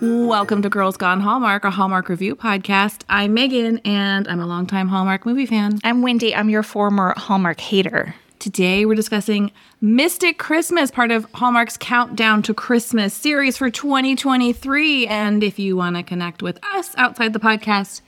Welcome 0.00 0.62
to 0.62 0.68
Girls 0.68 0.96
Gone 0.96 1.20
Hallmark, 1.20 1.64
a 1.64 1.72
Hallmark 1.72 2.08
review 2.08 2.36
podcast. 2.36 3.02
I'm 3.08 3.34
Megan, 3.34 3.78
and 3.78 4.28
I'm 4.28 4.38
a 4.38 4.46
longtime 4.46 4.86
Hallmark 4.86 5.26
movie 5.26 5.44
fan. 5.44 5.80
I'm 5.82 6.02
Wendy. 6.02 6.32
I'm 6.32 6.48
your 6.48 6.62
former 6.62 7.14
Hallmark 7.16 7.58
hater. 7.58 8.14
Today, 8.38 8.86
we're 8.86 8.94
discussing 8.94 9.50
Mystic 9.80 10.38
Christmas, 10.38 10.92
part 10.92 11.10
of 11.10 11.26
Hallmark's 11.34 11.76
Countdown 11.76 12.42
to 12.42 12.54
Christmas 12.54 13.12
series 13.12 13.56
for 13.56 13.70
2023. 13.70 15.08
And 15.08 15.42
if 15.42 15.58
you 15.58 15.76
want 15.76 15.96
to 15.96 16.04
connect 16.04 16.44
with 16.44 16.60
us 16.76 16.94
outside 16.96 17.32
the 17.32 17.40
podcast, 17.40 18.00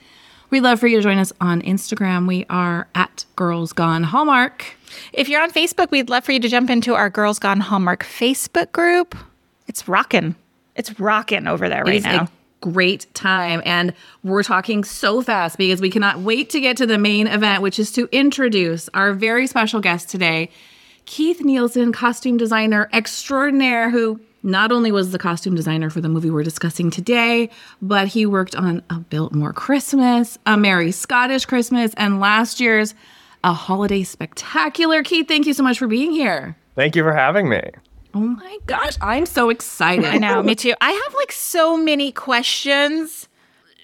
we'd 0.49 0.61
love 0.61 0.79
for 0.79 0.87
you 0.87 0.95
to 0.95 1.03
join 1.03 1.17
us 1.17 1.33
on 1.41 1.61
Instagram. 1.61 2.25
We 2.25 2.45
are 2.49 2.87
at 2.95 3.25
Girls 3.35 3.73
Gone 3.73 4.03
Hallmark. 4.03 4.63
If 5.11 5.27
you're 5.27 5.41
on 5.41 5.51
Facebook, 5.51 5.91
we'd 5.91 6.09
love 6.09 6.23
for 6.23 6.31
you 6.31 6.39
to 6.39 6.47
jump 6.47 6.69
into 6.69 6.95
our 6.95 7.09
Girls 7.09 7.37
Gone 7.37 7.59
Hallmark 7.59 8.05
Facebook 8.05 8.71
group. 8.71 9.13
It's 9.67 9.89
rocking. 9.89 10.35
It's 10.75 10.99
rocking 10.99 11.47
over 11.47 11.69
there 11.69 11.83
right 11.83 12.03
now. 12.03 12.27
great 12.61 13.11
time. 13.13 13.61
And 13.65 13.93
we're 14.23 14.43
talking 14.43 14.83
so 14.83 15.21
fast 15.21 15.57
because 15.57 15.81
we 15.81 15.89
cannot 15.89 16.19
wait 16.19 16.49
to 16.51 16.61
get 16.61 16.77
to 16.77 16.85
the 16.85 16.97
main 16.97 17.27
event, 17.27 17.61
which 17.61 17.79
is 17.79 17.91
to 17.93 18.07
introduce 18.11 18.87
our 18.93 19.13
very 19.13 19.47
special 19.47 19.81
guest 19.81 20.09
today, 20.09 20.49
Keith 21.05 21.41
Nielsen, 21.41 21.91
costume 21.91 22.37
designer 22.37 22.87
extraordinaire, 22.93 23.89
who 23.89 24.21
not 24.43 24.71
only 24.71 24.91
was 24.91 25.11
the 25.11 25.19
costume 25.19 25.55
designer 25.55 25.89
for 25.89 26.01
the 26.01 26.09
movie 26.09 26.29
we're 26.29 26.43
discussing 26.43 26.89
today, 26.89 27.49
but 27.81 28.07
he 28.07 28.25
worked 28.25 28.55
on 28.55 28.81
A 28.89 28.99
Biltmore 28.99 29.53
Christmas, 29.53 30.37
A 30.45 30.57
Merry 30.57 30.91
Scottish 30.91 31.45
Christmas, 31.45 31.93
and 31.97 32.19
last 32.19 32.59
year's 32.59 32.95
A 33.43 33.53
Holiday 33.53 34.03
Spectacular. 34.03 35.03
Keith, 35.03 35.27
thank 35.27 35.45
you 35.45 35.53
so 35.53 35.63
much 35.63 35.77
for 35.79 35.87
being 35.87 36.11
here. 36.11 36.55
Thank 36.75 36.95
you 36.95 37.03
for 37.03 37.13
having 37.13 37.49
me. 37.49 37.61
Oh 38.13 38.19
my 38.19 38.57
gosh, 38.65 38.97
I'm 39.01 39.25
so 39.25 39.49
excited. 39.49 40.05
I 40.05 40.17
know, 40.17 40.43
me 40.43 40.55
too. 40.55 40.73
I 40.81 40.91
have 40.91 41.13
like 41.15 41.31
so 41.31 41.77
many 41.77 42.11
questions 42.11 43.27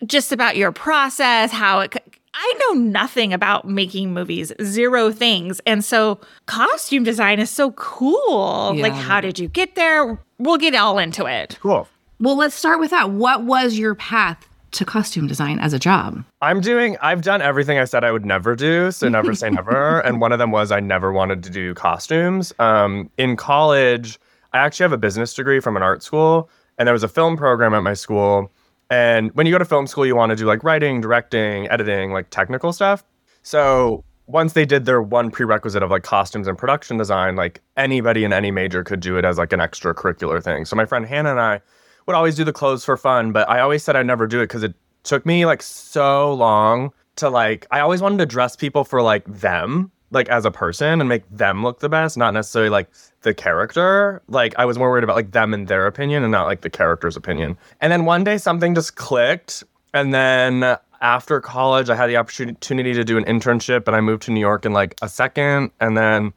just 0.06 0.32
about 0.32 0.58
your 0.58 0.72
process, 0.72 1.52
how 1.52 1.80
it. 1.82 1.96
I 2.34 2.54
know 2.60 2.80
nothing 2.80 3.34
about 3.34 3.68
making 3.68 4.14
movies, 4.14 4.54
zero 4.62 5.12
things. 5.12 5.60
And 5.66 5.84
so 5.84 6.20
costume 6.46 7.04
design 7.04 7.40
is 7.40 7.50
so 7.50 7.72
cool. 7.72 8.76
Yeah. 8.76 8.84
Like, 8.84 8.94
how 8.94 9.22
did 9.22 9.40
you 9.40 9.48
get 9.48 9.74
there? 9.74 10.20
We'll 10.38 10.58
get 10.58 10.76
all 10.76 11.00
into 11.00 11.26
it. 11.26 11.58
Cool. 11.62 11.88
Well, 12.20 12.36
let's 12.36 12.54
start 12.54 12.80
with 12.80 12.92
that. 12.92 13.10
What 13.10 13.44
was 13.44 13.80
your 13.80 13.96
path 13.96 14.48
to 14.72 14.86
costume 14.86 15.28
design 15.28 15.60
as 15.60 15.74
a 15.74 15.80
job? 15.80 16.24
I'm 16.42 16.62
doing, 16.62 16.98
I've 17.02 17.22
done 17.22 17.42
everything 17.42 17.78
I 17.78 17.86
said 17.86 18.04
I 18.04 18.12
would 18.12 18.26
never 18.26 18.56
do. 18.56 18.92
So 18.92 19.10
never 19.10 19.34
say 19.34 19.50
never. 19.50 20.00
And 20.06 20.22
one 20.22 20.32
of 20.32 20.40
them 20.40 20.52
was 20.52 20.72
I 20.72 20.80
never 20.80 21.12
wanted 21.12 21.44
to 21.44 21.50
do 21.50 21.74
costumes. 21.74 22.54
Um, 22.60 23.10
in 23.18 23.36
college, 23.36 24.20
I 24.54 24.60
actually 24.60 24.86
have 24.86 24.94
a 24.94 24.98
business 24.98 25.34
degree 25.34 25.60
from 25.60 25.76
an 25.76 25.84
art 25.84 26.04
school. 26.04 26.50
And 26.78 26.88
there 26.88 26.94
was 26.94 27.04
a 27.04 27.08
film 27.08 27.38
program 27.38 27.74
at 27.74 27.84
my 27.84 27.94
school. 27.94 28.52
And 28.90 29.32
when 29.34 29.46
you 29.46 29.52
go 29.52 29.58
to 29.58 29.66
film 29.66 29.88
school, 29.88 30.06
you 30.06 30.16
want 30.16 30.30
to 30.30 30.36
do 30.36 30.46
like 30.46 30.64
writing, 30.64 31.02
directing, 31.02 31.68
editing, 31.70 32.12
like 32.12 32.30
technical 32.30 32.72
stuff. 32.72 33.04
So 33.44 34.04
once 34.28 34.54
they 34.54 34.66
did 34.66 34.86
their 34.86 35.02
one 35.02 35.32
prerequisite 35.32 35.82
of 35.82 35.90
like 35.90 36.04
costumes 36.04 36.48
and 36.48 36.58
production 36.58 36.98
design, 36.98 37.36
like 37.36 37.62
anybody 37.78 38.24
in 38.24 38.34
any 38.34 38.52
major 38.52 38.84
could 38.84 39.00
do 39.00 39.18
it 39.18 39.26
as 39.26 39.38
like 39.38 39.54
an 39.54 39.60
extracurricular 39.60 40.44
thing. 40.44 40.66
So 40.66 40.76
my 40.76 40.86
friend 40.86 41.06
Hannah 41.06 41.32
and 41.32 41.40
I 41.40 41.62
would 42.08 42.16
always 42.16 42.36
do 42.36 42.44
the 42.44 42.54
clothes 42.54 42.86
for 42.86 42.98
fun, 42.98 43.32
but 43.34 43.48
I 43.50 43.60
always 43.60 43.84
said 43.84 43.96
I'd 43.96 44.08
never 44.08 44.26
do 44.28 44.40
it 44.40 44.46
because 44.46 44.64
it 44.64 44.74
took 45.04 45.26
me 45.26 45.46
like 45.46 45.62
so 45.62 46.34
long 46.34 46.92
to 47.18 47.30
like, 47.30 47.68
I 47.70 47.82
always 47.82 48.02
wanted 48.02 48.18
to 48.20 48.26
dress 48.26 48.56
people 48.56 48.84
for 48.84 49.02
like 49.02 49.26
them, 49.26 49.92
like 50.12 50.30
as 50.30 50.46
a 50.46 50.52
person 50.52 51.02
and 51.02 51.10
make 51.10 51.24
them 51.30 51.64
look 51.64 51.80
the 51.80 51.90
best, 51.90 52.18
not 52.18 52.34
necessarily 52.34 52.70
like 52.70 52.90
the 53.22 53.34
character. 53.34 54.22
Like 54.30 54.56
I 54.58 54.66
was 54.66 54.78
more 54.78 54.90
worried 54.90 55.04
about 55.04 55.18
like 55.18 55.32
them 55.32 55.54
and 55.54 55.68
their 55.68 55.86
opinion 55.86 56.24
and 56.24 56.32
not 56.32 56.46
like 56.46 56.62
the 56.62 56.70
character's 56.70 57.18
opinion. 57.18 57.58
And 57.82 57.92
then 57.92 58.06
one 58.06 58.24
day 58.24 58.38
something 58.38 58.74
just 58.74 58.96
clicked. 58.96 59.64
And 59.94 60.14
then 60.14 60.78
after 61.02 61.42
college, 61.42 61.90
I 61.90 61.96
had 61.96 62.08
the 62.10 62.18
opportunity 62.18 62.94
to 62.94 63.04
do 63.04 63.18
an 63.18 63.26
internship 63.26 63.86
and 63.88 63.96
I 63.96 64.02
moved 64.02 64.24
to 64.24 64.32
New 64.32 64.40
York 64.40 64.66
in 64.66 64.72
like 64.72 64.96
a 65.02 65.10
second. 65.10 65.72
And 65.82 65.98
then 65.98 66.34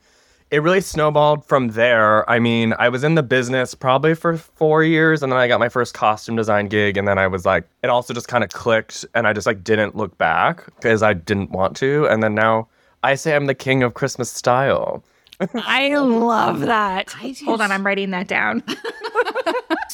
it 0.51 0.63
really 0.63 0.81
snowballed 0.81 1.45
from 1.45 1.69
there. 1.69 2.29
I 2.29 2.39
mean, 2.39 2.75
I 2.79 2.89
was 2.89 3.05
in 3.05 3.15
the 3.15 3.23
business 3.23 3.75
probably 3.75 4.15
for 4.15 4.37
four 4.37 4.83
years 4.83 5.23
and 5.23 5.31
then 5.31 5.39
I 5.39 5.47
got 5.49 5.61
my 5.61 5.69
first 5.69 5.95
costume 5.95 6.37
design 6.37 6.69
gig. 6.69 6.97
And 6.97 7.07
then 7.07 7.19
I 7.19 7.27
was 7.27 7.47
like, 7.47 7.69
it 7.83 7.89
also 7.89 8.13
just 8.13 8.29
kind 8.29 8.43
of 8.43 8.51
clicked 8.51 9.05
and 9.15 9.27
I 9.27 9.33
just 9.33 9.47
like 9.47 9.63
didn't 9.63 9.97
look 9.97 10.17
back 10.19 10.65
because 10.77 11.03
I 11.03 11.13
didn't 11.15 11.51
want 11.51 11.77
to. 11.79 12.07
And 12.07 12.23
then 12.23 12.35
now 12.35 12.69
I 13.03 13.15
say 13.15 13.37
I'm 13.37 13.47
the 13.47 13.55
king 13.55 13.83
of 13.83 13.95
Christmas 13.95 14.31
style. 14.31 15.05
I 15.55 15.97
love 15.97 16.61
that. 16.61 17.15
I 17.21 17.31
do 17.31 17.45
Hold 17.47 17.61
on, 17.61 17.73
I'm 17.73 17.87
writing 17.87 18.11
that 18.11 18.29
down. 18.29 18.63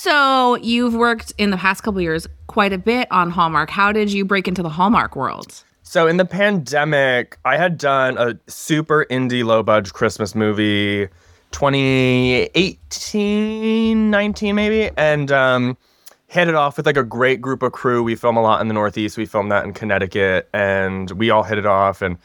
So, 0.06 0.54
you've 0.56 0.94
worked 0.94 1.32
in 1.36 1.50
the 1.50 1.56
past 1.56 1.82
couple 1.82 2.00
years 2.00 2.28
quite 2.46 2.72
a 2.72 2.78
bit 2.78 3.08
on 3.10 3.30
Hallmark. 3.30 3.70
How 3.70 3.90
did 3.90 4.12
you 4.12 4.24
break 4.24 4.46
into 4.46 4.62
the 4.62 4.68
Hallmark 4.68 5.16
world? 5.16 5.64
So 5.88 6.08
in 6.08 6.16
the 6.16 6.24
pandemic, 6.24 7.38
I 7.44 7.56
had 7.56 7.78
done 7.78 8.18
a 8.18 8.36
super 8.50 9.06
indie 9.08 9.44
low 9.44 9.62
budget 9.62 9.94
Christmas 9.94 10.34
movie 10.34 11.06
2018, 11.52 14.10
19 14.10 14.54
maybe, 14.56 14.90
and 14.96 15.30
um, 15.30 15.76
hit 16.26 16.48
it 16.48 16.56
off 16.56 16.76
with 16.76 16.86
like 16.86 16.96
a 16.96 17.04
great 17.04 17.40
group 17.40 17.62
of 17.62 17.70
crew. 17.70 18.02
We 18.02 18.16
film 18.16 18.36
a 18.36 18.42
lot 18.42 18.60
in 18.60 18.66
the 18.66 18.74
Northeast. 18.74 19.16
We 19.16 19.26
filmed 19.26 19.52
that 19.52 19.64
in 19.64 19.74
Connecticut, 19.74 20.48
and 20.52 21.08
we 21.12 21.30
all 21.30 21.44
hit 21.44 21.56
it 21.56 21.66
off. 21.66 22.02
And 22.02 22.18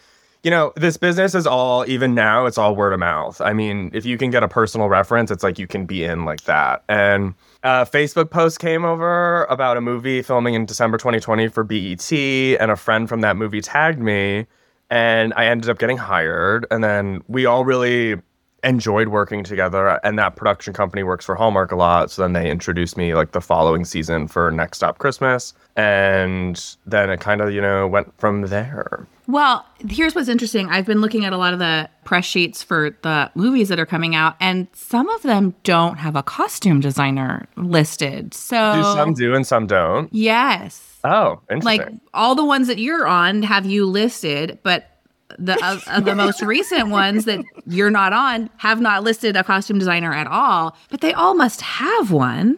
you 0.43 0.49
know, 0.49 0.73
this 0.75 0.97
business 0.97 1.35
is 1.35 1.45
all 1.45 1.85
even 1.87 2.15
now. 2.15 2.45
It's 2.47 2.57
all 2.57 2.75
word 2.75 2.93
of 2.93 2.99
mouth. 2.99 3.39
I 3.41 3.53
mean, 3.53 3.91
if 3.93 4.05
you 4.05 4.17
can 4.17 4.31
get 4.31 4.41
a 4.41 4.47
personal 4.47 4.89
reference, 4.89 5.29
it's 5.29 5.43
like 5.43 5.59
you 5.59 5.67
can 5.67 5.85
be 5.85 6.03
in 6.03 6.25
like 6.25 6.45
that. 6.45 6.83
And 6.89 7.35
a 7.63 7.85
Facebook 7.85 8.31
post 8.31 8.59
came 8.59 8.83
over 8.83 9.45
about 9.45 9.77
a 9.77 9.81
movie 9.81 10.23
filming 10.23 10.55
in 10.55 10.65
December 10.65 10.97
2020 10.97 11.47
for 11.49 11.63
BET, 11.63 12.11
and 12.11 12.71
a 12.71 12.75
friend 12.75 13.07
from 13.07 13.21
that 13.21 13.37
movie 13.37 13.61
tagged 13.61 13.99
me, 13.99 14.47
and 14.89 15.31
I 15.35 15.45
ended 15.45 15.69
up 15.69 15.77
getting 15.77 15.97
hired. 15.97 16.65
And 16.71 16.83
then 16.83 17.21
we 17.27 17.45
all 17.45 17.63
really 17.63 18.15
enjoyed 18.63 19.07
working 19.07 19.43
together, 19.43 19.99
and 20.03 20.19
that 20.19 20.35
production 20.35 20.73
company 20.73 21.03
works 21.03 21.25
for 21.25 21.35
Hallmark 21.35 21.71
a 21.71 21.75
lot. 21.75 22.11
So 22.11 22.21
then 22.21 22.33
they 22.33 22.49
introduced 22.49 22.95
me 22.97 23.15
like 23.15 23.31
the 23.31 23.41
following 23.41 23.85
season 23.85 24.27
for 24.27 24.51
Next 24.51 24.77
Stop 24.77 24.97
Christmas, 24.99 25.53
and 25.75 26.75
then 26.85 27.09
it 27.09 27.19
kind 27.19 27.41
of 27.41 27.51
you 27.51 27.61
know 27.61 27.87
went 27.87 28.13
from 28.19 28.43
there. 28.43 29.07
Well, 29.27 29.65
here's 29.87 30.13
what's 30.13 30.27
interesting. 30.27 30.67
I've 30.69 30.85
been 30.85 30.99
looking 30.99 31.23
at 31.23 31.31
a 31.31 31.37
lot 31.37 31.53
of 31.53 31.59
the 31.59 31.89
press 32.03 32.25
sheets 32.25 32.61
for 32.63 32.97
the 33.01 33.31
movies 33.33 33.69
that 33.69 33.79
are 33.79 33.85
coming 33.85 34.13
out, 34.13 34.35
and 34.39 34.67
some 34.73 35.07
of 35.09 35.21
them 35.21 35.55
don't 35.63 35.97
have 35.97 36.15
a 36.15 36.23
costume 36.23 36.81
designer 36.81 37.47
listed. 37.55 38.33
So, 38.33 38.73
Do 38.75 38.83
some 38.83 39.13
do 39.13 39.33
and 39.33 39.47
some 39.47 39.67
don't. 39.67 40.13
yes. 40.13 40.87
Oh, 41.03 41.39
interesting. 41.49 41.63
Like 41.63 41.89
all 42.13 42.35
the 42.35 42.45
ones 42.45 42.67
that 42.67 42.77
you're 42.77 43.07
on 43.07 43.41
have 43.41 43.65
you 43.65 43.85
listed, 43.87 44.59
but 44.61 44.90
the 45.37 45.53
of, 45.65 45.83
of 45.87 46.05
the 46.05 46.15
most 46.15 46.41
recent 46.41 46.89
ones 46.89 47.25
that 47.25 47.43
you're 47.65 47.89
not 47.89 48.13
on 48.13 48.49
have 48.57 48.81
not 48.81 49.03
listed 49.03 49.35
a 49.35 49.43
costume 49.43 49.79
designer 49.79 50.13
at 50.13 50.27
all. 50.27 50.75
But 50.89 51.01
they 51.01 51.13
all 51.13 51.35
must 51.35 51.61
have 51.61 52.11
one. 52.11 52.57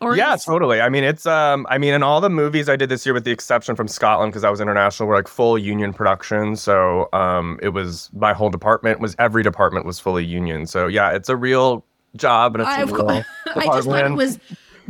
Or 0.00 0.16
yeah, 0.16 0.36
totally. 0.36 0.80
I 0.80 0.88
mean, 0.88 1.02
it's 1.02 1.26
um, 1.26 1.66
I 1.68 1.78
mean, 1.78 1.92
in 1.92 2.04
all 2.04 2.20
the 2.20 2.30
movies 2.30 2.68
I 2.68 2.76
did 2.76 2.88
this 2.88 3.04
year, 3.04 3.12
with 3.12 3.24
the 3.24 3.32
exception 3.32 3.74
from 3.74 3.88
Scotland, 3.88 4.32
because 4.32 4.44
I 4.44 4.50
was 4.50 4.60
international, 4.60 5.08
were 5.08 5.16
like 5.16 5.26
full 5.26 5.58
union 5.58 5.92
production. 5.92 6.54
So 6.54 7.08
um, 7.12 7.58
it 7.62 7.70
was 7.70 8.08
my 8.12 8.32
whole 8.32 8.50
department 8.50 9.00
was 9.00 9.16
every 9.18 9.42
department 9.42 9.86
was 9.86 9.98
fully 9.98 10.24
union. 10.24 10.66
So 10.66 10.86
yeah, 10.86 11.10
it's 11.10 11.28
a 11.28 11.36
real 11.36 11.84
job 12.16 12.54
and 12.54 12.62
it's 12.62 12.70
I, 12.70 12.82
a 12.82 12.86
real 12.86 13.10
I 13.56 13.66
just 13.66 13.88
thought 13.88 14.06
it 14.06 14.14
was 14.14 14.38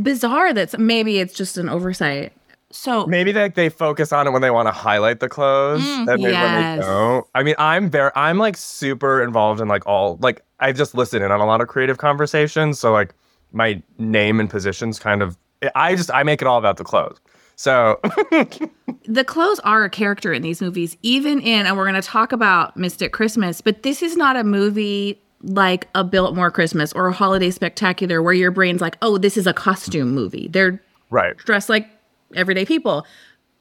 bizarre 0.00 0.52
that 0.52 0.78
maybe 0.78 1.18
it's 1.18 1.34
just 1.34 1.56
an 1.56 1.68
oversight. 1.70 2.32
So 2.70 3.06
Maybe 3.06 3.32
like 3.32 3.54
they 3.54 3.70
focus 3.70 4.12
on 4.12 4.26
it 4.26 4.30
when 4.30 4.42
they 4.42 4.50
want 4.50 4.68
to 4.68 4.72
highlight 4.72 5.20
the 5.20 5.28
clothes, 5.28 5.82
mm, 5.82 6.00
and 6.00 6.06
maybe 6.06 6.22
when 6.24 6.32
yes. 6.32 6.80
they 6.80 6.86
don't. 6.86 7.26
I 7.34 7.42
mean, 7.42 7.54
I'm 7.58 7.88
very, 7.88 8.10
I'm 8.14 8.38
like 8.38 8.58
super 8.58 9.22
involved 9.22 9.60
in 9.60 9.68
like 9.68 9.86
all, 9.86 10.18
like 10.20 10.42
I've 10.60 10.76
just 10.76 10.94
listen 10.94 11.22
in 11.22 11.30
on 11.30 11.40
a 11.40 11.46
lot 11.46 11.62
of 11.62 11.68
creative 11.68 11.96
conversations. 11.96 12.78
So 12.78 12.92
like 12.92 13.14
my 13.52 13.82
name 13.96 14.38
and 14.38 14.50
positions 14.50 14.98
kind 14.98 15.22
of, 15.22 15.38
I 15.74 15.94
just 15.94 16.10
I 16.12 16.22
make 16.24 16.42
it 16.42 16.48
all 16.48 16.58
about 16.58 16.76
the 16.76 16.84
clothes. 16.84 17.18
So 17.56 17.98
the 19.04 19.24
clothes 19.26 19.58
are 19.60 19.82
a 19.84 19.90
character 19.90 20.32
in 20.32 20.42
these 20.42 20.60
movies, 20.60 20.96
even 21.02 21.40
in, 21.40 21.66
and 21.66 21.76
we're 21.76 21.90
going 21.90 22.00
to 22.00 22.06
talk 22.06 22.32
about 22.32 22.76
Mystic 22.76 23.12
Christmas, 23.12 23.60
but 23.60 23.82
this 23.82 24.00
is 24.02 24.16
not 24.16 24.36
a 24.36 24.44
movie 24.44 25.20
like 25.42 25.88
a 25.94 26.04
Biltmore 26.04 26.50
Christmas 26.50 26.92
or 26.92 27.08
a 27.08 27.12
Holiday 27.12 27.50
Spectacular 27.50 28.22
where 28.22 28.34
your 28.34 28.50
brain's 28.50 28.80
like, 28.80 28.96
oh, 29.02 29.18
this 29.18 29.36
is 29.36 29.46
a 29.46 29.52
costume 29.52 30.14
movie. 30.14 30.48
They're 30.48 30.80
right. 31.10 31.36
dressed 31.38 31.68
like 31.68 31.88
everyday 32.34 32.64
people. 32.64 33.06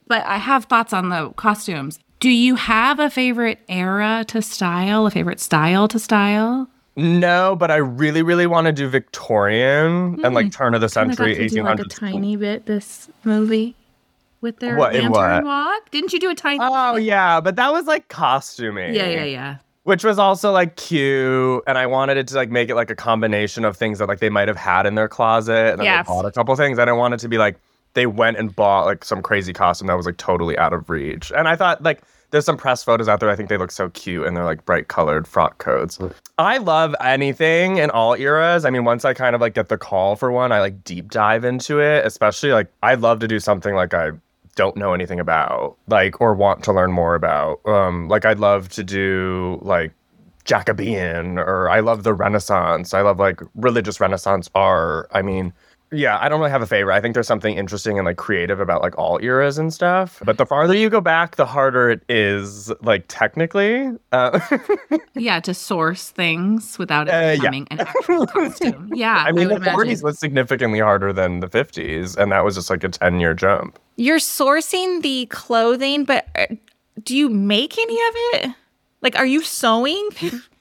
But 0.07 0.25
I 0.25 0.37
have 0.37 0.65
thoughts 0.65 0.93
on 0.93 1.09
the 1.09 1.31
costumes. 1.31 1.99
Do 2.19 2.29
you 2.29 2.55
have 2.55 2.99
a 2.99 3.09
favorite 3.09 3.59
era 3.69 4.25
to 4.29 4.41
style, 4.41 5.05
a 5.05 5.11
favorite 5.11 5.39
style 5.39 5.87
to 5.89 5.99
style? 5.99 6.67
No, 6.95 7.55
but 7.55 7.69
I 7.69 7.75
really, 7.75 8.23
really 8.23 8.47
want 8.47 8.65
to 8.65 8.73
do 8.73 8.89
Victorian 8.89 10.19
and 10.25 10.33
like 10.33 10.47
hmm. 10.47 10.49
turn 10.49 10.73
of 10.73 10.81
the 10.81 10.89
century, 10.89 11.35
to 11.35 11.47
do 11.47 11.63
like 11.63 11.79
a 11.79 11.83
tiny 11.83 12.35
bit 12.35 12.65
this 12.65 13.07
movie 13.23 13.75
with 14.41 14.59
their 14.59 14.77
What, 14.77 14.93
lantern 14.93 15.45
walk. 15.45 15.91
Didn't 15.91 16.11
you 16.11 16.19
do 16.19 16.31
a 16.31 16.35
tiny? 16.35 16.57
Oh 16.59 16.95
yeah, 16.95 17.39
but 17.39 17.55
that 17.57 17.71
was 17.71 17.85
like 17.85 18.07
costuming. 18.07 18.95
yeah, 18.95 19.07
yeah, 19.07 19.23
yeah. 19.25 19.57
which 19.83 20.03
was 20.03 20.17
also 20.17 20.51
like 20.51 20.75
cute. 20.75 21.63
And 21.67 21.77
I 21.77 21.85
wanted 21.85 22.17
it 22.17 22.27
to 22.29 22.35
like 22.35 22.49
make 22.49 22.69
it 22.69 22.75
like 22.75 22.89
a 22.89 22.95
combination 22.95 23.63
of 23.63 23.77
things 23.77 23.99
that 23.99 24.07
like 24.07 24.19
they 24.19 24.29
might 24.29 24.47
have 24.47 24.57
had 24.57 24.87
in 24.87 24.95
their 24.95 25.07
closet. 25.07 25.73
And 25.73 25.83
Yes. 25.83 26.07
they 26.07 26.11
bought 26.11 26.25
a 26.25 26.31
couple 26.31 26.55
things. 26.55 26.79
I 26.79 26.85
didn't 26.85 26.97
want 26.97 27.13
it 27.13 27.19
to 27.19 27.29
be 27.29 27.37
like 27.37 27.59
they 27.97 28.05
went 28.05 28.37
and 28.37 28.55
bought 28.55 28.85
like 28.85 29.03
some 29.03 29.23
crazy 29.23 29.53
costume 29.53 29.87
that 29.87 29.97
was 29.97 30.05
like 30.05 30.17
totally 30.17 30.55
out 30.55 30.71
of 30.71 30.87
reach. 30.87 31.31
And 31.35 31.47
I 31.47 31.55
thought 31.55 31.81
like 31.81 32.03
there's 32.29 32.45
some 32.45 32.55
press 32.55 32.83
photos 32.83 33.07
out 33.07 33.19
there. 33.19 33.29
I 33.31 33.35
think 33.35 33.49
they 33.49 33.57
look 33.57 33.71
so 33.71 33.89
cute 33.89 34.27
and 34.27 34.37
they're 34.37 34.45
like 34.45 34.63
bright 34.65 34.87
colored 34.87 35.27
frock 35.27 35.57
coats. 35.57 35.97
I 36.37 36.59
love 36.59 36.95
anything 37.01 37.77
in 37.77 37.89
all 37.89 38.13
eras. 38.13 38.65
I 38.65 38.69
mean, 38.69 38.85
once 38.85 39.03
I 39.03 39.15
kind 39.15 39.33
of 39.33 39.41
like 39.41 39.55
get 39.55 39.69
the 39.69 39.79
call 39.79 40.15
for 40.15 40.31
one, 40.31 40.51
I 40.51 40.59
like 40.59 40.83
deep 40.83 41.09
dive 41.09 41.43
into 41.43 41.79
it. 41.79 42.05
Especially 42.05 42.51
like 42.51 42.71
I'd 42.83 43.01
love 43.01 43.17
to 43.21 43.27
do 43.27 43.39
something 43.39 43.73
like 43.73 43.95
I 43.95 44.11
don't 44.55 44.77
know 44.77 44.93
anything 44.93 45.19
about, 45.19 45.75
like 45.87 46.21
or 46.21 46.35
want 46.35 46.63
to 46.65 46.73
learn 46.73 46.91
more 46.91 47.15
about. 47.15 47.65
Um, 47.65 48.09
like 48.09 48.25
I'd 48.25 48.39
love 48.39 48.69
to 48.69 48.83
do 48.83 49.57
like 49.63 49.91
Jacobean 50.43 51.39
or 51.39 51.67
I 51.67 51.79
love 51.79 52.03
the 52.03 52.13
Renaissance. 52.13 52.93
I 52.93 53.01
love 53.01 53.17
like 53.17 53.41
religious 53.55 53.99
Renaissance 53.99 54.51
art. 54.53 55.09
I 55.11 55.23
mean, 55.23 55.51
yeah, 55.91 56.17
I 56.19 56.27
don't 56.29 56.39
really 56.39 56.51
have 56.51 56.61
a 56.61 56.67
favorite. 56.67 56.93
I 56.95 57.01
think 57.01 57.13
there's 57.13 57.27
something 57.27 57.55
interesting 57.57 57.97
and 57.97 58.05
like 58.05 58.17
creative 58.17 58.59
about 58.59 58.81
like 58.81 58.97
all 58.97 59.19
eras 59.21 59.57
and 59.57 59.73
stuff. 59.73 60.21
But 60.25 60.37
the 60.37 60.45
farther 60.45 60.75
you 60.75 60.89
go 60.89 60.99
back, 61.01 61.37
the 61.37 61.45
harder 61.45 61.89
it 61.89 62.01
is, 62.09 62.71
like 62.81 63.05
technically. 63.07 63.91
Uh, 64.11 64.39
Yeah, 65.15 65.39
to 65.39 65.53
source 65.53 66.09
things 66.09 66.77
without 66.77 67.07
it 67.07 67.11
Uh, 67.11 67.41
yeah. 67.43 67.51
an 67.53 67.79
actual 67.79 68.27
costume. 68.27 68.91
Yeah, 68.95 69.23
I 69.25 69.31
mean, 69.31 69.47
would 69.49 69.61
the 69.63 69.69
40s 69.69 70.03
was 70.03 70.19
significantly 70.19 70.79
harder 70.79 71.11
than 71.13 71.39
the 71.39 71.47
50s, 71.47 72.15
and 72.17 72.31
that 72.31 72.43
was 72.43 72.55
just 72.55 72.69
like 72.69 72.83
a 72.83 72.89
10 72.89 73.19
year 73.19 73.33
jump. 73.33 73.79
You're 73.95 74.19
sourcing 74.19 75.01
the 75.01 75.25
clothing, 75.27 76.03
but 76.05 76.27
uh, 76.35 76.45
do 77.03 77.15
you 77.15 77.29
make 77.29 77.77
any 77.77 77.93
of 77.95 78.13
it? 78.15 78.55
Like, 79.01 79.15
are 79.15 79.25
you 79.25 79.41
sewing? 79.41 80.09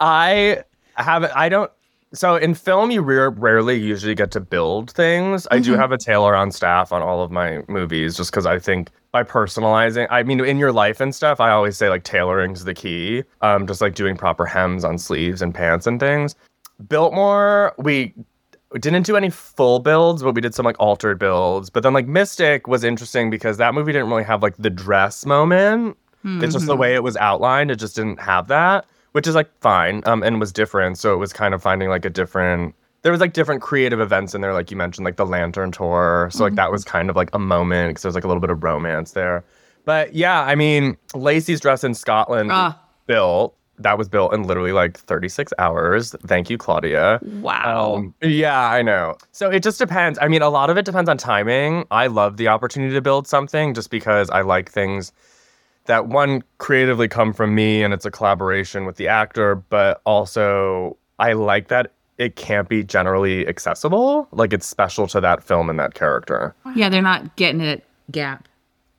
I 0.00 0.62
haven't, 0.94 1.32
I 1.34 1.48
don't. 1.48 1.70
So 2.12 2.36
in 2.36 2.54
film, 2.54 2.90
you 2.90 3.02
rare, 3.02 3.30
rarely 3.30 3.76
usually 3.76 4.14
get 4.14 4.30
to 4.32 4.40
build 4.40 4.92
things. 4.92 5.46
I 5.50 5.58
do 5.58 5.74
have 5.74 5.92
a 5.92 5.98
tailor 5.98 6.34
on 6.34 6.50
staff 6.50 6.92
on 6.92 7.02
all 7.02 7.22
of 7.22 7.30
my 7.30 7.62
movies 7.68 8.16
just 8.16 8.30
because 8.30 8.46
I 8.46 8.58
think 8.58 8.90
by 9.10 9.22
personalizing, 9.22 10.06
I 10.10 10.22
mean, 10.22 10.40
in 10.40 10.56
your 10.56 10.72
life 10.72 11.00
and 11.00 11.14
stuff, 11.14 11.40
I 11.40 11.50
always 11.50 11.76
say 11.76 11.88
like 11.88 12.04
tailoring's 12.04 12.64
the 12.64 12.74
key. 12.74 13.24
Um, 13.42 13.66
just 13.66 13.80
like 13.80 13.94
doing 13.94 14.16
proper 14.16 14.46
hems 14.46 14.84
on 14.84 14.98
sleeves 14.98 15.42
and 15.42 15.54
pants 15.54 15.86
and 15.86 15.98
things. 15.98 16.36
Biltmore, 16.88 17.74
we 17.78 18.14
didn't 18.78 19.04
do 19.04 19.16
any 19.16 19.30
full 19.30 19.80
builds, 19.80 20.22
but 20.22 20.34
we 20.34 20.40
did 20.40 20.54
some 20.54 20.64
like 20.64 20.76
altered 20.78 21.18
builds. 21.18 21.70
But 21.70 21.82
then 21.82 21.92
like 21.92 22.06
Mystic 22.06 22.68
was 22.68 22.84
interesting 22.84 23.30
because 23.30 23.56
that 23.56 23.74
movie 23.74 23.92
didn't 23.92 24.08
really 24.10 24.24
have 24.24 24.42
like 24.42 24.56
the 24.58 24.70
dress 24.70 25.26
moment. 25.26 25.96
It's 26.42 26.54
just 26.54 26.66
the 26.66 26.76
way 26.76 26.94
it 26.94 27.02
was 27.04 27.16
outlined. 27.16 27.70
It 27.70 27.76
just 27.76 27.94
didn't 27.94 28.18
have 28.20 28.48
that, 28.48 28.84
which 29.16 29.26
is 29.26 29.34
like 29.34 29.48
fine. 29.62 30.02
Um, 30.04 30.22
and 30.22 30.38
was 30.38 30.52
different. 30.52 30.98
So 30.98 31.14
it 31.14 31.16
was 31.16 31.32
kind 31.32 31.54
of 31.54 31.62
finding 31.62 31.88
like 31.88 32.04
a 32.04 32.10
different. 32.10 32.74
There 33.00 33.10
was 33.12 33.20
like 33.20 33.32
different 33.32 33.62
creative 33.62 33.98
events 33.98 34.34
in 34.34 34.42
there, 34.42 34.52
like 34.52 34.70
you 34.70 34.76
mentioned, 34.76 35.06
like 35.06 35.16
the 35.16 35.24
Lantern 35.24 35.72
Tour. 35.72 36.28
So 36.30 36.44
like 36.44 36.56
that 36.56 36.70
was 36.70 36.84
kind 36.84 37.08
of 37.08 37.16
like 37.16 37.30
a 37.32 37.38
moment 37.38 37.90
because 37.90 38.02
there's 38.02 38.14
like 38.14 38.24
a 38.24 38.26
little 38.28 38.42
bit 38.42 38.50
of 38.50 38.62
romance 38.62 39.12
there. 39.12 39.42
But 39.86 40.14
yeah, 40.14 40.42
I 40.42 40.54
mean, 40.54 40.98
Lacey's 41.14 41.60
dress 41.60 41.82
in 41.82 41.94
Scotland 41.94 42.50
Ah. 42.52 42.78
built. 43.06 43.56
That 43.78 43.96
was 43.96 44.08
built 44.08 44.34
in 44.34 44.42
literally 44.42 44.72
like 44.72 44.98
36 44.98 45.52
hours. 45.58 46.14
Thank 46.26 46.50
you, 46.50 46.58
Claudia. 46.58 47.18
Wow. 47.40 47.94
Um, 47.96 48.14
yeah, 48.22 48.68
I 48.70 48.82
know. 48.82 49.16
So 49.32 49.50
it 49.50 49.62
just 49.62 49.78
depends. 49.78 50.18
I 50.20 50.28
mean, 50.28 50.42
a 50.42 50.48
lot 50.50 50.68
of 50.68 50.76
it 50.76 50.84
depends 50.84 51.08
on 51.08 51.16
timing. 51.16 51.86
I 51.90 52.06
love 52.08 52.36
the 52.36 52.48
opportunity 52.48 52.92
to 52.94 53.00
build 53.02 53.26
something 53.26 53.72
just 53.72 53.90
because 53.90 54.28
I 54.30 54.42
like 54.42 54.70
things 54.70 55.12
that 55.86 56.08
one 56.08 56.42
creatively 56.58 57.08
come 57.08 57.32
from 57.32 57.54
me 57.54 57.82
and 57.82 57.92
it's 57.94 58.04
a 58.04 58.10
collaboration 58.10 58.84
with 58.84 58.96
the 58.96 59.08
actor, 59.08 59.56
but 59.56 60.00
also 60.04 60.96
I 61.18 61.32
like 61.32 61.68
that 61.68 61.92
it 62.18 62.36
can't 62.36 62.68
be 62.68 62.82
generally 62.82 63.46
accessible. 63.46 64.28
Like 64.32 64.52
it's 64.52 64.66
special 64.66 65.06
to 65.08 65.20
that 65.20 65.42
film 65.42 65.68
and 65.68 65.78
that 65.78 65.94
character. 65.94 66.54
Yeah, 66.74 66.88
they're 66.88 67.02
not 67.02 67.36
getting 67.36 67.60
it 67.60 67.84
Gap. 68.10 68.48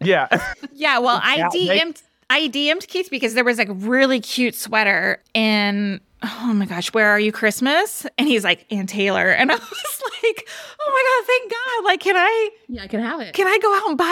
Yeah. 0.01 0.28
Yeah, 0.74 1.00
well, 1.00 1.19
I 1.24 1.39
DM'd 1.54 2.04
I 2.30 2.50
DM'd 2.50 2.88
Keith 2.88 3.10
because 3.10 3.34
there 3.34 3.44
was 3.44 3.57
like 3.57 3.69
really 3.72 4.19
cute 4.19 4.54
sweater 4.54 5.24
and 5.34 6.00
oh 6.24 6.54
my 6.54 6.66
gosh, 6.66 6.94
where 6.94 7.10
are 7.10 7.19
you 7.19 7.31
Christmas? 7.31 8.06
And 8.18 8.28
he's 8.28 8.44
like, 8.44 8.66
and 8.72 8.88
Taylor. 8.90 9.30
And 9.30 9.52
I 9.52 9.56
was 9.56 9.62
like, 10.24 10.50
oh 10.80 10.92
my 10.92 11.04
God, 11.22 11.28
thank 11.28 11.52
God. 11.52 11.86
Like, 11.86 12.00
can 12.00 12.16
I 12.16 12.50
Yeah, 12.68 12.84
I 12.84 12.88
can 12.88 13.00
have 13.02 13.19
it. 13.22 13.34
can 13.34 13.48
I 13.48 13.58
go 13.62 13.75
out 13.75 13.88
and 13.90 13.98
buy 13.98 14.06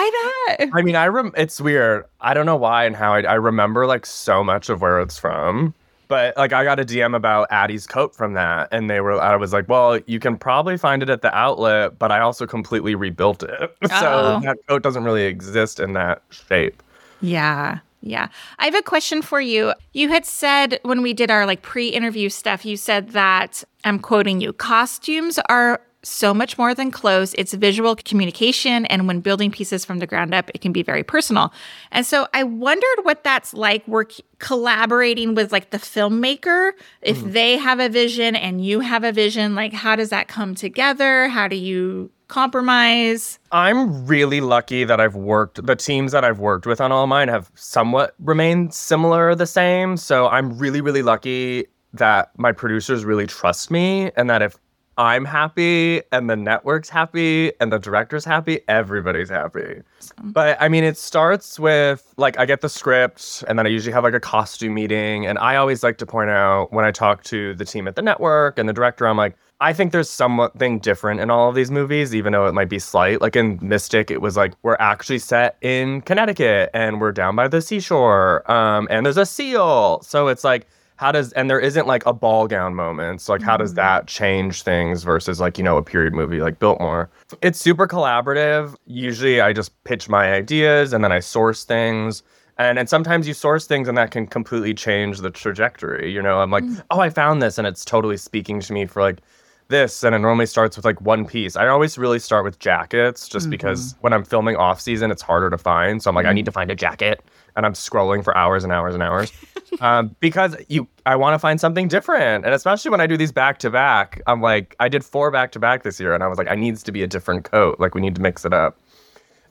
that? 0.58 0.70
I 0.74 0.82
mean, 0.82 0.96
I 0.96 1.08
rem- 1.08 1.34
it's 1.36 1.60
weird. 1.60 2.06
I 2.22 2.34
don't 2.34 2.46
know 2.46 2.56
why 2.56 2.86
and 2.86 2.96
how 2.96 3.14
I, 3.14 3.22
I 3.22 3.34
remember 3.36 3.86
like 3.88 4.06
so 4.06 4.44
much 4.44 4.70
of 4.70 4.82
where 4.82 5.00
it's 5.00 5.18
from. 5.18 5.74
But 6.08 6.38
like 6.38 6.54
I 6.54 6.64
got 6.64 6.80
a 6.80 6.86
DM 6.86 7.16
about 7.16 7.48
Addie's 7.50 7.88
coat 7.88 8.16
from 8.16 8.34
that, 8.34 8.68
and 8.72 8.88
they 8.92 9.02
were. 9.02 9.20
I 9.20 9.36
was 9.38 9.54
like, 9.54 9.68
"Well, 9.68 10.00
you 10.06 10.20
can 10.20 10.38
probably 10.38 10.78
find 10.78 11.02
it 11.02 11.10
at 11.10 11.24
the 11.24 11.36
outlet, 11.36 11.98
but 11.98 12.12
I 12.12 12.20
also 12.20 12.46
completely 12.46 12.94
rebuilt 12.94 13.42
it, 13.42 13.76
so 13.88 13.96
Uh-oh. 13.96 14.40
that 14.42 14.58
coat 14.70 14.84
doesn't 14.84 15.04
really 15.04 15.24
exist 15.24 15.80
in 15.80 15.94
that 15.94 16.22
shape." 16.30 16.84
Yeah. 17.22 17.80
Yeah. 18.06 18.28
I 18.60 18.66
have 18.66 18.76
a 18.76 18.84
question 18.84 19.24
for 19.24 19.42
you. 19.42 19.74
You 19.94 20.10
had 20.10 20.26
said 20.26 20.80
when 20.84 21.02
we 21.02 21.14
did 21.14 21.32
our 21.32 21.48
like 21.48 21.64
pre-interview 21.64 22.30
stuff, 22.30 22.64
you 22.64 22.78
said 22.78 23.10
that 23.10 23.64
I'm 23.84 23.98
quoting 23.98 24.40
you, 24.40 24.54
costumes 24.54 25.40
are 25.50 25.82
so 26.04 26.32
much 26.36 26.56
more 26.60 26.76
than 26.76 26.92
clothes. 26.92 27.34
It's 27.36 27.54
visual 27.56 27.96
communication 27.96 28.86
and 28.86 29.08
when 29.08 29.22
building 29.22 29.50
pieces 29.50 29.84
from 29.84 29.98
the 29.98 30.06
ground 30.06 30.36
up, 30.36 30.52
it 30.54 30.62
can 30.62 30.72
be 30.72 30.84
very 30.84 31.04
personal. 31.04 31.52
And 31.92 32.06
so 32.06 32.28
I 32.32 32.44
wondered 32.44 33.00
what 33.02 33.24
that's 33.24 33.56
like 33.56 33.88
work 33.88 34.14
collaborating 34.38 35.34
with 35.34 35.52
like 35.52 35.72
the 35.72 35.80
filmmaker 35.80 36.74
if 37.02 37.18
mm. 37.18 37.32
they 37.32 37.58
have 37.58 37.80
a 37.80 37.90
vision 37.90 38.36
and 38.36 38.64
you 38.64 38.82
have 38.82 39.04
a 39.04 39.12
vision, 39.12 39.56
like 39.56 39.74
how 39.74 39.96
does 39.96 40.10
that 40.10 40.28
come 40.28 40.54
together? 40.54 41.28
How 41.28 41.48
do 41.48 41.56
you 41.56 42.12
compromise? 42.28 43.40
I'm 43.52 44.06
really 44.06 44.42
lucky 44.42 44.84
that 44.84 45.00
I've 45.00 45.16
worked, 45.16 45.66
the 45.66 45.76
teams 45.76 46.12
that 46.12 46.24
I've 46.24 46.40
worked 46.40 46.66
with 46.66 46.82
on 46.82 46.92
all 46.92 47.08
mine 47.08 47.28
have 47.28 47.52
somewhat 47.56 48.16
remained 48.20 48.74
similar, 48.74 49.30
or 49.30 49.36
the 49.36 49.48
same. 49.48 49.98
So 49.98 50.28
I'm 50.28 50.58
really, 50.58 50.82
really 50.82 51.04
lucky 51.04 51.68
that 51.94 52.32
my 52.38 52.52
producers 52.52 53.06
really 53.06 53.28
trust 53.28 53.72
me 53.72 54.12
and 54.18 54.30
that 54.30 54.42
if 54.42 54.58
I'm 54.98 55.26
happy 55.26 56.02
and 56.12 56.30
the 56.30 56.38
network's 56.38 56.90
happy 56.90 57.52
and 57.60 57.72
the 57.72 57.80
director's 57.80 58.24
happy, 58.24 58.62
everybody's 58.68 59.30
happy. 59.30 59.82
But 60.24 60.58
I 60.62 60.70
mean, 60.70 60.86
it 60.86 60.98
starts 60.98 61.60
with 61.60 62.14
like 62.18 62.40
I 62.40 62.46
get 62.46 62.62
the 62.62 62.70
script 62.70 63.44
and 63.48 63.60
then 63.60 63.66
I 63.66 63.70
usually 63.70 63.92
have 63.92 64.04
like 64.04 64.14
a 64.14 64.22
costume 64.22 64.74
meeting. 64.74 65.26
And 65.26 65.38
I 65.38 65.58
always 65.58 65.84
like 65.84 65.98
to 65.98 66.06
point 66.06 66.30
out 66.30 66.72
when 66.72 66.86
I 66.86 66.92
talk 66.92 67.24
to 67.26 67.54
the 67.56 67.66
team 67.66 67.88
at 67.88 67.96
the 67.96 68.02
network 68.02 68.58
and 68.58 68.70
the 68.70 68.74
director, 68.74 69.06
I'm 69.06 69.18
like, 69.18 69.36
I 69.62 69.72
think 69.72 69.94
there's 69.94 70.10
something 70.10 70.80
different 70.80 71.22
in 71.22 71.30
all 71.30 71.48
of 71.48 71.56
these 71.56 71.72
movies, 71.72 72.14
even 72.14 72.34
though 72.34 72.46
it 72.46 72.54
might 72.54 72.68
be 72.68 72.80
slight. 72.80 73.22
Like 73.22 73.38
in 73.38 73.58
Mystic, 73.62 74.12
it 74.12 74.22
was 74.22 74.36
like 74.36 74.54
we're 74.64 74.76
actually 74.80 75.20
set 75.20 75.56
in 75.62 76.02
Connecticut 76.02 76.70
and 76.74 77.00
we're 77.00 77.14
down 77.14 77.38
by 77.38 77.48
the 77.48 77.62
seashore. 77.62 78.50
Um, 78.52 78.88
and 78.92 79.06
there's 79.06 79.18
a 79.18 79.26
seal. 79.26 80.02
So 80.02 80.28
it's 80.28 80.44
like, 80.44 80.68
how 80.98 81.12
does 81.12 81.32
and 81.34 81.50
there 81.50 81.60
isn't 81.60 81.88
like 81.88 82.06
a 82.06 82.14
ball 82.14 82.48
gown 82.48 82.76
moment. 82.76 83.22
So 83.22 83.34
like 83.34 83.42
how 83.42 83.58
does 83.58 83.74
that 83.74 84.08
change 84.08 84.64
things 84.64 85.04
versus 85.04 85.40
like, 85.40 85.58
you 85.58 85.64
know, 85.64 85.78
a 85.78 85.84
period 85.84 86.14
movie 86.14 86.40
like 86.40 86.60
Biltmore? 86.60 87.10
It's 87.42 87.60
super 87.60 87.88
collaborative. 87.88 88.76
Usually 88.88 89.42
I 89.42 89.54
just 89.54 89.72
pitch 89.84 90.08
my 90.10 90.34
ideas 90.34 90.94
and 90.94 91.04
then 91.04 91.12
I 91.12 91.20
source 91.20 91.64
things. 91.64 92.24
And 92.58 92.80
and 92.80 92.90
sometimes 92.90 93.28
you 93.28 93.34
source 93.34 93.68
things 93.68 93.88
and 93.90 93.98
that 93.98 94.12
can 94.12 94.28
completely 94.28 94.74
change 94.74 95.20
the 95.20 95.30
trajectory. 95.30 96.12
You 96.14 96.22
know, 96.22 96.40
I'm 96.40 96.52
like, 96.52 96.64
oh, 96.92 97.00
I 97.00 97.10
found 97.10 97.42
this 97.42 97.58
and 97.58 97.68
it's 97.68 97.84
totally 97.84 98.18
speaking 98.18 98.62
to 98.62 98.74
me 98.74 98.86
for 98.86 99.02
like 99.02 99.20
this 99.68 100.04
and 100.04 100.14
it 100.16 100.20
normally 100.20 100.46
starts 100.46 100.76
with 100.76 100.86
like 100.86 101.02
one 101.02 101.26
piece. 101.26 101.56
I 101.56 101.68
always 101.68 101.98
really 101.98 102.20
start 102.20 102.44
with 102.44 102.60
jackets 102.60 103.28
just 103.28 103.50
because 103.50 103.96
when 104.02 104.14
I'm 104.14 104.24
filming 104.24 104.56
off 104.56 104.80
season 104.80 105.12
it's 105.12 105.22
harder 105.22 105.50
to 105.50 105.58
find. 105.58 106.02
So 106.02 106.10
I'm 106.10 106.16
like 106.16 106.26
I 106.26 106.34
need 106.34 106.46
to 106.46 106.52
find 106.52 106.70
a 106.70 106.76
jacket 106.76 107.24
and 107.56 107.66
I'm 107.66 107.74
scrolling 107.74 108.24
for 108.24 108.36
hours 108.38 108.64
and 108.64 108.72
hours 108.72 108.94
and 108.94 109.02
hours. 109.02 109.32
um, 109.82 110.16
because 110.20 110.56
you 110.70 110.88
I 111.06 111.16
want 111.16 111.34
to 111.34 111.40
find 111.40 111.60
something 111.60 111.88
different. 111.88 112.46
And 112.46 112.54
especially 112.54 112.92
when 112.92 113.02
I 113.02 113.08
do 113.08 113.18
these 113.18 113.32
back 113.32 113.58
to 113.60 113.70
back, 113.70 114.22
I'm 114.28 114.42
like 114.42 114.76
I 114.80 114.88
did 114.88 115.04
four 115.04 115.32
back 115.32 115.52
to 115.54 115.60
back 115.60 115.84
this 115.84 116.00
year 116.00 116.14
and 116.14 116.24
I 116.24 116.28
was 116.28 116.38
like 116.38 116.50
I 116.50 116.56
needs 116.56 116.84
to 116.84 116.92
be 116.92 117.02
a 117.02 117.08
different 117.08 117.46
coat. 117.46 117.80
Like 117.80 117.96
we 117.96 118.02
need 118.02 118.16
to 118.16 118.22
mix 118.22 118.46
it 118.46 118.54
up. 118.54 118.78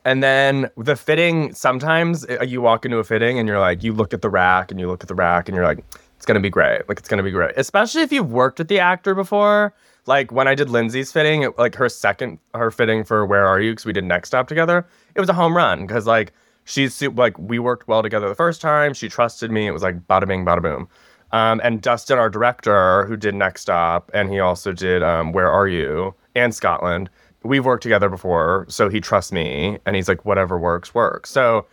And 0.04 0.22
then 0.22 0.70
the 0.76 0.96
fitting, 0.96 1.54
sometimes 1.54 2.26
uh, 2.28 2.42
you 2.42 2.60
walk 2.60 2.84
into 2.84 2.98
a 2.98 3.04
fitting 3.04 3.38
and 3.38 3.48
you're 3.48 3.58
like, 3.58 3.82
you 3.82 3.92
look 3.94 4.12
at 4.12 4.20
the 4.20 4.28
rack 4.28 4.70
and 4.70 4.78
you 4.78 4.86
look 4.86 5.02
at 5.02 5.08
the 5.08 5.14
rack 5.14 5.48
and 5.48 5.56
you're 5.56 5.64
like, 5.64 5.82
it's 6.16 6.26
going 6.26 6.34
to 6.34 6.40
be 6.40 6.50
great. 6.50 6.86
Like, 6.88 6.98
it's 6.98 7.08
going 7.08 7.18
to 7.18 7.24
be 7.24 7.30
great. 7.30 7.54
Especially 7.56 8.02
if 8.02 8.12
you've 8.12 8.30
worked 8.30 8.58
with 8.58 8.68
the 8.68 8.80
actor 8.80 9.14
before. 9.14 9.72
Like, 10.06 10.32
when 10.32 10.46
I 10.46 10.54
did 10.54 10.70
Lindsay's 10.70 11.10
fitting, 11.12 11.42
it, 11.42 11.58
like 11.58 11.74
her 11.76 11.88
second, 11.88 12.38
her 12.54 12.70
fitting 12.70 13.04
for 13.04 13.24
Where 13.24 13.46
Are 13.46 13.60
You? 13.60 13.72
Because 13.72 13.86
we 13.86 13.92
did 13.92 14.04
Next 14.04 14.28
Stop 14.28 14.48
together, 14.48 14.86
it 15.14 15.20
was 15.20 15.28
a 15.28 15.34
home 15.34 15.56
run. 15.56 15.86
Because, 15.86 16.06
like, 16.06 16.32
she's 16.64 17.00
like, 17.02 17.38
we 17.38 17.58
worked 17.58 17.88
well 17.88 18.02
together 18.02 18.28
the 18.28 18.34
first 18.34 18.60
time. 18.60 18.94
She 18.94 19.08
trusted 19.08 19.50
me. 19.50 19.66
It 19.66 19.72
was 19.72 19.82
like, 19.82 20.06
bada 20.06 20.26
bing, 20.26 20.44
bada 20.44 20.62
boom. 20.62 20.88
Um, 21.32 21.60
and 21.64 21.80
Dustin, 21.80 22.18
our 22.18 22.30
director, 22.30 23.06
who 23.06 23.16
did 23.16 23.34
Next 23.34 23.62
Stop, 23.62 24.10
and 24.14 24.30
he 24.30 24.38
also 24.40 24.72
did 24.72 25.02
um, 25.02 25.32
Where 25.32 25.50
Are 25.50 25.66
You? 25.66 26.14
and 26.34 26.54
Scotland. 26.54 27.10
We've 27.42 27.64
worked 27.64 27.82
together 27.82 28.08
before, 28.08 28.66
so 28.68 28.88
he 28.88 29.00
trusts 29.00 29.32
me, 29.32 29.78
and 29.84 29.94
he's 29.96 30.08
like, 30.08 30.24
whatever 30.24 30.58
works, 30.58 30.94
works. 30.94 31.30
So 31.30 31.66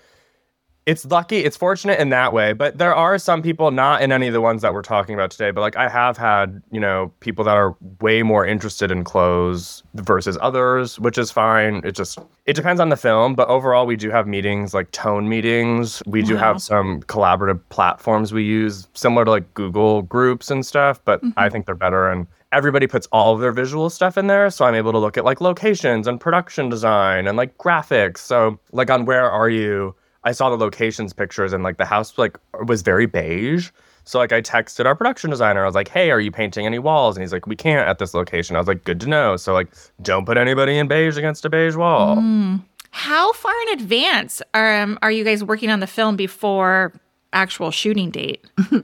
it's 0.85 1.05
lucky, 1.05 1.37
it's 1.37 1.55
fortunate 1.55 1.99
in 1.99 2.09
that 2.09 2.33
way. 2.33 2.53
But 2.53 2.77
there 2.79 2.95
are 2.95 3.19
some 3.19 3.41
people, 3.41 3.69
not 3.69 4.01
in 4.01 4.11
any 4.11 4.27
of 4.27 4.33
the 4.33 4.41
ones 4.41 4.63
that 4.63 4.73
we're 4.73 4.81
talking 4.81 5.13
about 5.13 5.29
today, 5.29 5.51
but 5.51 5.61
like 5.61 5.75
I 5.75 5.87
have 5.87 6.17
had, 6.17 6.61
you 6.71 6.79
know, 6.79 7.11
people 7.19 7.45
that 7.45 7.55
are 7.55 7.75
way 7.99 8.23
more 8.23 8.45
interested 8.45 8.91
in 8.91 9.03
clothes 9.03 9.83
versus 9.93 10.37
others, 10.41 10.99
which 10.99 11.17
is 11.17 11.29
fine. 11.29 11.81
It 11.83 11.95
just 11.95 12.17
it 12.45 12.53
depends 12.55 12.81
on 12.81 12.89
the 12.89 12.97
film, 12.97 13.35
but 13.35 13.47
overall 13.47 13.85
we 13.85 13.95
do 13.95 14.09
have 14.09 14.27
meetings 14.27 14.73
like 14.73 14.89
tone 14.91 15.29
meetings. 15.29 16.01
We 16.07 16.23
do 16.23 16.33
Wow. 16.33 16.39
have 16.39 16.55
mm-hmm. 16.57 16.75
some 16.75 17.01
collaborative 17.03 17.59
platforms 17.69 18.33
we 18.33 18.43
use 18.43 18.87
similar 18.93 19.25
to 19.25 19.31
like 19.31 19.53
Google 19.53 20.01
groups 20.01 20.49
and 20.49 20.65
stuff, 20.65 20.99
but 21.05 21.23
I 21.23 21.27
mm-hmm. 21.27 21.51
think 21.51 21.65
they're 21.67 21.75
better 21.75 22.09
and 22.09 22.25
everybody 22.51 22.85
puts 22.85 23.07
all 23.11 23.33
of 23.33 23.39
their 23.39 23.53
visual 23.53 23.89
stuff 23.89 24.17
in 24.17 24.27
there 24.27 24.49
so 24.49 24.65
i'm 24.65 24.75
able 24.75 24.91
to 24.91 24.97
look 24.97 25.17
at 25.17 25.23
like 25.23 25.39
locations 25.39 26.05
and 26.05 26.19
production 26.19 26.67
design 26.67 27.25
and 27.25 27.37
like 27.37 27.57
graphics 27.57 28.17
so 28.17 28.59
like 28.73 28.89
on 28.89 29.05
where 29.05 29.31
are 29.31 29.49
you 29.49 29.95
i 30.23 30.31
saw 30.31 30.49
the 30.49 30.57
locations 30.57 31.13
pictures 31.13 31.53
and 31.53 31.63
like 31.63 31.77
the 31.77 31.85
house 31.85 32.17
like 32.17 32.37
was 32.67 32.81
very 32.81 33.05
beige. 33.05 33.69
So 34.03 34.17
like 34.19 34.31
i 34.31 34.41
texted 34.41 34.85
our 34.85 34.95
production 34.95 35.29
designer. 35.29 35.63
I 35.63 35.65
was 35.65 35.75
like 35.75 35.87
hey 35.87 36.11
are 36.11 36.19
you 36.19 36.31
painting 36.31 36.65
any 36.65 36.79
walls? 36.79 37.15
And 37.15 37.23
he's 37.23 37.33
like 37.33 37.47
we 37.47 37.55
can't 37.55 37.87
at 37.87 37.99
this 37.99 38.13
location. 38.13 38.55
I 38.55 38.59
was 38.59 38.67
like 38.67 38.83
good 38.83 38.99
to 39.01 39.07
know. 39.07 39.37
So 39.37 39.53
like 39.53 39.69
don't 40.01 40.25
put 40.25 40.37
anybody 40.37 40.77
in 40.77 40.87
beige 40.87 41.17
against 41.17 41.45
a 41.45 41.49
beige 41.49 41.75
wall. 41.75 42.15
How 42.93 43.31
far 43.33 43.53
in 43.67 43.79
advance 43.79 44.41
um, 44.53 44.99
are 45.01 45.11
you 45.11 45.23
guys 45.23 45.43
working 45.43 45.69
on 45.69 45.79
the 45.79 45.87
film 45.87 46.15
before 46.17 46.91
actual 47.31 47.71
shooting 47.71 48.11
date? 48.11 48.43
um, 48.71 48.83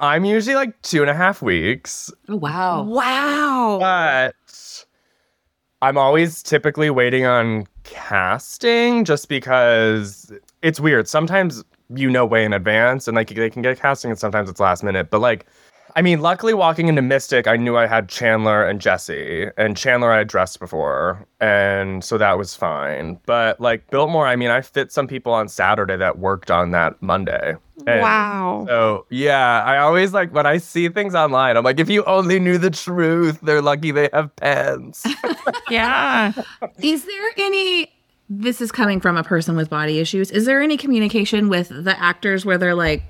i'm 0.00 0.24
usually 0.24 0.56
like 0.56 0.80
two 0.82 1.00
and 1.02 1.10
a 1.10 1.14
half 1.14 1.40
weeks. 1.40 2.12
Oh, 2.28 2.36
wow. 2.36 2.82
Wow. 2.82 3.78
but 3.78 4.34
I'm 5.82 5.98
always 5.98 6.42
typically 6.42 6.88
waiting 6.88 7.26
on 7.26 7.66
casting 7.82 9.04
just 9.04 9.28
because 9.28 10.32
it's 10.64 10.80
weird. 10.80 11.06
Sometimes 11.06 11.62
you 11.94 12.10
know 12.10 12.24
way 12.24 12.44
in 12.44 12.52
advance 12.54 13.06
and 13.06 13.14
like 13.14 13.28
they 13.28 13.50
can 13.50 13.62
get 13.62 13.78
casting 13.78 14.10
and 14.10 14.18
sometimes 14.18 14.48
it's 14.48 14.58
last 14.58 14.82
minute. 14.82 15.10
But 15.10 15.20
like 15.20 15.46
I 15.96 16.02
mean, 16.02 16.20
luckily 16.20 16.54
walking 16.54 16.88
into 16.88 17.02
Mystic, 17.02 17.46
I 17.46 17.56
knew 17.56 17.76
I 17.76 17.86
had 17.86 18.08
Chandler 18.08 18.64
and 18.64 18.80
Jessy. 18.80 19.48
And 19.56 19.76
Chandler 19.76 20.10
I 20.10 20.18
had 20.18 20.26
dressed 20.26 20.58
before. 20.58 21.24
And 21.40 22.02
so 22.02 22.18
that 22.18 22.36
was 22.36 22.56
fine. 22.56 23.20
But 23.26 23.60
like 23.60 23.88
Biltmore, 23.90 24.26
I 24.26 24.34
mean, 24.34 24.50
I 24.50 24.60
fit 24.60 24.90
some 24.90 25.06
people 25.06 25.32
on 25.32 25.46
Saturday 25.46 25.96
that 25.96 26.18
worked 26.18 26.50
on 26.50 26.72
that 26.72 27.00
Monday. 27.00 27.54
And 27.86 28.00
wow. 28.00 28.64
so 28.66 29.06
yeah, 29.10 29.62
I 29.62 29.78
always 29.78 30.12
like 30.12 30.32
when 30.32 30.46
I 30.46 30.56
see 30.56 30.88
things 30.88 31.14
online, 31.14 31.56
I'm 31.56 31.64
like, 31.64 31.78
if 31.78 31.88
you 31.88 32.02
only 32.04 32.40
knew 32.40 32.58
the 32.58 32.70
truth, 32.70 33.38
they're 33.42 33.62
lucky 33.62 33.90
they 33.92 34.08
have 34.12 34.34
pens. 34.36 35.06
Yeah. 35.70 36.32
Is 36.82 37.06
there 37.06 37.30
any 37.38 37.93
this 38.40 38.60
is 38.60 38.72
coming 38.72 39.00
from 39.00 39.16
a 39.16 39.22
person 39.22 39.56
with 39.56 39.70
body 39.70 39.98
issues. 39.98 40.30
Is 40.30 40.46
there 40.46 40.62
any 40.62 40.76
communication 40.76 41.48
with 41.48 41.68
the 41.68 41.98
actors 41.98 42.44
where 42.44 42.58
they're 42.58 42.74
like, 42.74 43.02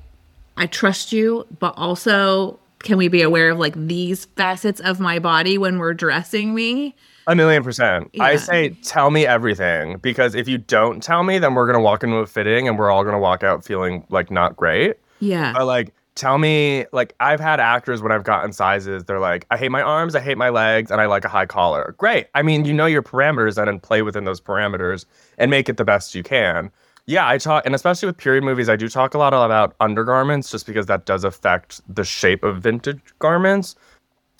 I 0.56 0.66
trust 0.66 1.12
you, 1.12 1.46
but 1.58 1.74
also 1.76 2.58
can 2.82 2.98
we 2.98 3.08
be 3.08 3.22
aware 3.22 3.50
of 3.50 3.58
like 3.58 3.74
these 3.74 4.26
facets 4.36 4.80
of 4.80 5.00
my 5.00 5.18
body 5.18 5.58
when 5.58 5.78
we're 5.78 5.94
dressing 5.94 6.54
me? 6.54 6.94
A 7.26 7.34
million 7.34 7.64
percent. 7.64 8.10
I 8.20 8.36
say, 8.36 8.70
tell 8.82 9.10
me 9.10 9.26
everything 9.26 9.96
because 9.98 10.34
if 10.34 10.46
you 10.46 10.58
don't 10.58 11.02
tell 11.02 11.22
me, 11.22 11.38
then 11.38 11.54
we're 11.54 11.66
gonna 11.66 11.80
walk 11.80 12.04
into 12.04 12.16
a 12.16 12.26
fitting 12.26 12.68
and 12.68 12.78
we're 12.78 12.90
all 12.90 13.02
gonna 13.02 13.18
walk 13.18 13.42
out 13.42 13.64
feeling 13.64 14.04
like 14.10 14.30
not 14.30 14.56
great. 14.56 14.96
Yeah. 15.20 15.54
But 15.54 15.64
like, 15.64 15.94
tell 16.14 16.38
me, 16.38 16.86
like, 16.92 17.14
I've 17.20 17.40
had 17.40 17.60
actors 17.60 18.02
when 18.02 18.12
I've 18.12 18.24
gotten 18.24 18.52
sizes, 18.52 19.04
they're 19.04 19.20
like, 19.20 19.46
I 19.50 19.56
hate 19.56 19.70
my 19.70 19.82
arms, 19.82 20.14
I 20.14 20.20
hate 20.20 20.38
my 20.38 20.48
legs, 20.48 20.90
and 20.90 21.00
I 21.00 21.06
like 21.06 21.24
a 21.24 21.28
high 21.28 21.46
collar. 21.46 21.94
Great. 21.98 22.28
I 22.34 22.42
mean, 22.42 22.64
you 22.64 22.72
know 22.72 22.86
your 22.86 23.02
parameters 23.02 23.56
then 23.56 23.68
and 23.68 23.82
play 23.82 24.02
within 24.02 24.24
those 24.24 24.40
parameters 24.40 25.06
and 25.38 25.50
make 25.50 25.68
it 25.68 25.76
the 25.76 25.84
best 25.84 26.14
you 26.14 26.22
can. 26.22 26.70
Yeah, 27.06 27.28
I 27.28 27.36
talk, 27.38 27.66
and 27.66 27.74
especially 27.74 28.06
with 28.06 28.16
period 28.16 28.44
movies, 28.44 28.68
I 28.68 28.76
do 28.76 28.88
talk 28.88 29.12
a 29.14 29.18
lot 29.18 29.34
about 29.34 29.74
undergarments 29.80 30.50
just 30.50 30.66
because 30.66 30.86
that 30.86 31.04
does 31.04 31.24
affect 31.24 31.82
the 31.92 32.04
shape 32.04 32.44
of 32.44 32.62
vintage 32.62 33.00
garments. 33.18 33.74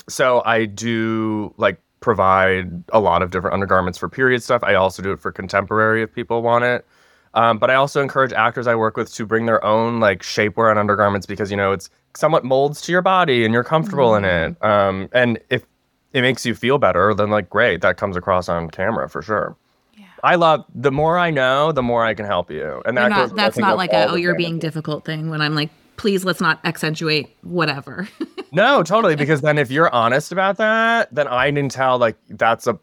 So 0.09 0.43
I 0.47 0.65
do 0.65 1.53
like 1.59 1.79
provide 2.01 2.85
a 2.91 3.01
lot 3.01 3.23
of 3.23 3.31
different 3.31 3.55
undergarments 3.55 3.99
for 3.99 4.09
period 4.09 4.43
stuff. 4.43 4.63
I 4.63 4.75
also 4.75 5.03
do 5.03 5.13
it 5.13 5.21
for 5.21 5.33
contemporary 5.33 6.03
if 6.03 6.13
people 6.13 6.41
want 6.41 6.65
it. 6.65 6.87
Um, 7.35 7.59
but 7.59 7.71
I 7.71 7.75
also 7.75 8.01
encourage 8.01 8.33
actors 8.33 8.67
I 8.67 8.75
work 8.75 8.97
with 8.97 9.13
to 9.15 9.27
bring 9.27 9.47
their 9.47 9.63
own 9.65 10.01
like 10.01 10.23
shapewear 10.23 10.71
and 10.71 10.79
undergarments 10.79 11.27
because 11.27 11.51
you 11.51 11.57
know 11.57 11.73
it's 11.73 11.91
somewhat 12.17 12.45
molds 12.45 12.81
to 12.83 12.93
your 12.93 13.03
body 13.03 13.45
and 13.45 13.53
you're 13.53 13.65
comfortable 13.65 14.15
in 14.15 14.25
it. 14.25 14.63
Um, 14.65 15.09
and 15.13 15.39
if 15.51 15.67
it 16.13 16.23
makes 16.23 16.47
you 16.47 16.55
feel 16.55 16.79
better, 16.79 17.13
then 17.13 17.31
like 17.31 17.51
great, 17.51 17.81
that 17.83 17.97
comes 17.97 18.17
across 18.17 18.49
on 18.49 18.71
camera 18.71 19.09
for 19.09 19.21
sure. 19.21 19.57
Yeah. 19.97 20.05
I 20.23 20.37
love 20.37 20.65
the 20.75 20.93
more 20.93 21.19
I 21.19 21.31
know, 21.31 21.73
the 21.73 21.83
more 21.83 22.05
I 22.05 22.15
can 22.15 22.25
help 22.25 22.51
you, 22.51 22.83
and 22.87 22.97
that 22.97 23.09
not, 23.09 23.33
I 23.33 23.35
that's 23.35 23.59
not 23.59 23.77
like 23.77 23.93
a, 23.93 24.09
oh, 24.09 24.15
you're 24.15 24.37
being 24.37 24.61
difficult 24.61 25.05
thing 25.05 25.29
when 25.29 25.41
I'm 25.41 25.57
like, 25.57 25.71
please 25.97 26.25
let's 26.25 26.41
not 26.41 26.61
accentuate 26.65 27.37
whatever. 27.43 28.09
No, 28.53 28.85
totally. 28.85 29.17
Because 29.25 29.41
then 29.41 29.59
if 29.59 29.71
you're 29.71 29.93
honest 29.93 30.31
about 30.31 30.59
that, 30.59 31.13
then 31.13 31.27
I 31.27 31.51
can 31.51 31.69
tell 31.69 31.99
like 31.99 32.17
that's 32.31 32.67
a 32.69 32.79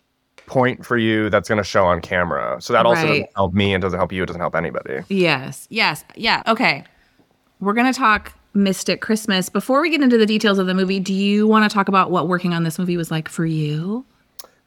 point 0.52 0.86
for 0.86 0.98
you 0.98 1.30
that's 1.30 1.48
going 1.48 1.58
to 1.58 1.64
show 1.64 1.86
on 1.86 2.02
camera. 2.02 2.58
So 2.62 2.74
that 2.74 2.86
also 2.86 3.02
Right. 3.04 3.08
doesn't 3.08 3.30
help 3.38 3.54
me 3.54 3.74
and 3.74 3.82
doesn't 3.82 3.98
help 3.98 4.12
you. 4.12 4.22
It 4.22 4.26
doesn't 4.26 4.42
help 4.42 4.54
anybody. 4.54 5.00
Yes. 5.08 5.66
Yes. 5.70 6.04
Yeah. 6.16 6.44
Okay. 6.46 6.84
We're 7.62 7.74
going 7.74 7.92
to 7.92 7.98
talk 7.98 8.34
Mystic 8.54 9.00
Christmas. 9.00 9.48
Before 9.48 9.82
we 9.82 9.90
get 9.90 10.02
into 10.02 10.18
the 10.18 10.26
details 10.26 10.60
of 10.60 10.68
the 10.68 10.74
movie, 10.74 11.00
do 11.00 11.14
you 11.14 11.48
want 11.48 11.70
to 11.70 11.74
talk 11.74 11.88
about 11.88 12.12
what 12.12 12.28
working 12.28 12.54
on 12.54 12.64
this 12.66 12.78
movie 12.78 12.98
was 12.98 13.10
like 13.10 13.30
for 13.30 13.46
you? 13.46 14.06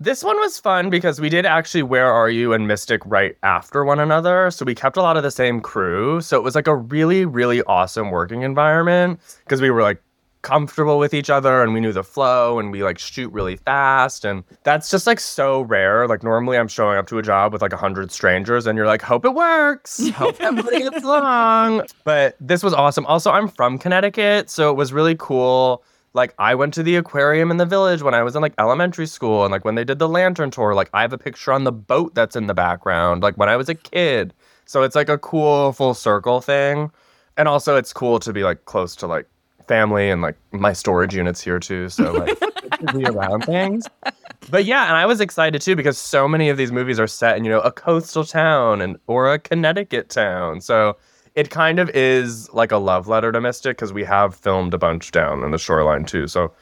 This 0.01 0.25
one 0.25 0.37
was 0.39 0.59
fun 0.59 0.89
because 0.89 1.21
we 1.21 1.29
did 1.29 1.45
actually 1.45 1.83
Where 1.83 2.11
Are 2.11 2.31
You 2.31 2.55
and 2.55 2.67
Mystic 2.67 3.03
right 3.05 3.37
after 3.43 3.85
one 3.85 4.01
another. 4.01 4.51
So 4.51 4.65
we 4.65 4.75
kept 4.75 4.97
a 4.97 5.03
lot 5.03 5.19
of 5.19 5.23
the 5.23 5.31
same 5.31 5.61
crew. 5.61 6.21
So 6.23 6.39
it 6.39 6.43
was 6.43 6.55
like 6.55 6.67
a 6.67 6.75
really, 6.75 7.27
really 7.27 7.63
awesome 7.65 8.11
working 8.11 8.41
environment 8.43 9.21
because 9.45 9.61
we 9.61 9.71
were 9.71 9.83
like 9.83 10.03
comfortable 10.45 10.99
with 10.99 11.13
each 11.15 11.31
other 11.31 11.63
and 11.63 11.75
we 11.75 11.81
knew 11.81 11.93
the 11.93 12.05
flow 12.05 12.61
and 12.61 12.71
we 12.71 12.85
like 12.85 12.99
shoot 12.99 13.33
really 13.33 13.57
fast. 13.57 14.25
And 14.25 14.45
that's 14.63 14.91
just 14.91 15.07
like 15.07 15.19
so 15.19 15.63
rare. 15.63 16.07
Like 16.07 16.23
normally 16.23 16.57
I'm 16.57 16.69
showing 16.69 16.99
up 16.99 17.09
to 17.09 17.19
a 17.19 17.23
job 17.23 17.53
with 17.53 17.63
like 17.63 17.73
a 17.73 17.77
hundred 17.77 18.13
strangers 18.13 18.67
and 18.67 18.77
you're 18.77 18.87
like, 18.87 19.03
hope 19.03 19.25
it 19.25 19.35
works. 19.35 20.09
Hope 20.11 20.41
everybody 20.41 20.81
gets 20.81 21.03
along. 21.05 21.83
But 22.05 22.37
this 22.39 22.63
was 22.63 22.75
awesome. 22.75 23.07
Also, 23.07 23.33
I'm 23.33 23.49
from 23.49 23.79
Connecticut. 23.79 24.51
So 24.51 24.71
it 24.71 24.77
was 24.77 24.93
really 24.93 25.17
cool 25.19 25.83
like 26.13 26.33
I 26.39 26.55
went 26.55 26.73
to 26.75 26.85
the 26.85 26.95
aquarium 26.95 27.51
in 27.51 27.57
the 27.57 27.67
village 27.67 28.03
when 28.03 28.15
I 28.15 28.23
was 28.23 28.37
in 28.37 28.43
like 28.43 28.55
elementary 28.59 29.07
school 29.07 29.45
and 29.45 29.51
like 29.51 29.65
when 29.65 29.75
they 29.75 29.83
did 29.83 29.99
the 29.99 30.09
lantern 30.09 30.51
tour 30.53 30.73
like 30.73 30.89
I 30.95 31.03
have 31.03 31.13
a 31.13 31.19
picture 31.19 31.53
on 31.53 31.65
the 31.65 31.73
boat 31.73 32.15
that's 32.15 32.37
in 32.37 32.47
the 32.47 32.55
background 32.55 33.23
like 33.25 33.37
when 33.37 33.49
I 33.49 33.57
was 33.57 33.69
a 33.69 33.75
kid. 33.75 34.33
So 34.67 34.83
it's 34.83 34.95
like 34.95 35.09
a 35.09 35.19
cool 35.19 35.73
full 35.73 35.95
circle 35.95 36.41
thing. 36.41 36.91
And 37.37 37.49
also 37.49 37.77
it's 37.77 37.93
cool 37.93 38.21
to 38.21 38.33
be 38.33 38.45
like 38.45 38.67
close 38.67 38.95
to 38.97 39.09
like 39.09 39.27
family 39.67 40.11
and 40.11 40.23
like 40.23 40.37
my 40.53 40.73
storage 40.73 41.15
units 41.15 41.41
here 41.41 41.59
too. 41.59 41.89
So 41.89 42.13
like 42.13 42.39
be 42.93 43.05
around 43.05 43.45
things. 43.45 43.87
But 44.51 44.65
yeah, 44.65 44.87
and 44.87 44.97
I 44.97 45.07
was 45.07 45.21
excited 45.21 45.63
too 45.63 45.77
because 45.77 45.99
so 45.99 46.29
many 46.29 46.49
of 46.49 46.57
these 46.57 46.73
movies 46.73 47.01
are 47.01 47.07
set 47.07 47.37
in, 47.37 47.45
you 47.45 47.51
know, 47.51 47.61
a 47.61 47.73
coastal 47.73 48.25
town 48.25 48.81
and 48.81 48.97
or 49.07 49.33
a 49.33 49.39
Connecticut 49.39 50.09
town. 50.09 50.61
So 50.61 50.97
it 51.35 51.51
kind 51.51 51.79
of 51.79 51.91
is 51.91 52.53
like 52.53 52.73
a 52.73 52.77
love 52.77 53.09
letter 53.09 53.33
to 53.33 53.41
Mystic 53.41 53.77
because 53.77 53.93
we 53.93 54.05
have 54.05 54.35
filmed 54.35 54.75
a 54.75 54.79
bunch 54.79 55.11
down 55.11 55.43
in 55.43 55.51
the 55.51 55.59
shoreline 55.59 56.05
too. 56.05 56.29
So 56.29 56.53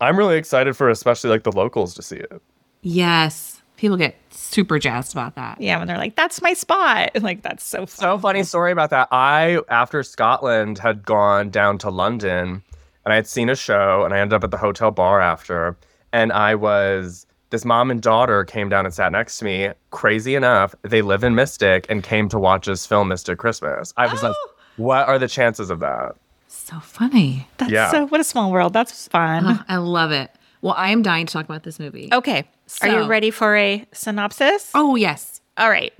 I'm 0.00 0.16
really 0.16 0.36
excited 0.36 0.76
for 0.76 0.88
especially 0.88 1.30
like 1.30 1.44
the 1.44 1.52
locals 1.52 1.94
to 1.94 2.02
see 2.02 2.16
it. 2.16 2.42
Yes. 2.82 3.51
People 3.82 3.96
get 3.96 4.14
super 4.30 4.78
jazzed 4.78 5.12
about 5.12 5.34
that. 5.34 5.60
Yeah, 5.60 5.76
when 5.76 5.88
they're 5.88 5.98
like, 5.98 6.14
"That's 6.14 6.40
my 6.40 6.52
spot," 6.52 7.10
like 7.20 7.42
that's 7.42 7.64
so 7.64 7.78
fun. 7.78 7.88
So 7.88 8.16
funny 8.16 8.44
story 8.44 8.70
about 8.70 8.90
that. 8.90 9.08
I 9.10 9.58
after 9.68 10.04
Scotland 10.04 10.78
had 10.78 11.04
gone 11.04 11.50
down 11.50 11.78
to 11.78 11.90
London 11.90 12.62
and 13.04 13.12
I 13.12 13.16
had 13.16 13.26
seen 13.26 13.48
a 13.48 13.56
show 13.56 14.04
and 14.04 14.14
I 14.14 14.20
ended 14.20 14.34
up 14.34 14.44
at 14.44 14.52
the 14.52 14.56
hotel 14.56 14.92
bar 14.92 15.20
after 15.20 15.76
and 16.12 16.32
I 16.32 16.54
was 16.54 17.26
this 17.50 17.64
mom 17.64 17.90
and 17.90 18.00
daughter 18.00 18.44
came 18.44 18.68
down 18.68 18.84
and 18.84 18.94
sat 18.94 19.10
next 19.10 19.38
to 19.38 19.46
me. 19.46 19.70
Crazy 19.90 20.36
enough, 20.36 20.76
they 20.82 21.02
live 21.02 21.24
in 21.24 21.34
Mystic 21.34 21.84
and 21.88 22.04
came 22.04 22.28
to 22.28 22.38
watch 22.38 22.68
us 22.68 22.86
film 22.86 23.08
Mystic 23.08 23.40
Christmas. 23.40 23.92
I 23.96 24.06
was 24.06 24.22
like, 24.22 24.36
what 24.76 25.08
are 25.08 25.18
the 25.18 25.26
chances 25.26 25.70
of 25.70 25.80
that? 25.80 26.14
So 26.46 26.78
funny. 26.78 27.48
That's 27.56 27.72
yeah. 27.72 27.90
so 27.90 28.06
what 28.06 28.20
a 28.20 28.24
small 28.24 28.52
world. 28.52 28.74
That's 28.74 29.08
fun. 29.08 29.44
Ugh, 29.44 29.64
I 29.66 29.78
love 29.78 30.12
it. 30.12 30.30
Well, 30.60 30.74
I 30.76 30.90
am 30.90 31.02
dying 31.02 31.26
to 31.26 31.32
talk 31.32 31.44
about 31.44 31.64
this 31.64 31.80
movie. 31.80 32.08
Okay. 32.12 32.48
Are 32.80 32.88
you 32.88 33.06
ready 33.06 33.30
for 33.30 33.56
a 33.56 33.86
synopsis? 33.92 34.70
Oh, 34.74 34.96
yes. 34.96 35.40
All 35.56 35.68
right. 35.68 35.92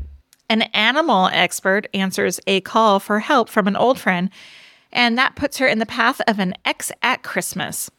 An 0.49 0.63
animal 0.75 1.29
expert 1.33 1.87
answers 1.95 2.41
a 2.47 2.61
call 2.61 3.01
for 3.01 3.21
help 3.21 3.49
from 3.49 3.67
an 3.67 3.77
old 3.77 3.99
friend, 3.99 4.31
and 4.93 5.17
that 5.19 5.37
puts 5.37 5.59
her 5.59 5.67
in 5.67 5.79
the 5.79 5.87
path 5.87 6.21
of 6.27 6.39
an 6.39 6.55
ex 6.65 6.93
at 7.03 7.23
Christmas. 7.23 7.91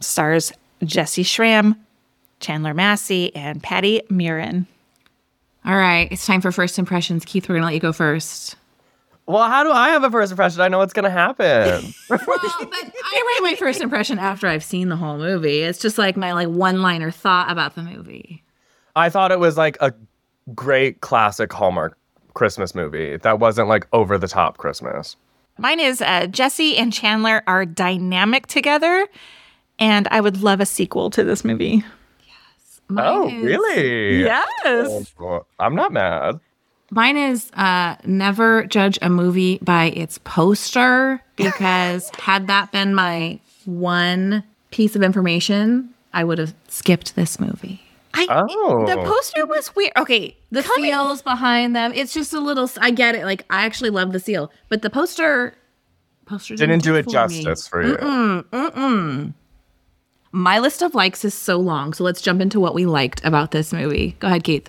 Stars 0.00 0.52
Jessy 0.84 1.22
Schram, 1.22 1.76
Chandler 2.40 2.74
Massey, 2.74 3.34
and 3.34 3.62
Patti 3.62 4.02
Murin. 4.10 4.66
All 5.64 5.76
right. 5.76 6.08
It's 6.10 6.26
time 6.26 6.40
for 6.40 6.50
first 6.50 6.78
impressions. 6.78 7.24
Keith, 7.24 7.48
we're 7.48 7.54
going 7.54 7.62
to 7.62 7.66
let 7.66 7.74
you 7.74 7.80
go 7.80 7.92
first. 7.92 8.56
Well, 9.32 9.48
how 9.48 9.64
do 9.64 9.70
I 9.70 9.88
have 9.88 10.04
a 10.04 10.10
first 10.10 10.30
impression? 10.30 10.60
I 10.60 10.68
know 10.68 10.76
what's 10.76 10.92
gonna 10.92 11.10
happen. 11.10 11.94
Well, 12.10 12.18
but 12.18 12.28
I 12.38 13.38
write 13.40 13.50
my 13.50 13.56
first 13.58 13.80
impression 13.80 14.18
after 14.18 14.46
I've 14.46 14.62
seen 14.62 14.90
the 14.90 14.96
whole 14.96 15.16
movie. 15.16 15.60
It's 15.60 15.78
just 15.78 15.96
like 15.96 16.14
my 16.14 16.32
like 16.32 16.48
one-liner 16.48 17.10
thought 17.10 17.50
about 17.50 17.74
the 17.74 17.82
movie. 17.82 18.44
I 18.94 19.08
thought 19.08 19.32
it 19.32 19.38
was 19.38 19.56
like 19.56 19.78
a 19.80 19.94
great 20.54 21.00
classic 21.00 21.50
Hallmark 21.50 21.96
Christmas 22.34 22.74
movie 22.74 23.16
that 23.16 23.38
wasn't 23.38 23.68
like 23.68 23.86
over 23.94 24.18
the 24.18 24.28
top 24.28 24.58
Christmas. 24.58 25.16
Mine 25.56 25.80
is 25.80 26.02
uh, 26.02 26.26
Jessy 26.26 26.76
and 26.76 26.92
Chandler 26.92 27.42
are 27.46 27.64
dynamic 27.64 28.48
together, 28.48 29.08
and 29.78 30.06
I 30.10 30.20
would 30.20 30.42
love 30.42 30.60
a 30.60 30.66
sequel 30.66 31.08
to 31.10 31.24
this 31.24 31.44
movie. 31.44 31.82
Mine 32.88 33.06
oh, 33.06 33.28
is- 33.28 33.42
really? 33.42 34.24
Yes. 34.24 35.14
Well, 35.18 35.46
I'm 35.58 35.74
not 35.74 35.92
mad. 35.92 36.40
Mine 36.94 37.16
is 37.16 37.50
uh, 37.54 37.96
never 38.04 38.66
judge 38.66 38.98
a 39.00 39.08
movie 39.08 39.58
by 39.62 39.86
its 39.86 40.18
poster 40.24 41.22
because 41.36 42.10
had 42.18 42.48
that 42.48 42.70
been 42.70 42.94
my 42.94 43.40
one 43.64 44.44
piece 44.70 44.94
of 44.94 45.02
information, 45.02 45.88
I 46.12 46.22
would 46.24 46.36
have 46.36 46.52
skipped 46.68 47.16
this 47.16 47.40
movie. 47.40 47.80
I, 48.12 48.26
Oh. 48.28 48.84
The 48.86 48.96
poster 48.96 49.46
was 49.46 49.74
weird. 49.74 49.92
Okay, 49.96 50.36
The 50.50 50.62
seals 50.62 51.22
behind 51.22 51.74
them, 51.74 51.92
it's 51.94 52.12
just 52.12 52.34
a 52.34 52.40
little. 52.40 52.70
I 52.78 52.90
get 52.90 53.14
it. 53.14 53.24
Like 53.24 53.46
I 53.48 53.64
actually 53.64 53.88
love 53.88 54.12
the 54.12 54.20
seal, 54.20 54.52
but 54.68 54.82
the 54.82 54.90
poster, 54.90 55.54
poster 56.26 56.56
Didn't 56.56 56.80
do 56.82 56.94
it 56.94 57.04
for 57.04 57.08
me. 57.08 57.12
justice 57.42 57.66
for 57.66 57.82
you. 57.82 59.32
My 60.34 60.58
list 60.58 60.82
of 60.82 60.94
likes 60.94 61.24
is 61.24 61.34
so 61.34 61.56
long, 61.58 61.92
so 61.94 62.04
let's 62.04 62.20
jump 62.22 62.40
into 62.42 62.58
what 62.60 62.74
we 62.74 62.84
liked 62.86 63.22
about 63.24 63.50
this 63.50 63.72
movie. 63.72 64.16
Go 64.18 64.28
ahead, 64.28 64.44
Keith. 64.44 64.68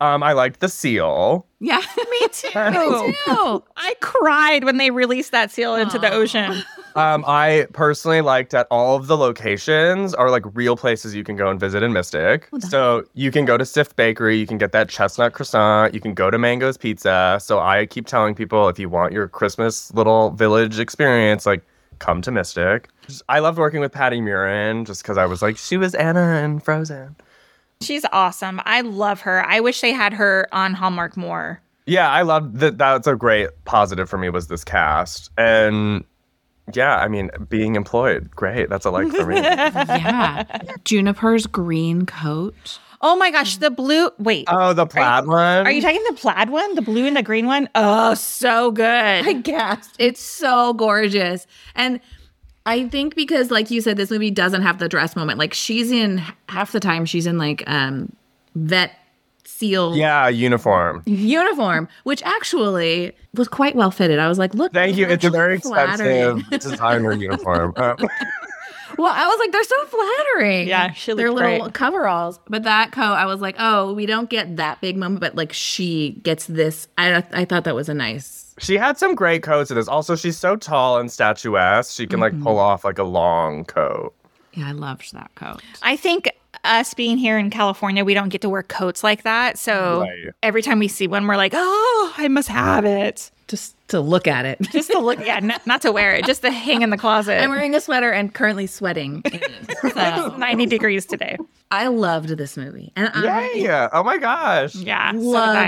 Um, 0.00 0.22
I 0.22 0.32
liked 0.32 0.60
the 0.60 0.68
seal. 0.68 1.46
Yeah, 1.60 1.80
me 1.96 2.28
too. 2.32 2.48
Me 2.70 3.14
too. 3.24 3.62
I 3.76 3.94
cried 4.00 4.64
when 4.64 4.76
they 4.76 4.90
released 4.90 5.32
that 5.32 5.50
seal 5.50 5.74
into 5.76 5.98
the 5.98 6.10
ocean. 6.12 6.62
Um, 6.96 7.24
I 7.26 7.66
personally 7.72 8.20
liked 8.20 8.52
that 8.52 8.66
all 8.70 8.96
of 8.96 9.06
the 9.08 9.16
locations 9.16 10.14
are 10.14 10.30
like 10.30 10.44
real 10.54 10.76
places 10.76 11.14
you 11.14 11.24
can 11.24 11.36
go 11.36 11.48
and 11.50 11.58
visit 11.58 11.82
in 11.82 11.92
Mystic. 11.92 12.48
so 12.60 13.02
you 13.14 13.30
can 13.30 13.44
go 13.44 13.56
to 13.56 13.64
Sift 13.64 13.96
Bakery, 13.96 14.36
you 14.36 14.46
can 14.46 14.58
get 14.58 14.72
that 14.72 14.88
chestnut 14.88 15.32
croissant, 15.32 15.92
you 15.94 16.00
can 16.00 16.14
go 16.14 16.30
to 16.30 16.38
Mango's 16.38 16.76
Pizza. 16.76 17.38
So 17.40 17.58
I 17.58 17.86
keep 17.86 18.06
telling 18.06 18.34
people 18.34 18.68
if 18.68 18.78
you 18.78 18.88
want 18.88 19.12
your 19.12 19.26
Christmas 19.26 19.92
little 19.94 20.30
village 20.30 20.78
experience, 20.78 21.46
like 21.46 21.64
come 21.98 22.20
to 22.22 22.30
Mystic. 22.30 22.88
I 23.28 23.40
loved 23.40 23.58
working 23.58 23.80
with 23.80 23.92
Patti 23.92 24.20
Murin 24.20 24.86
just 24.86 25.02
because 25.02 25.18
I 25.18 25.26
was 25.26 25.42
like, 25.42 25.56
she 25.56 25.76
was 25.76 25.94
Anna 25.94 26.42
in 26.44 26.60
Frozen. 26.60 27.16
She's 27.84 28.04
awesome. 28.12 28.60
I 28.64 28.80
love 28.80 29.20
her. 29.22 29.44
I 29.46 29.60
wish 29.60 29.80
they 29.80 29.92
had 29.92 30.12
her 30.12 30.48
on 30.52 30.74
Hallmark 30.74 31.16
more. 31.16 31.60
Yeah, 31.86 32.10
I 32.10 32.22
loved 32.22 32.58
that. 32.60 32.78
That's 32.78 33.06
a 33.06 33.14
great 33.14 33.50
positive 33.66 34.08
for 34.08 34.18
me 34.18 34.28
was 34.30 34.48
this 34.48 34.64
cast. 34.64 35.30
And 35.36 36.04
yeah, 36.72 36.96
I 36.96 37.08
mean, 37.08 37.30
being 37.48 37.74
employed, 37.76 38.30
great. 38.30 38.70
That's 38.70 38.86
a 38.86 38.90
like 38.90 39.08
for 39.08 39.26
me. 39.26 39.36
yeah. 39.42 40.44
Juniper's 40.84 41.46
green 41.46 42.06
coat. 42.06 42.78
Oh 43.02 43.16
my 43.16 43.30
gosh, 43.30 43.58
the 43.58 43.70
blue. 43.70 44.08
Wait, 44.18 44.46
Oh, 44.50 44.72
the 44.72 44.86
plaid 44.86 45.26
one. 45.26 45.66
are 45.66 45.70
you 45.70 45.82
talking 45.82 46.02
the 46.08 46.14
plaid 46.16 46.48
one, 46.48 46.74
the 46.74 46.80
blue 46.80 47.04
and 47.06 47.14
the 47.14 47.22
green 47.22 47.46
one? 47.46 47.68
Oh, 47.74 48.14
so 48.14 48.70
good. 48.70 48.86
I 48.86 49.32
gasped. 49.34 49.96
It's 49.98 50.22
so 50.22 50.72
gorgeous. 50.72 51.46
And 51.74 52.00
I 52.66 52.88
think 52.88 53.14
because 53.14 53.50
like 53.50 53.70
you 53.70 53.80
said, 53.80 53.96
this 53.96 54.10
movie 54.10 54.30
doesn't 54.30 54.62
have 54.62 54.78
the 54.78 54.88
dress 54.88 55.16
moment. 55.16 55.38
Like 55.38 55.52
she's 55.54 55.90
in 55.92 56.22
half 56.48 56.72
the 56.72 56.80
time 56.80 57.04
she's 57.04 57.26
in 57.26 57.36
like 57.38 57.62
um 57.66 58.12
vet 58.54 58.92
seal 59.44 59.94
Yeah, 59.94 60.28
uniform. 60.28 61.02
uniform, 61.06 61.88
which 62.04 62.22
actually 62.22 63.12
was 63.34 63.48
quite 63.48 63.76
well 63.76 63.90
fitted. 63.90 64.18
I 64.18 64.28
was 64.28 64.38
like, 64.38 64.54
look, 64.54 64.72
Thank 64.72 64.96
you. 64.96 65.06
It's 65.06 65.24
a 65.24 65.30
very 65.30 65.58
flattering. 65.58 66.38
expensive 66.38 66.70
designer 66.70 67.12
uniform. 67.12 67.72
Uh, 67.76 67.94
Well, 68.96 69.12
I 69.12 69.26
was 69.26 69.38
like, 69.40 69.50
they're 69.50 69.64
so 69.64 69.86
flattering. 69.86 70.68
Yeah, 70.68 70.92
she 70.92 71.14
They're 71.14 71.32
little 71.32 71.58
great. 71.62 71.74
coveralls. 71.74 72.38
But 72.48 72.62
that 72.62 72.92
coat, 72.92 73.14
I 73.14 73.26
was 73.26 73.40
like, 73.40 73.56
oh, 73.58 73.92
we 73.92 74.06
don't 74.06 74.30
get 74.30 74.54
that 74.58 74.80
big 74.80 74.96
moment, 74.96 75.20
but 75.20 75.34
like 75.34 75.52
she 75.52 76.12
gets 76.22 76.46
this. 76.46 76.86
I 76.96 77.24
I 77.32 77.44
thought 77.44 77.64
that 77.64 77.74
was 77.74 77.88
a 77.88 77.94
nice. 77.94 78.43
She 78.58 78.76
had 78.76 78.98
some 78.98 79.14
great 79.14 79.42
coats 79.42 79.70
in 79.70 79.76
this. 79.76 79.88
Also, 79.88 80.14
she's 80.16 80.36
so 80.38 80.56
tall 80.56 80.98
and 80.98 81.10
statuesque. 81.10 81.94
She 81.94 82.06
can 82.06 82.20
like 82.20 82.32
Mm-hmm. 82.32 82.42
pull 82.44 82.58
off 82.58 82.84
like 82.84 82.98
a 82.98 83.04
long 83.04 83.64
coat. 83.64 84.14
Yeah, 84.52 84.68
I 84.68 84.72
loved 84.72 85.12
that 85.14 85.30
coat. 85.34 85.60
I 85.82 85.96
think 85.96 86.30
us 86.62 86.94
being 86.94 87.18
here 87.18 87.36
in 87.38 87.50
California, 87.50 88.04
we 88.04 88.14
don't 88.14 88.28
get 88.28 88.40
to 88.42 88.48
wear 88.48 88.62
coats 88.62 89.02
like 89.02 89.24
that. 89.24 89.58
So 89.58 90.00
Right. 90.02 90.32
every 90.42 90.62
time 90.62 90.78
we 90.78 90.88
see 90.88 91.06
one, 91.08 91.26
we're 91.26 91.36
like, 91.36 91.52
oh, 91.54 92.14
I 92.16 92.28
must 92.28 92.48
have 92.48 92.84
it. 92.84 93.30
Just 93.48 93.74
to 93.88 94.00
look 94.00 94.26
at 94.26 94.46
it. 94.46 94.58
Just 94.72 94.90
to 94.92 94.98
look, 95.00 95.18
yeah, 95.18 95.38
not, 95.40 95.66
not 95.66 95.82
to 95.82 95.92
wear 95.92 96.14
it, 96.14 96.24
just 96.24 96.40
to 96.42 96.50
hang 96.50 96.80
in 96.80 96.88
the 96.90 96.96
closet. 96.96 97.42
I'm 97.42 97.50
wearing 97.50 97.74
a 97.74 97.80
sweater 97.80 98.10
and 98.10 98.32
currently 98.32 98.66
sweating. 98.66 99.20
in 99.26 99.34
it. 99.34 99.76
So 99.94 100.36
90 100.38 100.66
degrees 100.66 101.04
today. 101.04 101.36
I 101.70 101.88
loved 101.88 102.30
this 102.30 102.56
movie, 102.56 102.90
and 102.96 103.10
I 103.12 103.50
Yay! 103.52 103.88
Oh 103.92 104.02
my 104.02 104.16
gosh. 104.16 104.74
Yeah. 104.74 105.12
so 105.12 105.18
I. 105.18 105.20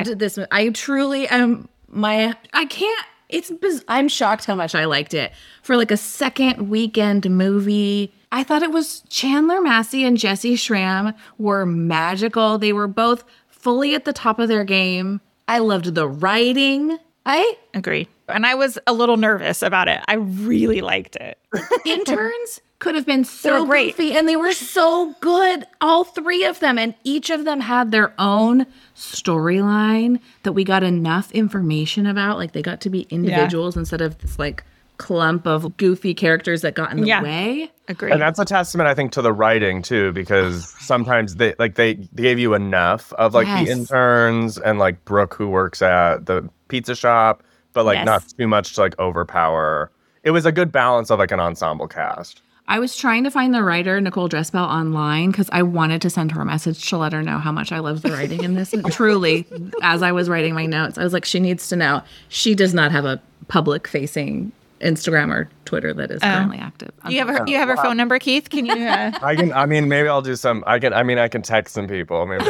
loved 0.02 0.18
this 0.18 0.38
movie. 0.38 0.48
I 0.50 0.68
truly 0.70 1.28
am. 1.28 1.68
My 1.96 2.34
I 2.52 2.66
can't. 2.66 3.06
It's. 3.28 3.50
biz- 3.50 3.84
I'm 3.88 4.08
shocked 4.08 4.44
how 4.44 4.54
much 4.54 4.74
I 4.74 4.84
liked 4.84 5.14
it 5.14 5.32
for 5.62 5.76
like 5.76 5.90
a 5.90 5.96
second 5.96 6.68
weekend 6.68 7.28
movie. 7.28 8.12
I 8.30 8.44
thought 8.44 8.62
it 8.62 8.70
was 8.70 9.00
Chandler 9.08 9.60
Massey 9.60 10.04
and 10.04 10.16
Jessy 10.16 10.56
Schram 10.56 11.14
were 11.38 11.64
magical. 11.64 12.58
They 12.58 12.72
were 12.72 12.86
both 12.86 13.24
fully 13.48 13.94
at 13.94 14.04
the 14.04 14.12
top 14.12 14.38
of 14.38 14.48
their 14.48 14.64
game. 14.64 15.20
I 15.48 15.58
loved 15.58 15.94
the 15.94 16.06
writing. 16.06 16.98
I 17.24 17.56
Agree. 17.74 18.08
And 18.28 18.44
I 18.44 18.54
was 18.54 18.78
a 18.86 18.92
little 18.92 19.16
nervous 19.16 19.62
about 19.62 19.88
it. 19.88 20.00
I 20.06 20.14
really 20.14 20.80
liked 20.80 21.16
it. 21.16 21.38
interns 21.86 22.60
could 22.78 22.94
have 22.94 23.06
been 23.06 23.24
so 23.24 23.64
great. 23.66 23.96
goofy 23.96 24.12
and 24.16 24.28
they 24.28 24.36
were 24.36 24.52
so 24.52 25.14
good 25.20 25.66
all 25.80 26.04
three 26.04 26.44
of 26.44 26.60
them 26.60 26.78
and 26.78 26.94
each 27.04 27.30
of 27.30 27.44
them 27.46 27.60
had 27.60 27.90
their 27.90 28.12
own 28.18 28.66
storyline 28.94 30.20
that 30.42 30.52
we 30.52 30.62
got 30.64 30.82
enough 30.82 31.30
information 31.32 32.06
about 32.06 32.36
like 32.38 32.52
they 32.52 32.62
got 32.62 32.80
to 32.82 32.90
be 32.90 33.02
individuals 33.10 33.76
instead 33.76 34.00
of 34.00 34.18
this 34.18 34.38
like 34.38 34.62
clump 34.98 35.46
of 35.46 35.76
goofy 35.76 36.14
characters 36.14 36.62
that 36.62 36.74
got 36.74 36.90
in 36.92 37.00
the 37.00 37.06
Yeah. 37.06 37.22
way 37.22 37.70
Agree. 37.88 38.10
And 38.10 38.20
that's 38.20 38.40
a 38.40 38.44
testament, 38.44 38.88
I 38.88 38.94
think, 38.94 39.12
to 39.12 39.22
the 39.22 39.32
writing 39.32 39.80
too, 39.80 40.10
because 40.10 40.68
sometimes 40.84 41.36
they 41.36 41.54
like 41.56 41.76
they, 41.76 41.94
they 41.94 42.22
gave 42.22 42.38
you 42.40 42.54
enough 42.54 43.12
of 43.12 43.32
like 43.32 43.46
the 43.46 43.70
interns 43.70 44.58
and 44.58 44.80
like 44.80 45.04
Brooke 45.04 45.34
who 45.34 45.48
works 45.48 45.82
at 45.82 46.26
the 46.26 46.48
pizza 46.66 46.96
shop, 46.96 47.44
but 47.74 47.84
like 47.84 47.98
Yes. 47.98 48.06
not 48.06 48.24
too 48.36 48.48
much 48.48 48.74
to 48.74 48.80
like 48.80 48.98
overpower. 48.98 49.92
It 50.24 50.32
was 50.32 50.44
a 50.46 50.50
good 50.50 50.72
balance 50.72 51.10
of 51.12 51.20
like 51.20 51.30
an 51.30 51.38
ensemble 51.38 51.86
cast. 51.86 52.42
I 52.68 52.78
was 52.78 52.96
trying 52.96 53.24
to 53.24 53.30
find 53.30 53.54
the 53.54 53.62
writer 53.62 54.00
nicole 54.00 54.28
dressbell 54.28 54.66
online 54.68 55.30
because 55.30 55.48
i 55.52 55.62
wanted 55.62 56.00
to 56.02 56.10
send 56.10 56.32
her 56.32 56.40
a 56.40 56.44
message 56.44 56.88
to 56.88 56.96
let 56.96 57.12
her 57.12 57.22
know 57.22 57.38
how 57.38 57.52
much 57.52 57.72
i 57.72 57.78
loved 57.78 58.02
the 58.02 58.10
writing 58.10 58.42
in 58.42 58.54
this 58.54 58.74
truly 58.90 59.46
as 59.82 60.02
i 60.02 60.12
was 60.12 60.28
writing 60.28 60.54
my 60.54 60.66
notes 60.66 60.98
i 60.98 61.04
was 61.04 61.12
like 61.12 61.24
she 61.24 61.40
needs 61.40 61.68
to 61.68 61.76
know 61.76 62.02
she 62.28 62.54
does 62.54 62.74
not 62.74 62.90
have 62.92 63.04
a 63.04 63.20
public 63.48 63.86
facing 63.88 64.50
instagram 64.80 65.32
or 65.32 65.48
twitter 65.64 65.94
that 65.94 66.10
is 66.10 66.20
currently 66.20 66.58
active 66.58 66.90
you 67.08 67.18
have 67.18 67.28
her, 67.28 67.44
you 67.46 67.56
have 67.56 67.68
her 67.68 67.76
phone 67.76 67.96
number, 67.96 68.18
Keith? 68.18 68.50
Can 68.50 68.66
you? 68.66 68.72
Uh, 68.74 69.12
I 69.22 69.36
can, 69.36 69.52
I 69.52 69.64
mean, 69.66 69.88
maybe 69.88 70.08
I'll 70.08 70.22
do 70.22 70.34
some. 70.34 70.64
I 70.66 70.80
can, 70.80 70.92
I 70.92 71.04
mean, 71.04 71.18
I 71.18 71.28
can 71.28 71.40
text 71.40 71.72
some 71.74 71.86
people. 71.86 72.26
Maybe. 72.26 72.44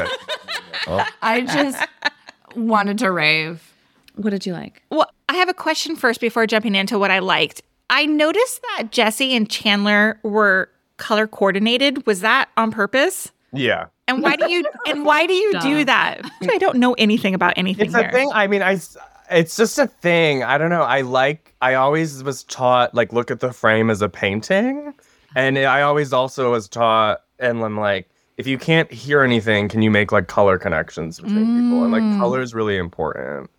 I- 0.86 1.10
I 1.22 1.40
just 1.42 1.86
wanted 2.56 2.98
to 3.00 3.10
rave. 3.10 3.62
What 4.14 4.30
did 4.30 4.46
you 4.46 4.54
like? 4.54 4.82
well, 4.90 5.10
I 5.28 5.34
have 5.34 5.48
a 5.50 5.54
question 5.54 5.94
first 5.94 6.20
before 6.22 6.46
jumping 6.46 6.74
into 6.74 6.98
what 6.98 7.10
I 7.10 7.18
liked. 7.18 7.60
I 7.90 8.06
noticed 8.06 8.62
that 8.76 8.90
Jessy 8.90 9.34
and 9.34 9.48
Chandler 9.48 10.18
were 10.22 10.68
color 10.96 11.26
coordinated. 11.26 12.06
Was 12.06 12.20
that 12.20 12.48
on 12.56 12.70
purpose? 12.70 13.32
yeah. 13.52 13.86
And 14.08 14.22
why 14.22 14.36
do 14.36 14.50
you 14.50 14.64
and 14.86 15.04
why 15.04 15.26
do 15.26 15.32
you 15.32 15.58
do 15.60 15.84
that? 15.84 16.20
I 16.48 16.58
don't 16.58 16.76
know 16.76 16.94
anything 16.94 17.34
about 17.34 17.54
anything 17.56 17.86
It's 17.86 17.94
here. 17.94 18.08
a 18.08 18.12
thing. 18.12 18.30
I 18.32 18.46
mean, 18.46 18.62
I 18.62 18.78
It's 19.30 19.56
just 19.56 19.78
a 19.78 19.88
thing. 19.88 20.44
I 20.44 20.58
don't 20.58 20.70
know. 20.70 20.82
I 20.82 21.00
like. 21.00 21.54
I 21.60 21.74
always 21.74 22.22
was 22.22 22.44
taught 22.44 22.94
like 22.94 23.12
look 23.12 23.30
at 23.30 23.40
the 23.40 23.52
frame 23.52 23.90
as 23.90 24.02
a 24.02 24.08
painting, 24.08 24.94
and 25.34 25.58
I 25.58 25.82
always 25.82 26.12
also 26.12 26.52
was 26.52 26.68
taught, 26.68 27.22
and 27.40 27.64
I'm 27.64 27.76
like, 27.76 28.08
if 28.36 28.46
you 28.46 28.58
can't 28.58 28.90
hear 28.92 29.22
anything, 29.22 29.68
can 29.68 29.82
you 29.82 29.90
make 29.90 30.12
like 30.12 30.28
color 30.28 30.58
connections 30.58 31.18
between 31.18 31.46
people? 31.46 31.82
And 31.82 31.92
like 31.92 32.02
mm. 32.02 32.18
color 32.18 32.40
is 32.40 32.54
really 32.54 32.76
important. 32.76 33.50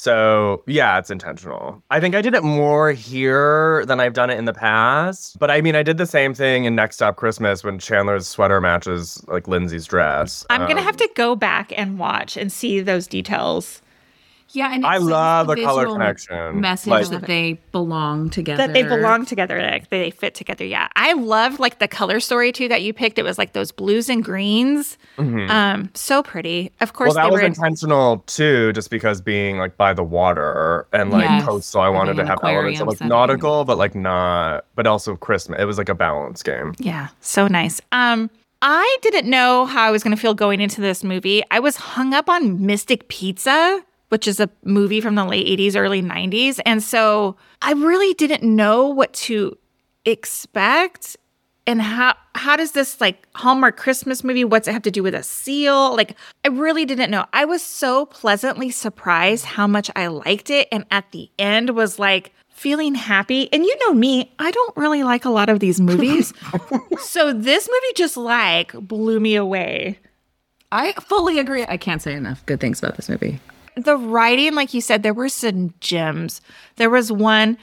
So 0.00 0.62
yeah, 0.68 0.96
it's 1.00 1.10
intentional. 1.10 1.82
I 1.90 1.98
think 1.98 2.14
I 2.14 2.22
did 2.22 2.32
it 2.34 2.44
more 2.44 2.92
here 2.92 3.84
than 3.86 3.98
I've 3.98 4.12
done 4.12 4.30
it 4.30 4.38
in 4.38 4.44
the 4.44 4.52
past. 4.52 5.36
But 5.40 5.50
I 5.50 5.60
mean, 5.60 5.74
I 5.74 5.82
did 5.82 5.98
the 5.98 6.06
same 6.06 6.34
thing 6.34 6.66
in 6.66 6.76
Next 6.76 6.94
Stop 6.96 7.16
Christmas 7.16 7.64
when 7.64 7.80
Chandler's 7.80 8.28
sweater 8.28 8.60
matches 8.60 9.20
like 9.26 9.48
Lindsay's 9.48 9.86
dress. 9.86 10.46
I'm 10.50 10.60
gonna 10.68 10.82
Um, 10.82 10.86
have 10.86 10.96
to 10.98 11.08
go 11.16 11.34
back 11.34 11.72
and 11.76 11.98
watch 11.98 12.36
and 12.36 12.52
see 12.52 12.78
those 12.80 13.08
details. 13.08 13.82
Yeah, 14.52 14.72
and 14.72 14.84
I 14.86 14.96
it's, 14.96 15.04
like, 15.04 15.10
love 15.12 15.46
the 15.48 15.56
color 15.56 15.86
connection. 15.86 16.60
Message 16.60 16.90
Like- 16.90 17.08
that 17.10 17.26
they 17.26 17.60
belong 17.72 18.30
together. 18.30 18.66
That 18.66 18.72
they 18.72 18.82
belong 18.82 19.26
together, 19.26 19.60
like 19.60 19.90
they 19.90 20.10
fit 20.10 20.34
together. 20.34 20.64
Yeah, 20.64 20.88
I 20.96 21.12
love 21.12 21.60
like 21.60 21.78
the 21.80 21.88
color 21.88 22.18
story 22.20 22.50
too 22.52 22.68
that 22.68 22.82
you 22.82 22.92
picked. 22.92 23.18
It 23.18 23.24
was 23.24 23.36
like 23.38 23.52
those 23.52 23.72
blues 23.72 24.08
and 24.08 24.24
greens, 24.24 24.96
um, 25.18 25.90
so 25.94 26.22
pretty. 26.22 26.72
Of 26.80 26.92
course, 26.94 27.10
Mm-hmm. 27.14 27.16
Well, 27.16 27.24
that 27.24 27.30
they 27.30 27.30
was 27.30 27.40
were. 27.40 27.46
in- 27.46 27.52
intentional 27.52 28.18
too, 28.26 28.72
just 28.72 28.90
because 28.90 29.20
being 29.20 29.58
like 29.58 29.76
by 29.76 29.92
the 29.92 30.02
water 30.04 30.86
and 30.92 31.10
like 31.10 31.22
Yes. 31.24 31.44
coastal, 31.44 31.80
I 31.80 31.88
wanted 31.88 32.14
to 32.16 32.24
have 32.26 32.38
elements 32.42 32.80
of 32.80 32.86
aquarium 32.86 32.86
like 32.88 32.98
setting. 32.98 33.08
nautical, 33.08 33.64
but 33.64 33.76
like 33.78 33.94
not, 33.94 34.64
but 34.74 34.86
also 34.86 35.16
Christmas. 35.16 35.60
It 35.60 35.64
was 35.64 35.76
like 35.78 35.88
a 35.88 35.94
balance 35.94 36.42
game. 36.42 36.74
yeah, 36.78 37.08
so 37.20 37.48
nice. 37.48 37.80
Um, 37.92 38.30
I 38.62 38.96
didn't 39.02 39.28
know 39.30 39.66
how 39.66 39.82
I 39.86 39.90
was 39.90 40.02
gonna 40.02 40.16
feel 40.16 40.34
going 40.34 40.60
into 40.60 40.80
this 40.80 41.04
movie. 41.04 41.42
I 41.50 41.60
was 41.60 41.76
hung 41.76 42.12
up 42.14 42.28
on 42.28 42.64
Mystic 42.66 43.08
Pizza. 43.08 43.82
Which 44.08 44.26
is 44.26 44.40
a 44.40 44.48
movie 44.64 45.00
from 45.00 45.14
the 45.14 45.24
late 45.24 45.46
80s, 45.58 45.76
early 45.76 46.02
90s. 46.02 46.60
And 46.64 46.82
so 46.82 47.36
I 47.62 47.72
really 47.72 48.14
didn't 48.14 48.42
know 48.42 48.88
what 48.88 49.12
to 49.14 49.56
expect 50.04 51.16
and 51.66 51.82
how 51.82 52.14
how 52.34 52.56
does 52.56 52.72
this 52.72 52.98
like 52.98 53.28
Hallmark 53.34 53.76
Christmas 53.76 54.24
movie 54.24 54.42
what's 54.44 54.66
it 54.66 54.72
have 54.72 54.82
to 54.82 54.90
do 54.90 55.02
with 55.02 55.14
a 55.14 55.22
seal? 55.22 55.94
Like 55.94 56.16
I 56.44 56.48
really 56.48 56.86
didn't 56.86 57.10
know. 57.10 57.26
I 57.34 57.44
was 57.44 57.62
so 57.62 58.06
pleasantly 58.06 58.70
surprised 58.70 59.44
how 59.44 59.66
much 59.66 59.90
I 59.94 60.06
liked 60.06 60.48
it 60.48 60.66
and 60.72 60.86
at 60.90 61.10
the 61.12 61.30
end 61.38 61.70
was 61.70 61.98
like 61.98 62.32
feeling 62.48 62.94
happy. 62.94 63.52
And 63.52 63.64
you 63.64 63.76
know 63.86 63.92
me, 63.92 64.32
I 64.38 64.50
don't 64.50 64.76
really 64.76 65.04
like 65.04 65.26
a 65.26 65.30
lot 65.30 65.50
of 65.50 65.60
these 65.60 65.80
movies. 65.80 66.32
so 67.00 67.32
this 67.34 67.68
movie 67.68 67.92
just 67.94 68.16
like 68.16 68.72
blew 68.72 69.20
me 69.20 69.36
away. 69.36 69.98
I 70.72 70.92
fully 70.92 71.38
agree. 71.38 71.64
I 71.68 71.76
can't 71.76 72.02
say 72.02 72.14
enough 72.14 72.44
good 72.46 72.60
things 72.60 72.78
about 72.78 72.96
this 72.96 73.08
movie. 73.10 73.40
The 73.84 73.96
writing, 73.96 74.54
like 74.54 74.74
you 74.74 74.80
said, 74.80 75.02
there 75.02 75.14
were 75.14 75.28
some 75.28 75.74
gems. 75.80 76.40
There 76.76 76.90
was 76.90 77.10
one, 77.12 77.58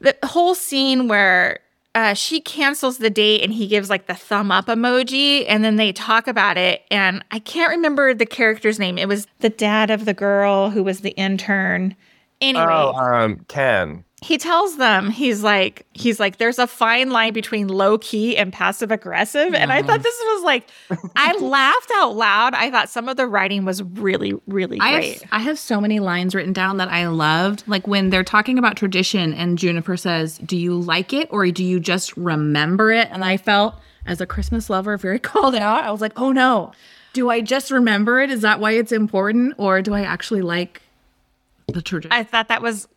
the 0.00 0.16
whole 0.24 0.54
scene 0.54 1.08
where 1.08 1.60
uh, 1.94 2.14
she 2.14 2.40
cancels 2.40 2.98
the 2.98 3.10
date 3.10 3.42
and 3.42 3.52
he 3.52 3.66
gives 3.66 3.90
like 3.90 4.06
the 4.06 4.14
thumb 4.14 4.52
up 4.52 4.66
emoji 4.66 5.44
and 5.48 5.64
then 5.64 5.76
they 5.76 5.92
talk 5.92 6.28
about 6.28 6.56
it 6.56 6.82
and 6.88 7.24
i 7.32 7.40
can't 7.40 7.70
remember 7.70 8.14
the 8.14 8.24
character's 8.24 8.78
name 8.78 8.96
it 8.96 9.08
was 9.08 9.26
the 9.40 9.50
dad 9.50 9.90
of 9.90 10.04
the 10.04 10.14
girl 10.14 10.70
who 10.70 10.84
was 10.84 11.00
the 11.00 11.10
intern 11.10 11.96
anyway 12.40 12.64
Oh, 12.64 12.92
um, 12.94 13.44
Ken. 13.48 14.04
He 14.22 14.36
tells 14.36 14.76
them 14.76 15.10
he's 15.10 15.42
like 15.42 15.86
he's 15.92 16.20
like 16.20 16.36
there's 16.36 16.58
a 16.58 16.66
fine 16.66 17.10
line 17.10 17.32
between 17.32 17.68
low 17.68 17.96
key 17.98 18.36
and 18.36 18.52
passive 18.52 18.90
aggressive 18.90 19.54
and 19.54 19.72
i 19.72 19.82
thought 19.82 20.00
mm-hmm. 20.00 20.02
this 20.02 20.22
was 20.34 20.42
like 20.44 20.68
i 21.16 21.34
laughed 21.38 21.90
out 21.94 22.14
loud 22.14 22.54
i 22.54 22.70
thought 22.70 22.90
some 22.90 23.08
of 23.08 23.16
the 23.16 23.26
writing 23.26 23.64
was 23.64 23.82
really 23.82 24.34
really 24.46 24.78
I 24.80 24.92
great 24.92 25.22
have, 25.22 25.28
I 25.32 25.38
have 25.40 25.58
so 25.58 25.80
many 25.80 26.00
lines 26.00 26.34
written 26.34 26.52
down 26.52 26.78
that 26.78 26.88
I 26.88 27.06
loved. 27.08 27.64
Like 27.66 27.86
when 27.86 28.10
they're 28.10 28.24
talking 28.24 28.58
about 28.58 28.76
tradition 28.76 29.32
and 29.32 29.58
Juniper 29.58 29.96
says, 29.96 30.38
Do 30.38 30.56
you 30.56 30.78
like 30.78 31.12
it 31.12 31.28
or 31.30 31.46
do 31.50 31.64
you 31.64 31.80
just 31.80 32.16
remember 32.16 32.90
it? 32.90 33.08
And 33.10 33.24
I 33.24 33.36
felt, 33.36 33.74
as 34.06 34.20
a 34.20 34.26
Christmas 34.26 34.70
lover, 34.70 34.96
very 34.96 35.18
called 35.30 35.54
out. 35.54 35.84
I 35.84 35.90
was 35.90 36.00
like, 36.00 36.18
Oh 36.18 36.32
no, 36.32 36.72
do 37.12 37.30
I 37.30 37.40
just 37.40 37.70
remember 37.70 38.20
it? 38.20 38.30
Is 38.30 38.42
that 38.42 38.60
why 38.60 38.72
it's 38.72 38.92
important? 38.92 39.54
Or 39.58 39.82
do 39.82 39.94
I 39.94 40.02
actually 40.02 40.42
like 40.42 40.82
the 41.68 41.80
tradition? 41.80 42.12
i 42.12 42.24
thought 42.24 42.48
that 42.48 42.62
was 42.62 42.88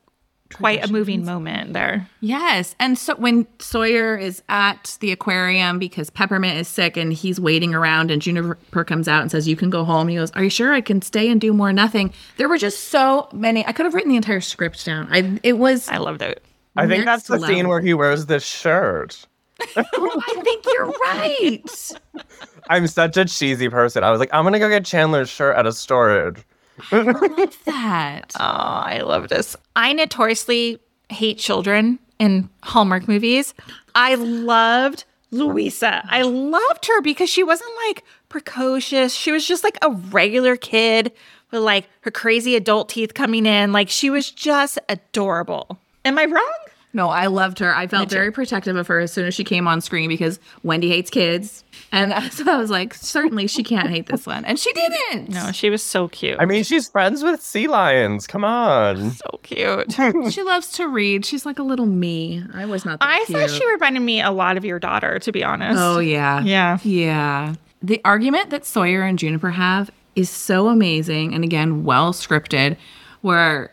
quite 0.54 0.88
a 0.88 0.92
moving 0.92 1.26
moment 1.26 1.74
there 1.74 2.08
Yes. 2.24 2.74
And 2.80 2.98
so 2.98 3.16
when 3.16 3.46
Sawyer 3.60 4.16
is 4.16 4.42
at 4.48 4.98
the 5.02 5.12
aquarium 5.12 5.78
because 5.78 6.10
Peppermint 6.10 6.58
is 6.58 6.70
sick 6.70 6.96
and 6.96 7.12
he's 7.12 7.38
waiting 7.38 7.76
around 7.76 8.12
and 8.12 8.22
Juniper 8.22 8.86
comes 8.86 9.10
out 9.10 9.22
and 9.22 9.30
says, 9.30 9.46
You 9.46 9.58
can 9.58 9.70
go 9.70 9.84
home. 9.84 10.08
He 10.08 10.16
goes, 10.16 10.32
Are 10.32 10.44
you 10.44 10.50
sure 10.50 10.74
I 10.74 10.80
can 10.80 11.02
stay 11.02 11.30
and 11.30 11.42
do 11.42 11.52
more 11.52 11.74
nothing? 11.74 12.14
There 12.38 12.48
were 12.48 12.58
just 12.58 12.86
so 12.86 13.28
many. 13.34 13.66
I 13.68 13.74
could 13.74 13.86
have 13.86 13.94
written 13.94 14.10
the 14.10 14.16
entire 14.16 14.40
script 14.40 14.86
down. 14.86 15.10
I 15.12 15.38
it 15.44 15.58
was 15.58 15.90
i 15.90 15.98
loved 15.98 16.22
it 16.22 16.44
I 16.78 16.88
think 16.88 17.06
that's 17.06 17.28
the 17.28 17.40
scene 17.40 17.68
where 17.68 17.82
he 17.82 17.94
wears 17.94 18.26
this 18.26 18.44
shirt. 18.44 19.28
Oh, 19.76 20.22
I 20.28 20.42
think 20.44 20.66
you're 20.66 20.88
right. 20.88 21.92
I'm 22.70 22.88
such 22.88 23.18
a 23.18 23.26
cheesy 23.26 23.70
person. 23.70 24.04
I 24.04 24.12
was 24.12 24.20
like, 24.20 24.30
I'm 24.34 24.44
gonna 24.44 24.60
go 24.60 24.70
get 24.70 24.86
Chandler's 24.86 25.30
shirt 25.30 25.56
at 25.56 25.68
a 25.68 25.72
storage. 25.72 26.44
That. 26.92 28.32
Oh, 28.40 28.44
I 28.44 29.02
love 29.02 29.30
this. 29.30 29.56
I 29.76 29.94
notoriously 29.94 30.80
hate 31.10 31.38
children 31.38 32.00
in 32.20 32.50
Hallmark 32.64 33.08
movies. 33.08 33.54
I 33.96 34.16
loved 34.16 35.06
Louisa. 35.32 36.04
I 36.10 36.22
loved 36.24 36.86
her 36.88 37.02
because 37.02 37.30
she 37.30 37.44
wasn't 37.44 37.72
like 37.88 38.04
precocious. 38.30 39.14
She 39.14 39.32
was 39.32 39.48
just 39.48 39.64
like 39.64 39.78
a 39.82 39.92
regular 39.92 40.56
kid 40.56 41.12
with 41.52 41.62
like 41.62 41.88
her 42.02 42.12
crazy 42.12 42.56
adult 42.56 42.90
teeth 42.90 43.14
coming 43.14 43.46
in. 43.46 43.72
Like 43.72 43.90
she 43.90 44.10
was 44.10 44.30
just 44.32 44.80
adorable. 44.90 45.80
Am 46.06 46.18
I 46.18 46.26
wrong? 46.26 46.54
No, 46.96 47.10
I 47.10 47.26
loved 47.26 47.58
her. 47.60 47.76
I 47.76 47.88
felt 47.88 48.10
very 48.12 48.32
protective 48.32 48.76
of 48.76 48.86
her 48.86 49.00
as 49.00 49.12
soon 49.12 49.26
as 49.26 49.34
she 49.34 49.44
came 49.44 49.68
on 49.68 49.82
screen 49.82 50.10
because 50.10 50.40
Wendy 50.62 50.90
hates 50.90 51.10
kids. 51.10 51.64
And 51.92 52.14
so 52.32 52.52
I 52.52 52.58
was 52.58 52.70
like, 52.70 52.94
certainly 52.94 53.48
she 53.48 53.64
can't 53.64 53.90
hate 53.90 54.06
this 54.06 54.28
one. 54.28 54.46
And 54.46 54.60
she 54.60 54.72
didn't. 54.74 55.30
No, 55.30 55.52
she 55.52 55.72
was 55.72 55.82
so 55.82 56.08
cute. 56.08 56.38
I 56.40 56.46
mean, 56.46 56.64
she's 56.64 56.88
friends 56.88 57.24
with 57.24 57.42
sea 57.42 57.68
lions. 57.68 58.28
Come 58.28 58.44
on. 58.44 59.12
so 59.12 59.40
cute. 59.42 59.96
She 60.34 60.44
loves 60.44 60.72
to 60.74 60.88
read. 60.88 61.26
She's 61.26 61.46
like 61.46 61.60
a 61.60 61.64
little 61.64 61.86
me. 61.86 62.44
I 62.54 62.66
was 62.66 62.86
not 62.86 63.00
that 63.00 63.10
I 63.10 63.24
cute. 63.26 63.40
thought 63.40 63.50
she 63.50 63.66
reminded 63.72 64.02
me 64.02 64.22
a 64.22 64.32
lot 64.32 64.58
of 64.58 64.64
your 64.66 64.80
daughter, 64.80 65.20
to 65.20 65.32
be 65.32 65.44
honest. 65.44 65.80
Oh 65.80 66.00
yeah. 66.00 66.42
Yeah. 66.42 66.78
Yeah. 66.84 67.56
The 67.82 68.00
argument 68.06 68.52
that 68.52 68.66
Sawyer 68.66 69.02
and 69.02 69.18
Juniper 69.18 69.52
have 69.52 69.92
is 70.16 70.30
so 70.30 70.68
amazing 70.68 71.34
and 71.34 71.44
again 71.44 71.84
well 71.84 72.14
scripted 72.14 72.78
where 73.22 73.73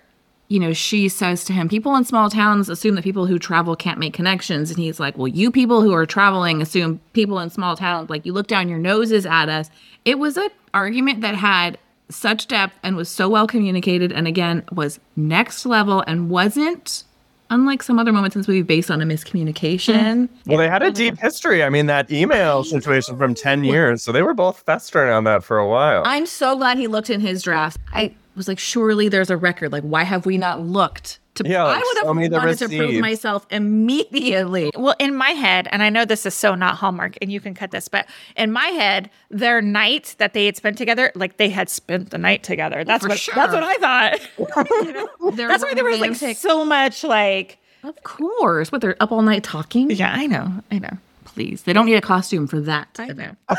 you 0.51 0.59
know 0.59 0.75
she 0.75 1.09
says 1.09 1.45
to 1.45 1.55
him 1.55 1.69
people 1.69 1.97
in 1.97 2.05
small 2.05 2.29
towns 2.29 2.69
assume 2.69 2.97
that 2.97 3.05
people 3.05 3.25
who 3.25 3.39
travel 3.39 3.75
can't 3.75 3.99
make 3.99 4.13
connections 4.13 4.69
and 4.69 4.79
he's 4.79 5.01
like 5.01 5.17
well 5.17 5.29
you 5.29 5.51
people 5.51 5.81
who 5.81 5.95
are 5.95 6.05
traveling 6.05 6.61
assume 6.61 7.01
people 7.15 7.39
in 7.39 7.49
small 7.49 7.77
towns 7.77 8.11
like 8.11 8.27
you 8.27 8.33
look 8.33 8.49
down 8.49 8.69
your 8.69 8.79
noses 8.79 9.25
at 9.25 9.49
us 9.49 9.71
it 10.05 10.19
was 10.19 10.37
an 10.37 10.51
argument 10.75 11.23
that 11.23 11.35
had 11.35 11.79
such 12.11 12.49
depth 12.49 12.75
and 12.83 12.97
was 12.97 13.09
so 13.09 13.29
well 13.29 13.47
communicated 13.47 14.13
and 14.13 14.27
again 14.27 14.63
was 14.73 14.99
next 15.17 15.65
level 15.65 16.03
and 16.07 16.29
wasn't 16.29 17.05
unlike 17.51 17.83
some 17.83 17.99
other 17.99 18.13
moments 18.13 18.35
in 18.35 18.41
this 18.41 18.49
movie 18.49 18.63
based 18.63 18.91
on 18.91 19.01
a 19.01 19.05
miscommunication 19.05 20.29
Well, 20.47 20.59
they 20.59 20.69
had 20.69 20.83
a 20.83 20.91
deep 20.91 21.19
history. 21.19 21.63
I 21.63 21.69
mean, 21.69 21.87
that 21.87 22.11
email 22.11 22.65
situation 22.77 23.17
from 23.17 23.35
10 23.35 23.65
years. 23.65 24.03
So 24.03 24.13
they 24.13 24.23
were 24.23 24.35
both 24.35 24.61
festering 24.61 25.13
on 25.13 25.25
that 25.25 25.45
for 25.45 25.59
a 25.59 25.69
while. 25.69 26.03
I'm 26.07 26.27
so 26.27 26.57
glad 26.57 26.79
he 26.79 26.87
looked 26.87 27.11
in 27.11 27.21
his 27.21 27.43
draft. 27.43 27.79
I 27.93 28.15
was 28.41 28.49
like, 28.49 28.59
surely 28.59 29.11
there's 29.11 29.29
a 29.29 29.37
record. 29.37 29.71
Like, 29.71 29.83
why 29.83 30.03
have 30.03 30.25
we 30.25 30.39
not 30.39 30.63
looked? 30.63 31.19
To, 31.35 31.47
Yeah, 31.47 31.63
I 31.63 31.77
would 31.77 31.97
have 31.99 32.07
show 32.07 32.15
me 32.15 32.29
wanted 32.31 32.59
to 32.59 32.69
prove 32.69 33.01
myself 33.01 33.47
immediately. 33.51 34.73
Well, 34.75 34.97
in 34.99 35.15
my 35.15 35.31
head, 35.31 35.69
and 35.71 35.83
I 35.83 35.91
know 35.91 36.07
this 36.07 36.25
is 36.25 36.33
so 36.33 36.55
not 36.55 36.77
Hallmark, 36.77 37.19
and 37.21 37.31
you 37.31 37.39
can 37.39 37.53
cut 37.53 37.71
this, 37.71 37.87
but 37.87 38.07
in 38.35 38.51
my 38.51 38.65
head, 38.69 39.11
their 39.31 39.61
night 39.61 40.15
that 40.17 40.33
they 40.33 40.47
had 40.47 40.57
spent 40.57 40.79
together, 40.79 41.13
like 41.15 41.37
they 41.37 41.51
had 41.51 41.69
spent 41.69 42.11
the 42.11 42.19
night 42.19 42.43
together. 42.43 42.81
Oh, 42.81 42.85
that's 42.85 43.03
for 43.03 43.11
what 43.11 43.19
sure. 43.19 43.35
that's 43.35 43.53
what 43.53 43.63
I 43.63 43.77
thought. 43.77 44.67
You 44.87 44.93
know? 44.95 45.31
That's 45.33 45.63
why 45.63 45.75
there 45.75 45.85
was 45.85 46.01
like 46.01 46.11
romantic. 46.13 46.39
so 46.39 46.65
much 46.65 47.05
like. 47.05 47.59
Of 47.83 48.03
course, 48.03 48.73
what 48.73 48.81
they're 48.81 48.97
up 49.01 49.13
all 49.13 49.23
night 49.23 49.45
talking. 49.45 49.91
Yeah, 49.91 50.13
I 50.15 50.27
know, 50.27 50.63
I 50.71 50.79
know. 50.79 50.97
Please, 51.27 51.63
they 51.63 51.75
don't 51.75 51.87
need 51.87 51.95
a 51.95 52.01
costume 52.01 52.47
for 52.47 52.61
that. 52.63 52.89
I 52.99 53.09
know. 53.09 53.37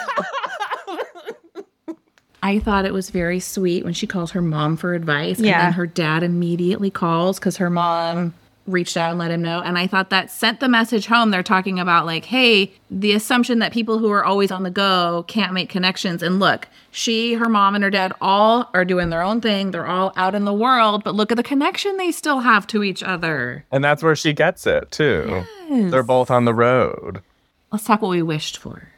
event. 2.43 2.58
I 2.58 2.63
thought 2.63 2.86
it 2.86 2.93
was 2.93 3.10
very 3.10 3.39
sweet 3.39 3.84
when 3.84 3.93
she 3.93 4.08
calls 4.08 4.32
her 4.32 4.41
mom 4.41 4.77
for 4.77 4.93
advice, 4.93 5.38
and 5.38 5.47
then 5.47 5.73
her 5.73 5.88
dad 5.88 6.23
immediately 6.23 6.89
calls 6.89 7.39
because 7.39 7.58
her 7.58 7.69
mom 7.69 8.34
reached 8.67 8.95
out 8.95 9.10
and 9.10 9.19
let 9.19 9.32
him 9.32 9.41
know. 9.41 9.60
And 9.60 9.77
I 9.77 9.88
thought 9.88 10.12
that 10.12 10.30
sent 10.30 10.60
the 10.60 10.69
message 10.69 11.08
home. 11.08 11.32
They're 11.32 11.41
talking 11.41 11.80
about 11.80 12.06
like, 12.06 12.25
hey, 12.25 12.71
the 12.91 13.13
assumption 13.13 13.58
that 13.60 13.73
people 13.73 13.97
who 13.97 14.12
are 14.12 14.23
always 14.23 14.51
on 14.51 14.62
the 14.62 14.69
go 14.69 15.25
can't 15.27 15.51
make 15.51 15.67
connections. 15.67 16.21
And 16.21 16.39
look, 16.39 16.67
she, 16.91 17.34
her 17.34 17.49
mom, 17.49 17.73
and 17.73 17.84
her 17.84 17.89
dad 17.89 18.13
all 18.21 18.69
are 18.75 18.86
doing 18.86 19.10
their 19.10 19.23
own 19.23 19.41
thing. 19.41 19.71
They're 19.71 19.88
all 19.88 20.13
out 20.15 20.36
in 20.36 20.45
the 20.45 20.54
world, 20.54 21.04
but 21.04 21.15
look 21.15 21.32
at 21.32 21.38
the 21.38 21.43
connection 21.43 21.97
they 21.97 22.12
still 22.12 22.41
have 22.41 22.67
to 22.67 22.84
each 22.84 23.01
other. 23.01 23.65
And 23.71 23.84
that's 23.84 24.04
where 24.04 24.15
she 24.15 24.32
gets 24.32 24.67
it, 24.67 24.91
too. 24.91 25.43
They're 25.69 26.04
both 26.04 26.30
on 26.30 26.45
the 26.45 26.54
road. 26.54 27.23
Let's 27.71 27.86
talk 27.86 28.01
what 28.01 28.10
we 28.10 28.21
wished 28.21 28.58
for. 28.58 28.89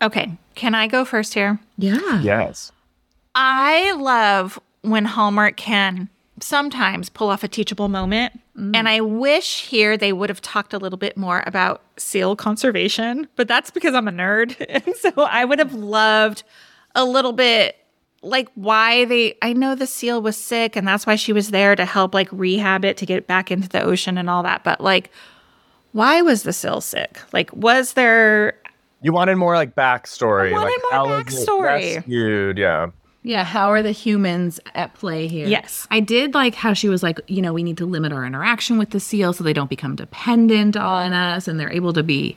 Okay, 0.00 0.32
can 0.54 0.74
I 0.74 0.86
go 0.86 1.04
first 1.04 1.34
here? 1.34 1.58
Yeah. 1.76 2.22
Yes. 2.22 2.70
I 3.34 3.92
love 3.92 4.58
when 4.82 5.04
Hallmark 5.04 5.56
can 5.56 6.08
sometimes 6.40 7.08
pull 7.08 7.28
off 7.28 7.44
a 7.44 7.48
teachable 7.48 7.88
moment. 7.88 8.38
Mm. 8.56 8.74
And 8.74 8.88
I 8.88 9.00
wish 9.00 9.66
here 9.66 9.96
they 9.96 10.12
would 10.12 10.28
have 10.28 10.40
talked 10.40 10.72
a 10.72 10.78
little 10.78 10.96
bit 10.96 11.16
more 11.16 11.42
about 11.46 11.82
seal 11.96 12.36
conservation, 12.36 13.28
but 13.36 13.48
that's 13.48 13.70
because 13.70 13.94
I'm 13.94 14.08
a 14.08 14.12
nerd. 14.12 14.56
And 14.68 14.96
so 14.96 15.12
I 15.16 15.44
would 15.44 15.58
have 15.58 15.74
loved 15.74 16.42
a 16.94 17.04
little 17.04 17.32
bit 17.32 17.76
like 18.22 18.48
why 18.54 19.04
they 19.06 19.36
I 19.42 19.52
know 19.52 19.74
the 19.74 19.86
seal 19.86 20.20
was 20.20 20.36
sick 20.36 20.76
and 20.76 20.86
that's 20.86 21.06
why 21.06 21.16
she 21.16 21.32
was 21.32 21.50
there 21.50 21.74
to 21.74 21.84
help 21.84 22.12
like 22.14 22.28
rehab 22.30 22.84
it 22.84 22.96
to 22.98 23.06
get 23.06 23.16
it 23.16 23.26
back 23.26 23.50
into 23.50 23.68
the 23.68 23.82
ocean 23.82 24.18
and 24.18 24.28
all 24.28 24.42
that, 24.42 24.64
but 24.64 24.80
like 24.80 25.10
why 25.92 26.22
was 26.22 26.42
the 26.42 26.52
seal 26.52 26.80
sick? 26.80 27.18
Like 27.32 27.50
was 27.54 27.94
there 27.94 28.58
You 29.02 29.12
wanted 29.12 29.36
more 29.36 29.54
like 29.56 29.74
backstory. 29.74 30.50
I 30.50 30.52
wanted 30.52 30.80
like, 30.90 31.08
more 31.08 31.22
backstory. 31.22 31.96
rescued? 31.96 32.58
Yeah. 32.58 32.90
Yeah, 33.22 33.44
how 33.44 33.70
are 33.70 33.82
the 33.82 33.92
humans 33.92 34.60
at 34.74 34.94
play 34.94 35.28
here? 35.28 35.46
Yes. 35.46 35.86
I 35.90 36.00
did 36.00 36.32
like 36.32 36.54
how 36.54 36.72
she 36.72 36.88
was 36.88 37.02
like, 37.02 37.20
you 37.26 37.42
know, 37.42 37.52
we 37.52 37.62
need 37.62 37.76
to 37.78 37.86
limit 37.86 38.12
our 38.12 38.24
interaction 38.24 38.78
with 38.78 38.90
the 38.90 39.00
seal 39.00 39.32
so 39.32 39.44
they 39.44 39.52
don't 39.52 39.68
become 39.68 39.94
dependent 39.94 40.76
on 40.76 41.12
us 41.12 41.46
and 41.46 41.60
they're 41.60 41.72
able 41.72 41.92
to 41.92 42.02
be 42.02 42.36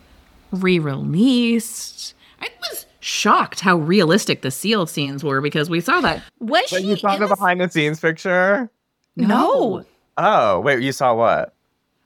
re 0.52 0.80
released. 0.80 2.14
I 2.42 2.50
was 2.70 2.86
shocked 3.00 3.62
how 3.62 3.78
realistic 3.78 4.42
the 4.42 4.52
seal 4.52 4.86
scenes 4.86 5.24
were 5.24 5.40
because 5.42 5.70
we 5.70 5.80
saw 5.80 6.02
that. 6.02 6.22
was 6.40 6.64
But 6.70 6.82
she 6.82 6.88
you 6.88 6.96
saw 6.98 7.14
in 7.14 7.22
the 7.22 7.28
the- 7.28 7.36
behind 7.36 7.62
the 7.62 7.70
scenes 7.70 8.00
picture? 8.00 8.70
No. 9.16 9.86
Oh, 10.18 10.60
wait, 10.60 10.82
you 10.82 10.92
saw 10.92 11.16
what? 11.16 11.54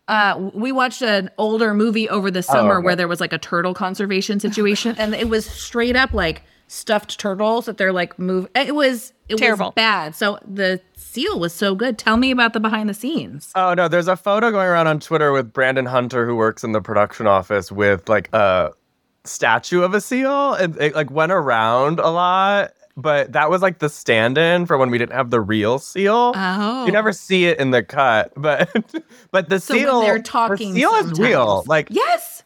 Uh, 0.08 0.50
we 0.54 0.72
watched 0.72 1.02
an 1.02 1.30
older 1.38 1.74
movie 1.74 2.08
over 2.10 2.32
the 2.32 2.42
summer 2.42 2.78
okay. 2.78 2.86
where 2.86 2.96
there 2.96 3.08
was 3.10 3.20
like 3.20 3.34
a 3.34 3.38
turtle 3.38 3.74
conservation 3.74 4.40
situation, 4.40 4.96
and 4.98 5.14
it 5.14 5.28
was 5.28 5.46
straight 5.46 5.98
up 5.98 6.14
like 6.14 6.44
stuffed 6.68 7.20
turtles 7.20 7.66
that 7.66 7.78
they're 7.78 7.94
like 7.94 8.18
move. 8.20 8.48
It 8.56 8.76
was 8.76 9.14
it 9.30 9.38
Terrible. 9.38 9.68
was 9.68 9.74
bad. 9.76 10.16
So 10.16 10.38
the 10.46 10.80
seal 10.96 11.40
was 11.40 11.54
so 11.54 11.76
good. 11.76 11.98
Tell 11.98 12.18
me 12.18 12.32
about 12.32 12.54
the 12.54 12.60
behind 12.60 12.90
the 12.90 12.94
scenes. 12.94 13.52
Oh 13.56 13.74
no, 13.74 13.88
there's 13.88 14.08
a 14.08 14.16
photo 14.18 14.52
going 14.52 14.68
around 14.68 14.88
on 14.88 15.00
Twitter 15.00 15.32
with 15.32 15.52
Brandon 15.54 15.86
Hunter, 15.86 16.26
who 16.26 16.36
works 16.36 16.64
in 16.64 16.72
the 16.74 16.82
production 16.82 17.28
office, 17.28 17.72
with 17.72 18.08
like 18.10 18.30
a 18.34 18.72
statue 19.26 19.82
of 19.82 19.94
a 19.94 20.02
seal, 20.02 20.54
and 20.54 20.76
it 20.82 20.96
like 20.96 21.12
went 21.12 21.32
around 21.32 22.00
a 22.00 22.10
lot. 22.10 22.72
But 23.00 23.34
that 23.34 23.52
was 23.52 23.62
like 23.62 23.78
the 23.78 23.90
stand-in 23.90 24.66
for 24.66 24.76
when 24.76 24.90
we 24.90 24.98
didn't 24.98 25.14
have 25.14 25.30
the 25.30 25.40
real 25.40 25.78
seal. 25.78 26.34
Oh. 26.36 26.86
You 26.88 26.92
never 26.92 27.14
see 27.14 27.46
it 27.46 27.60
in 27.60 27.70
the 27.70 27.84
cut, 27.84 28.34
but 28.36 28.72
but 29.32 29.50
the 29.50 29.60
So 29.60 29.76
when 29.76 29.84
seal, 29.84 30.02
they're 30.02 30.20
talking. 30.20 30.74
the 30.74 30.82
talking 30.82 31.04
seal 31.04 31.12
is 31.14 31.20
real. 31.20 31.46
sometimes. 31.48 31.68
Like 31.68 31.88
Yes. 31.92 32.37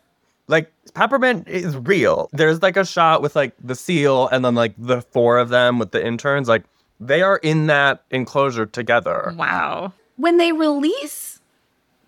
Like 0.48 0.72
peppermint 0.94 1.48
is 1.48 1.76
real. 1.78 2.30
There's 2.34 2.62
like 2.62 2.78
a 2.78 2.86
shot 2.86 3.22
with 3.22 3.36
like 3.36 3.54
the 3.64 3.76
seal 3.76 4.28
and 4.30 4.44
then 4.44 4.56
like 4.56 4.74
the 4.78 5.02
four 5.02 5.38
of 5.38 5.50
them 5.50 5.80
with 5.80 5.92
the 5.92 6.06
interns. 6.06 6.48
Like 6.48 6.64
they 7.00 7.22
are 7.22 7.38
in 7.38 7.68
that 7.68 8.04
enclosure 8.12 8.66
together. 8.66 9.34
Wow. 9.38 9.94
When 10.18 10.38
they 10.38 10.52
release 10.52 11.40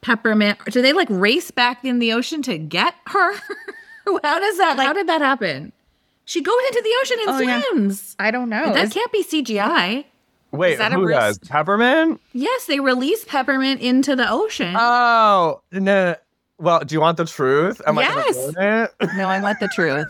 Peppermint, 0.01 0.59
do 0.65 0.81
they 0.81 0.93
like 0.93 1.07
race 1.09 1.49
back 1.51 1.85
in 1.85 1.99
the 1.99 2.11
ocean 2.13 2.41
to 2.43 2.57
get 2.57 2.93
her? 3.07 3.33
how 4.05 4.39
does 4.39 4.57
that? 4.57 4.75
how 4.77 4.93
did 4.93 5.07
that 5.07 5.21
happen? 5.21 5.71
She 6.25 6.41
goes 6.41 6.55
into 6.69 6.81
the 6.83 6.93
ocean 7.01 7.17
and 7.21 7.29
Oh, 7.29 7.39
yeah. 7.39 7.61
swims. 7.71 8.15
I 8.19 8.31
don't 8.31 8.49
know. 8.49 8.73
That 8.73 8.85
Is- 8.85 8.93
can't 8.93 9.11
be 9.11 9.23
CGI. 9.23 10.05
Wait, 10.51 10.73
is 10.73 10.77
that 10.77 10.91
a 10.91 10.95
who 10.95 11.07
does? 11.07 11.39
Peppermint? 11.39 12.21
Yes, 12.33 12.65
they 12.67 12.79
release 12.79 13.25
Peppermint 13.25 13.81
into 13.81 14.15
the 14.15 14.29
ocean. 14.29 14.75
Oh 14.77 15.61
no. 15.71 16.15
Well, 16.59 16.79
do 16.81 16.93
you 16.93 17.01
want 17.01 17.17
the 17.17 17.25
truth? 17.25 17.81
Am 17.85 17.97
I 17.97 18.01
Yes. 18.03 18.53
it? 18.57 18.91
no, 19.17 19.27
I 19.27 19.39
want 19.41 19.59
the 19.59 19.67
truth. 19.67 20.07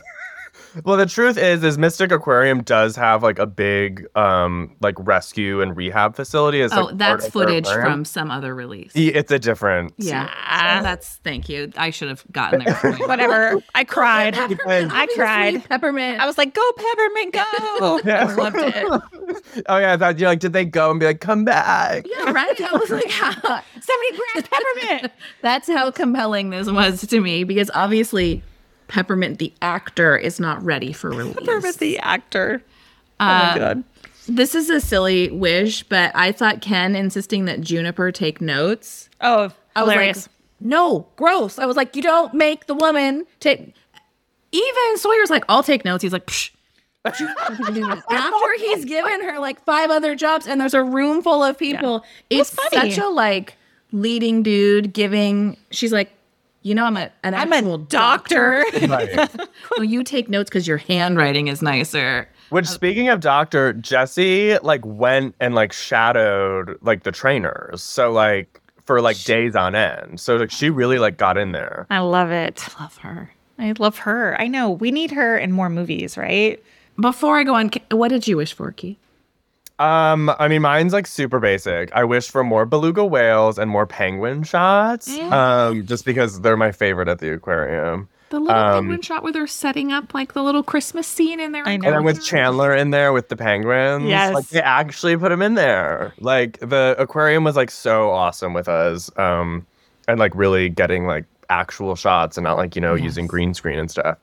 Well, 0.84 0.98
the 0.98 1.06
truth 1.06 1.38
is, 1.38 1.64
is 1.64 1.78
Mystic 1.78 2.12
Aquarium 2.12 2.64
does 2.64 2.96
have 2.96 3.22
like 3.24 3.40
a 3.40 3.46
big, 3.46 4.06
um, 4.16 4.76
like 4.82 4.96
rescue 5.00 5.62
and 5.62 5.76
rehab 5.78 6.16
facility. 6.16 6.62
As, 6.62 6.74
Oh, 6.74 6.86
like, 6.86 6.98
that's 6.98 7.30
part 7.30 7.46
of 7.50 7.64
their 7.64 7.64
footage 7.64 7.68
from 7.84 8.06
some 8.06 8.32
other 8.32 8.56
release. 8.56 8.92
Y- 8.96 9.12
It's 9.14 9.32
a 9.32 9.40
different. 9.40 9.94
Yeah, 9.98 10.30
Yeah. 10.48 10.78
So 10.80 10.84
that's 10.84 11.16
thank 11.24 11.50
you. 11.50 11.72
I 11.78 11.90
should 11.92 12.10
have 12.10 12.24
gotten 12.32 12.64
there. 12.64 12.76
Whatever. 13.08 13.62
I 13.76 13.84
cried. 13.84 14.36
I 14.38 15.08
cried. 15.16 15.64
Peppermint. 15.70 16.20
I 16.20 16.26
was 16.26 16.38
like, 16.38 16.54
go 16.54 16.72
peppermint, 16.78 17.34
go. 17.34 18.00
Yeah. 18.06 18.28
I 18.28 18.34
loved 18.34 18.56
it. 18.58 19.64
oh 19.68 19.78
yeah, 19.78 19.94
I 19.94 19.98
thought 19.98 20.20
you 20.20 20.26
like, 20.26 20.40
did 20.40 20.54
they 20.54 20.66
go 20.66 20.92
and 20.92 21.00
be 21.00 21.06
like, 21.06 21.20
come 21.22 21.46
back? 21.46 22.06
yeah, 22.10 22.32
right. 22.32 22.60
I 22.62 22.76
was 22.78 22.90
like, 22.90 23.10
70 23.12 24.18
grams 24.18 24.48
peppermint. 24.50 25.12
That's 25.42 25.68
how 25.68 25.92
compelling 25.92 26.50
this 26.50 26.70
was 26.70 27.02
to 27.08 27.20
me 27.22 27.44
because 27.44 27.70
obviously 27.74 28.44
Peppermint 28.94 29.40
the 29.40 29.52
actor 29.60 30.16
is 30.16 30.40
not 30.40 30.64
ready 30.64 30.94
for 30.94 31.10
release. 31.10 31.34
Peppermint 31.36 31.80
the 31.80 31.98
actor. 31.98 32.62
Oh 33.20 33.26
Uh, 33.26 33.52
my 33.54 33.58
god. 33.58 33.84
This 34.28 34.54
is 34.54 34.70
a 34.70 34.80
silly 34.80 35.32
wish, 35.32 35.82
but 35.82 36.12
I 36.16 36.32
thought 36.32 36.62
Ken 36.62 36.96
insisting 36.96 37.46
that 37.46 37.60
Juniper 37.60 38.12
take 38.12 38.40
notes. 38.40 39.10
Oh, 39.20 39.52
I 39.76 39.82
was 39.84 39.92
hilarious. 39.94 40.18
like, 40.28 40.32
no, 40.62 41.08
gross. 41.16 41.58
I 41.58 41.66
was 41.66 41.76
like, 41.76 41.96
you 41.96 42.04
don't 42.04 42.36
make 42.36 42.68
the 42.68 42.76
woman 42.76 43.26
take. 43.40 43.74
Even 44.52 44.98
Sawyer's 44.98 45.32
like, 45.32 45.44
I'll 45.50 45.64
take 45.64 45.84
notes. 45.84 46.04
He's 46.04 46.14
like, 46.14 46.28
Psh. 46.28 46.52
after 47.06 48.54
he's 48.60 48.86
given 48.86 49.24
her 49.24 49.40
like 49.40 49.60
five 49.66 49.90
other 49.90 50.16
jobs, 50.16 50.48
and 50.48 50.62
there's 50.62 50.74
a 50.76 50.84
room 50.84 51.22
full 51.24 51.44
of 51.44 51.58
people. 51.58 52.06
It's 52.30 52.52
funny. 52.52 52.92
such 52.94 53.04
a 53.04 53.10
like 53.10 53.58
leading 53.92 54.44
dude 54.44 54.94
giving. 54.94 55.58
She's 55.72 55.92
like, 55.92 56.12
you 56.64 56.74
know, 56.74 56.86
I'm 56.86 56.98
a 56.98 57.12
an 57.24 57.34
I'm 57.34 57.54
actual 57.54 57.76
a 57.76 57.80
doctor. 57.80 58.66
Right. 58.88 59.16
well, 59.78 59.84
you 59.84 60.04
take 60.04 60.30
notes 60.30 60.50
because 60.50 60.68
your 60.68 60.78
handwriting 60.78 61.48
is 61.48 61.62
nicer. 61.62 62.28
Which 62.50 62.66
uh, 62.66 62.70
speaking 62.70 63.10
of 63.10 63.20
doctor, 63.20 63.74
Jessy 63.74 64.58
like 64.60 64.86
went 64.86 65.36
and 65.40 65.56
like 65.56 65.72
shadowed 65.74 66.78
like 66.82 67.04
the 67.04 67.12
trainers. 67.12 67.82
So 67.82 68.12
like 68.12 68.62
for 68.86 69.02
like 69.02 69.22
days 69.24 69.56
on 69.56 69.76
end. 69.76 70.20
So 70.20 70.38
like 70.38 70.52
she 70.52 70.70
really 70.70 71.00
like 71.00 71.18
got 71.18 71.38
in 71.38 71.52
there. 71.52 71.86
I 71.90 72.00
love 72.00 72.32
it. 72.32 72.64
I 72.78 72.84
Love 72.84 72.98
her. 72.98 73.34
I 73.60 73.74
love 73.80 73.98
her. 74.00 74.40
I 74.42 74.48
know. 74.48 74.72
We 74.72 74.92
need 74.92 75.12
her 75.12 75.38
in 75.38 75.52
more 75.52 75.70
movies, 75.70 76.18
right? 76.18 76.62
Before 77.00 77.38
I 77.38 77.44
go 77.44 77.56
on, 77.56 77.72
what 77.92 78.10
did 78.10 78.28
you 78.28 78.38
wish 78.38 78.54
for, 78.54 78.72
Key? 78.72 78.98
Um, 79.80 80.32
I 80.38 80.48
mean 80.48 80.62
mine's 80.62 80.94
like 80.94 81.08
super 81.08 81.40
basic. 81.40 81.92
I 81.94 82.04
wish 82.04 82.30
for 82.30 82.44
more 82.44 82.66
beluga 82.66 83.04
whales 83.04 83.58
and 83.58 83.70
more 83.70 83.86
penguin 83.88 84.44
shots. 84.44 85.10
Um, 85.18 85.86
just 85.86 86.06
because 86.06 86.42
they're 86.42 86.58
my 86.58 86.72
favorite 86.72 87.08
at 87.08 87.20
the 87.20 87.34
aquarium. 87.34 88.08
The 88.30 88.40
little 88.40 88.56
Um, 88.56 88.74
penguin 88.86 89.02
shot 89.02 89.24
where 89.24 89.32
they're 89.34 89.48
setting 89.48 89.92
up 89.92 90.14
like 90.14 90.34
the 90.34 90.44
little 90.44 90.64
Christmas 90.64 91.08
scene 91.08 91.40
in 91.40 91.52
there. 91.52 91.68
I 91.68 91.78
know. 91.78 91.88
And 91.88 91.96
then 91.98 92.04
with 92.04 92.24
Chandler 92.24 92.74
in 92.74 92.92
there 92.92 93.14
with 93.14 93.30
the 93.30 93.36
penguins. 93.36 94.06
Yes. 94.06 94.34
Like 94.34 94.48
they 94.50 94.62
actually 94.62 95.18
put 95.18 95.32
him 95.32 95.42
in 95.42 95.56
there. 95.56 96.14
Like 96.20 96.60
the 96.60 96.96
aquarium 97.00 97.44
was 97.44 97.56
like 97.56 97.72
so 97.72 98.12
awesome 98.12 98.54
with 98.54 98.68
us. 98.70 99.10
Um 99.18 99.66
and 100.08 100.20
like 100.20 100.34
really 100.36 100.70
getting 100.70 101.08
like 101.08 101.26
actual 101.50 101.96
shots 101.96 102.38
and 102.38 102.44
not 102.44 102.58
like, 102.58 102.76
you 102.76 102.82
know, 102.82 102.94
using 102.96 103.28
green 103.28 103.54
screen 103.54 103.80
and 103.80 103.90
stuff. 103.90 104.18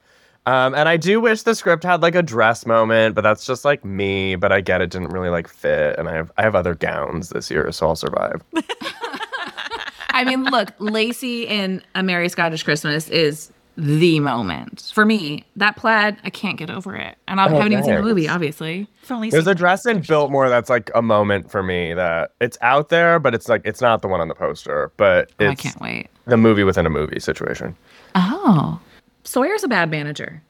Um 0.46 0.74
and 0.74 0.88
I 0.88 0.96
do 0.96 1.20
wish 1.20 1.42
the 1.42 1.54
script 1.54 1.84
had 1.84 2.00
like 2.02 2.14
a 2.14 2.22
dress 2.22 2.64
moment, 2.66 3.14
but 3.14 3.22
that's 3.22 3.44
just 3.44 3.64
like 3.64 3.84
me. 3.84 4.36
But 4.36 4.52
I 4.52 4.60
get 4.60 4.80
it 4.80 4.90
didn't 4.90 5.08
really 5.08 5.28
like 5.28 5.48
fit. 5.48 5.98
And 5.98 6.08
I 6.08 6.14
have 6.14 6.32
I 6.38 6.42
have 6.42 6.54
other 6.54 6.74
gowns 6.74 7.28
this 7.30 7.50
year, 7.50 7.70
so 7.72 7.88
I'll 7.88 7.96
survive. 7.96 8.42
I 10.10 10.24
mean, 10.24 10.44
look, 10.44 10.70
Lacey 10.78 11.46
in 11.46 11.82
A 11.94 12.02
Merry 12.02 12.28
Scottish 12.28 12.62
Christmas 12.62 13.08
is 13.08 13.52
the 13.76 14.20
moment 14.20 14.90
for 14.92 15.06
me. 15.06 15.44
That 15.56 15.76
plaid, 15.76 16.16
I 16.24 16.30
can't 16.30 16.58
get 16.58 16.68
over 16.68 16.94
it, 16.96 17.16
and 17.28 17.40
I 17.40 17.46
Oh, 17.46 17.50
haven't 17.56 17.72
even 17.72 17.84
seen 17.84 17.94
the 17.94 18.02
movie, 18.02 18.28
obviously. 18.28 18.86
If 19.02 19.10
only 19.10 19.30
There's 19.30 19.44
some- 19.44 19.52
a 19.52 19.54
dress 19.54 19.86
in 19.86 20.00
Biltmore 20.00 20.48
that's 20.50 20.68
like 20.68 20.90
a 20.94 21.00
moment 21.00 21.50
for 21.50 21.62
me 21.62 21.94
that 21.94 22.32
it's 22.40 22.58
out 22.60 22.88
there, 22.90 23.18
but 23.18 23.34
it's 23.34 23.48
like 23.48 23.62
it's 23.64 23.80
not 23.80 24.02
the 24.02 24.08
one 24.08 24.20
on 24.20 24.28
the 24.28 24.34
poster, 24.34 24.90
but 24.96 25.30
Oh, 25.40 25.46
I 25.48 25.54
can't 25.54 25.80
wait. 25.80 26.08
the 26.26 26.36
movie 26.36 26.64
within 26.64 26.84
a 26.84 26.90
movie 26.90 27.20
situation. 27.20 27.74
Oh, 28.14 28.78
Sawyer's 29.24 29.64
a 29.64 29.68
bad 29.68 29.90
manager. 29.90 30.42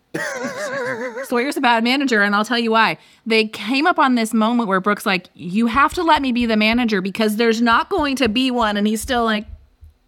Sawyer's 1.24 1.56
a 1.56 1.61
bad 1.61 1.85
manager, 1.85 2.22
and 2.22 2.35
I'll 2.35 2.44
tell 2.44 2.59
you 2.59 2.72
why. 2.72 2.98
They 3.26 3.46
came 3.46 3.87
up 3.87 3.98
on 3.98 4.14
this 4.14 4.35
moment 4.35 4.68
where 4.68 4.80
Brooke's 4.80 5.06
like, 5.06 5.28
"You 5.35 5.66
have 5.66 5.94
to 5.94 6.02
let 6.02 6.22
me 6.22 6.33
be 6.33 6.46
the 6.46 6.56
manager 6.56 7.00
because 7.00 7.37
there's 7.37 7.62
not 7.62 7.88
going 7.88 8.16
to 8.16 8.28
be 8.28 8.50
one," 8.50 8.76
and 8.76 8.87
he's 8.87 9.00
still 9.00 9.24
like, 9.24 9.46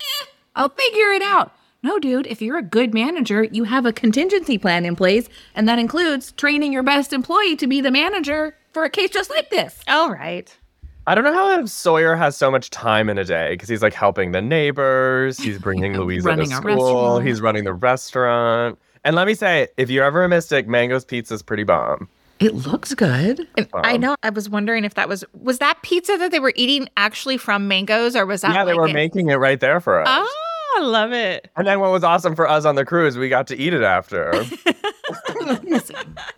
"Eh, 0.00 0.26
"I'll 0.56 0.70
figure 0.70 1.12
it 1.12 1.22
out." 1.22 1.54
No, 1.84 1.98
dude, 1.98 2.26
if 2.28 2.40
you're 2.40 2.58
a 2.58 2.62
good 2.62 2.94
manager, 2.94 3.44
you 3.44 3.64
have 3.64 3.86
a 3.86 3.92
contingency 3.92 4.56
plan 4.58 4.84
in 4.84 4.94
place, 4.96 5.28
and 5.54 5.68
that 5.68 5.78
includes 5.78 6.32
training 6.32 6.72
your 6.72 6.84
best 6.84 7.12
employee 7.12 7.56
to 7.56 7.66
be 7.66 7.80
the 7.80 7.90
manager 7.90 8.56
for 8.72 8.84
a 8.84 8.90
case 8.90 9.10
just 9.10 9.30
like 9.30 9.50
this. 9.50 9.80
All 9.88 10.10
right. 10.10 10.56
I 11.06 11.14
don't 11.16 11.24
know 11.24 11.32
how 11.32 11.64
Sawyer 11.66 12.14
has 12.14 12.36
so 12.36 12.50
much 12.50 12.70
time 12.70 13.08
in 13.10 13.18
a 13.18 13.24
day 13.24 13.50
because 13.54 13.68
he's 13.68 13.82
like 13.82 13.92
helping 13.94 14.30
the 14.32 14.40
neighbors, 14.40 15.36
he's 15.38 15.58
bringing 15.58 15.96
Louisa 15.98 16.36
to 16.36 16.46
school, 16.46 17.18
he's 17.18 17.40
running 17.40 17.64
the 17.64 17.72
restaurant. 17.72 18.78
And 19.04 19.16
let 19.16 19.26
me 19.26 19.34
say, 19.34 19.66
if 19.76 19.90
you're 19.90 20.04
ever 20.04 20.22
a 20.22 20.28
mystic, 20.28 20.68
Mango's 20.68 21.04
pizza 21.04 21.34
is 21.34 21.42
pretty 21.42 21.64
bomb. 21.64 22.08
It 22.38 22.54
looks 22.54 22.94
good. 22.94 23.46
And 23.56 23.68
I 23.74 23.94
Um, 23.94 24.00
know. 24.00 24.14
I 24.22 24.30
was 24.30 24.48
wondering 24.48 24.84
if 24.84 24.94
that 24.94 25.08
was 25.08 25.24
was 25.32 25.58
that 25.58 25.80
pizza 25.82 26.16
that 26.18 26.30
they 26.30 26.38
were 26.40 26.52
eating 26.56 26.88
actually 26.96 27.36
from 27.36 27.66
Mango's, 27.68 28.14
or 28.16 28.24
was 28.26 28.42
that? 28.42 28.54
yeah, 28.54 28.64
they 28.64 28.72
like 28.72 28.80
were 28.80 28.88
it- 28.88 28.94
making 28.94 29.28
it 29.30 29.36
right 29.36 29.58
there 29.60 29.80
for 29.80 30.00
us. 30.00 30.06
Oh, 30.08 30.76
I 30.78 30.82
love 30.82 31.12
it. 31.12 31.50
And 31.56 31.66
then 31.66 31.80
what 31.80 31.90
was 31.90 32.02
awesome 32.04 32.34
for 32.36 32.48
us 32.48 32.64
on 32.64 32.76
the 32.76 32.84
cruise, 32.84 33.18
we 33.18 33.28
got 33.28 33.46
to 33.48 33.56
eat 33.56 33.74
it 33.74 33.82
after. 33.82 34.32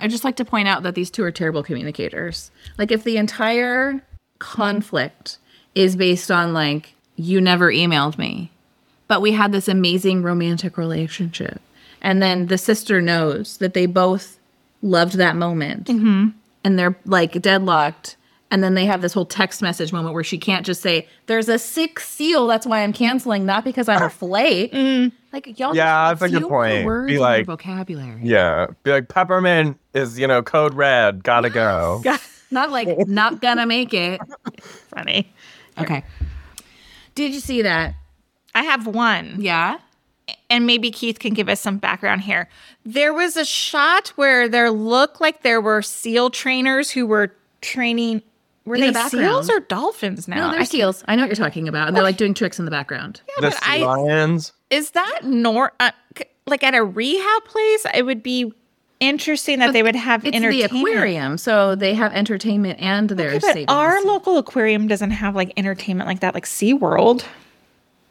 I 0.00 0.08
just 0.08 0.24
like 0.24 0.36
to 0.36 0.44
point 0.44 0.68
out 0.68 0.82
that 0.82 0.94
these 0.94 1.10
two 1.10 1.22
are 1.24 1.30
terrible 1.30 1.62
communicators. 1.62 2.50
Like, 2.78 2.90
if 2.90 3.04
the 3.04 3.16
entire 3.16 4.02
conflict 4.44 5.38
is 5.74 5.96
based 5.96 6.30
on, 6.30 6.52
like, 6.52 6.94
you 7.16 7.40
never 7.40 7.72
emailed 7.72 8.18
me, 8.18 8.50
but 9.08 9.20
we 9.22 9.32
had 9.32 9.52
this 9.52 9.68
amazing 9.68 10.22
romantic 10.22 10.76
relationship. 10.76 11.60
And 12.02 12.22
then 12.22 12.46
the 12.48 12.58
sister 12.58 13.00
knows 13.00 13.56
that 13.58 13.72
they 13.74 13.86
both 13.86 14.38
loved 14.82 15.14
that 15.14 15.36
moment 15.36 15.86
mm-hmm. 15.86 16.28
and 16.62 16.78
they're 16.78 16.96
like 17.06 17.40
deadlocked. 17.40 18.16
And 18.50 18.62
then 18.62 18.74
they 18.74 18.84
have 18.84 19.00
this 19.00 19.12
whole 19.14 19.24
text 19.24 19.62
message 19.62 19.92
moment 19.92 20.14
where 20.14 20.22
she 20.22 20.38
can't 20.38 20.64
just 20.64 20.80
say, 20.80 21.08
There's 21.26 21.48
a 21.48 21.58
sick 21.58 21.98
seal. 21.98 22.46
That's 22.46 22.66
why 22.66 22.82
I'm 22.84 22.92
canceling, 22.92 23.46
not 23.46 23.64
because 23.64 23.88
I'm 23.88 24.02
a 24.02 24.10
flake. 24.22 24.72
Mm-hmm. 24.72 25.16
Like, 25.32 25.58
y'all, 25.58 25.74
Yeah, 25.74 26.10
just 26.12 26.20
that's 26.20 26.30
a 26.30 26.34
good 26.34 26.42
few 26.42 26.48
point. 26.48 26.84
Words 26.84 27.06
Be 27.06 27.14
in 27.14 27.20
your 27.20 27.28
like- 27.28 27.46
vocabulary. 27.46 28.20
yeah. 28.22 28.66
Be 28.84 28.92
like, 28.92 29.08
peppermint 29.08 29.78
is, 29.94 30.18
you 30.20 30.28
know, 30.28 30.42
code 30.42 30.74
red, 30.74 31.24
gotta 31.24 31.50
go. 31.50 32.02
Not 32.54 32.70
like 32.70 32.88
not 33.06 33.40
gonna 33.42 33.66
make 33.66 33.92
it. 33.92 34.20
Funny. 34.94 35.32
Okay. 35.78 36.04
Did 37.14 37.34
you 37.34 37.40
see 37.40 37.62
that? 37.62 37.94
I 38.54 38.62
have 38.64 38.86
one. 38.86 39.36
Yeah. 39.40 39.78
and 40.48 40.66
maybe 40.66 40.90
Keith 40.90 41.18
can 41.18 41.34
give 41.34 41.48
us 41.48 41.60
some 41.60 41.76
background 41.78 42.22
here. 42.22 42.48
There 42.86 43.12
was 43.12 43.36
a 43.36 43.44
shot 43.44 44.08
where 44.16 44.48
there 44.48 44.70
looked 44.70 45.20
like 45.20 45.42
there 45.42 45.60
were 45.60 45.82
SEAL 45.82 46.30
trainers 46.30 46.90
who 46.90 47.06
were 47.06 47.34
training. 47.60 48.22
Were 48.64 48.76
In 48.76 48.80
they 48.80 48.86
the 48.86 48.92
background. 48.94 49.26
seals 49.26 49.50
or 49.50 49.60
dolphins 49.60 50.26
now? 50.26 50.36
No, 50.46 50.50
they're 50.52 50.60
I- 50.60 50.64
seals. 50.64 51.04
I 51.06 51.16
know 51.16 51.22
what 51.22 51.28
you're 51.36 51.44
talking 51.46 51.68
about. 51.68 51.88
And 51.88 51.96
they're 51.96 52.02
like 52.02 52.16
doing 52.16 52.32
tricks 52.32 52.58
in 52.58 52.64
the 52.64 52.70
background. 52.70 53.20
the 53.36 53.42
but 53.42 53.52
sea 53.54 53.82
I- 53.82 53.84
lions. 53.84 54.52
is 54.70 54.92
that 54.92 55.20
nor 55.24 55.72
uh, 55.80 55.90
like 56.46 56.62
at 56.64 56.74
a 56.74 56.82
rehab 56.82 57.44
place? 57.44 57.84
It 57.94 58.06
would 58.06 58.22
be 58.22 58.52
interesting 59.08 59.58
that 59.60 59.72
they 59.72 59.82
would 59.82 59.94
have 59.96 60.24
It's 60.24 60.32
the 60.32 60.36
entertainment. 60.44 60.88
aquarium, 60.94 61.38
so 61.38 61.74
they 61.74 61.94
have 61.94 62.12
entertainment 62.12 62.80
and 62.80 63.08
their 63.10 63.32
But 63.32 63.42
savings. 63.42 63.66
our 63.68 64.02
local 64.04 64.38
aquarium 64.38 64.86
doesn't 64.88 65.10
have 65.12 65.34
like 65.34 65.52
entertainment 65.56 66.06
like 66.08 66.20
that, 66.20 66.34
like 66.34 66.46
SeaWorld. 66.46 67.24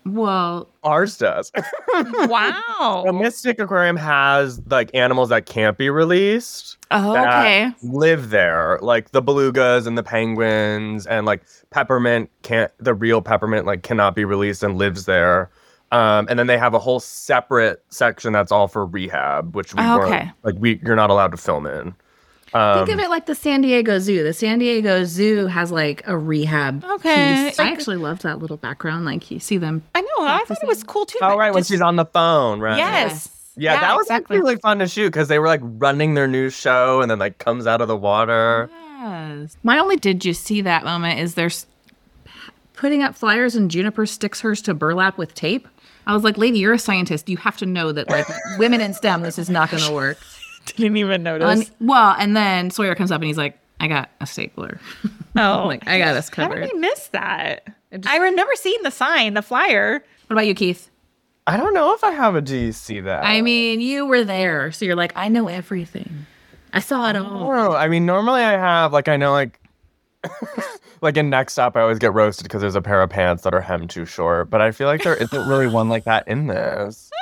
well, 0.05 0.67
Ours 0.83 1.17
does. 1.17 1.51
wow. 1.93 3.03
the 3.05 3.13
Mystic 3.13 3.59
Aquarium 3.59 3.95
has 3.95 4.61
like 4.69 4.89
animals 4.93 5.29
that 5.29 5.45
can't 5.45 5.77
be 5.77 5.89
released. 5.89 6.77
Oh, 6.91 7.13
that 7.13 7.39
okay. 7.39 7.71
live 7.83 8.29
there, 8.29 8.79
like 8.81 9.11
the 9.11 9.21
belugas 9.21 9.87
and 9.87 9.97
the 9.97 10.03
penguins, 10.03 11.07
and 11.07 11.25
like 11.25 11.43
peppermint 11.69 12.29
can't. 12.41 12.71
The 12.79 12.93
real 12.93 13.21
peppermint 13.21 13.65
like 13.65 13.83
cannot 13.83 14.13
be 14.15 14.25
released 14.25 14.61
and 14.61 14.77
lives 14.77 15.05
there. 15.05 15.49
Um, 15.93 16.27
and 16.29 16.39
then 16.39 16.47
they 16.47 16.57
have 16.57 16.73
a 16.73 16.79
whole 16.79 16.99
separate 16.99 17.83
section 17.89 18.33
that's 18.33 18.51
all 18.51 18.67
for 18.67 18.85
rehab, 18.85 19.55
which 19.55 19.73
we 19.75 19.81
Oh, 19.83 20.01
okay. 20.01 20.31
like 20.43 20.55
we 20.57 20.79
you're 20.83 20.95
not 20.95 21.09
allowed 21.09 21.31
to 21.31 21.37
film 21.37 21.65
in. 21.67 21.93
Um, 22.55 22.85
think 22.85 22.99
of 22.99 23.03
it 23.03 23.09
like 23.09 23.25
the 23.25 23.35
San 23.35 23.61
Diego 23.61 23.97
Zoo. 23.99 24.23
The 24.23 24.33
San 24.33 24.59
Diego 24.59 25.03
Zoo 25.05 25.47
has 25.47 25.71
like 25.71 26.03
a 26.07 26.17
rehab. 26.17 26.83
Okay. 26.83 27.47
piece. 27.49 27.59
I 27.59 27.71
actually 27.71 27.97
love 27.97 28.19
that 28.23 28.39
little 28.39 28.57
background. 28.57 29.05
Like 29.05 29.29
you 29.31 29.39
see 29.39 29.57
them. 29.57 29.83
I 29.95 30.01
know. 30.01 30.07
I 30.19 30.43
thought 30.47 30.61
it 30.61 30.67
was 30.67 30.83
cool 30.83 31.05
too. 31.05 31.17
oh 31.21 31.29
but 31.29 31.37
right, 31.37 31.53
when 31.53 31.63
she's 31.63 31.81
on 31.81 31.95
the 31.95 32.05
phone, 32.05 32.59
right? 32.59 32.77
Yes. 32.77 33.29
Yeah, 33.55 33.79
that 33.79 33.95
was 33.95 34.07
exactly. 34.07 34.37
really 34.39 34.55
fun 34.57 34.79
to 34.79 34.87
shoot 34.87 35.09
because 35.11 35.27
they 35.27 35.37
were 35.37 35.47
like 35.47 35.61
running 35.63 36.15
their 36.15 36.27
new 36.27 36.49
show 36.49 37.01
and 37.01 37.11
then 37.11 37.19
like 37.19 37.37
comes 37.37 37.67
out 37.67 37.81
of 37.81 37.87
the 37.87 37.97
water. 37.97 38.67
Yes. 38.99 39.57
My 39.61 39.77
only 39.77 39.95
did 39.95 40.25
you 40.25 40.33
see 40.33 40.61
that 40.61 40.83
moment 40.83 41.19
is 41.19 41.35
there's 41.35 41.67
putting 42.73 43.03
up 43.03 43.15
flyers 43.15 43.55
and 43.55 43.69
Juniper 43.69 44.05
sticks 44.07 44.41
hers 44.41 44.61
to 44.63 44.73
burlap 44.73 45.17
with 45.17 45.33
tape. 45.35 45.67
I 46.05 46.13
was 46.13 46.23
like, 46.23 46.37
lady, 46.37 46.59
you're 46.59 46.73
a 46.73 46.79
scientist. 46.79 47.29
You 47.29 47.37
have 47.37 47.57
to 47.57 47.65
know 47.65 47.91
that 47.91 48.09
like 48.09 48.27
women 48.57 48.81
in 48.81 48.93
STEM, 48.93 49.21
this 49.21 49.39
is 49.39 49.49
not 49.49 49.71
going 49.71 49.83
to 49.83 49.91
work. 49.91 50.17
Didn't 50.65 50.97
even 50.97 51.23
notice. 51.23 51.69
Un- 51.69 51.75
well, 51.87 52.15
and 52.17 52.35
then 52.35 52.69
Sawyer 52.69 52.95
comes 52.95 53.11
up 53.11 53.17
and 53.21 53.27
he's 53.27 53.37
like, 53.37 53.57
I 53.79 53.87
got 53.87 54.09
a 54.21 54.25
stapler. 54.25 54.79
oh, 55.37 55.63
like, 55.65 55.87
I 55.87 55.99
got 55.99 56.15
us 56.15 56.29
how 56.29 56.47
covered. 56.47 56.61
did 56.61 56.75
I 56.75 56.77
miss 56.77 57.07
that? 57.07 57.67
I 58.07 58.17
remember 58.17 58.53
seeing 58.55 58.81
the 58.83 58.91
sign, 58.91 59.33
the 59.33 59.41
flyer. 59.41 60.03
What 60.27 60.33
about 60.35 60.47
you, 60.47 60.55
Keith? 60.55 60.89
I 61.45 61.57
don't 61.57 61.73
know 61.73 61.93
if 61.93 62.03
I 62.03 62.11
have 62.11 62.35
a 62.35 62.41
do 62.41 62.55
you 62.55 62.71
see 62.71 63.01
that. 63.01 63.25
I 63.25 63.41
mean, 63.41 63.81
you 63.81 64.05
were 64.05 64.23
there, 64.23 64.71
so 64.71 64.85
you're 64.85 64.95
like, 64.95 65.11
I 65.15 65.27
know 65.27 65.49
everything. 65.49 66.25
I 66.71 66.79
saw 66.79 67.09
it 67.09 67.15
all. 67.17 67.51
Oh, 67.51 67.75
I 67.75 67.87
mean, 67.87 68.05
normally 68.05 68.41
I 68.41 68.53
have 68.53 68.93
like 68.93 69.07
I 69.07 69.17
know 69.17 69.31
like 69.31 69.59
like 71.01 71.17
in 71.17 71.29
next 71.29 71.57
up 71.57 71.75
I 71.75 71.81
always 71.81 71.99
get 71.99 72.13
roasted 72.13 72.43
because 72.43 72.61
there's 72.61 72.75
a 72.75 72.81
pair 72.81 73.01
of 73.01 73.09
pants 73.09 73.43
that 73.43 73.53
are 73.53 73.61
hem 73.61 73.87
too 73.87 74.05
short, 74.05 74.49
but 74.49 74.61
I 74.61 74.71
feel 74.71 74.87
like 74.87 75.03
there 75.03 75.15
isn't 75.15 75.47
really 75.47 75.67
one 75.67 75.89
like 75.89 76.03
that 76.05 76.27
in 76.27 76.47
this. 76.47 77.09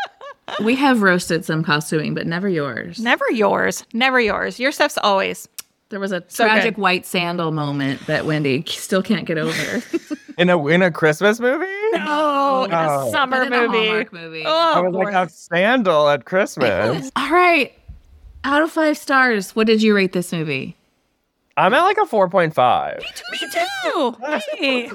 We 0.61 0.75
have 0.75 1.01
roasted 1.01 1.45
some 1.45 1.63
costuming, 1.63 2.13
but 2.13 2.27
never 2.27 2.49
yours. 2.49 2.99
Never 2.99 3.23
yours. 3.31 3.85
Never 3.93 4.19
yours. 4.19 4.59
Your 4.59 4.73
stuff's 4.73 4.97
always. 4.97 5.47
There 5.89 5.99
was 5.99 6.11
a 6.11 6.25
So 6.27 6.43
tragic 6.45 6.75
good. 6.75 6.81
white 6.81 7.05
sandal 7.05 7.53
moment 7.53 8.05
that 8.07 8.25
Wendy 8.25 8.65
still 8.67 9.01
can't 9.01 9.25
get 9.25 9.37
over. 9.37 9.81
In 10.37 10.49
a 10.49 10.67
in 10.67 10.81
a 10.81 10.91
Christmas 10.91 11.39
movie? 11.39 11.65
No, 11.93 12.63
in 12.65 12.71
a 12.71 12.87
Oh. 12.89 13.11
summer 13.11 13.43
In 13.43 13.53
a 13.53 13.61
movie. 13.67 13.77
Hallmark 13.87 14.11
movie. 14.13 14.43
Oh, 14.45 14.73
I 14.75 14.79
was 14.81 14.93
like 14.93 15.13
a 15.13 15.29
sandal 15.29 16.09
at 16.09 16.25
Christmas. 16.25 17.11
All 17.15 17.31
right. 17.31 17.71
Out 18.43 18.61
of 18.61 18.71
five 18.71 18.97
stars, 18.97 19.55
what 19.55 19.67
did 19.67 19.81
you 19.81 19.95
rate 19.95 20.11
this 20.11 20.33
movie? 20.33 20.75
I'm 21.61 21.73
at 21.73 21.81
like 21.83 21.97
a 21.97 22.01
4.5. 22.01 22.97
me 23.31 23.37
too. 23.51 24.15
Me 24.19 24.41
Hey. 24.57 24.89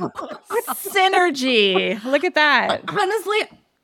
Synergy. 0.75 2.03
Look 2.05 2.25
at 2.25 2.35
that. 2.35 2.81
Honestly, 2.89 3.39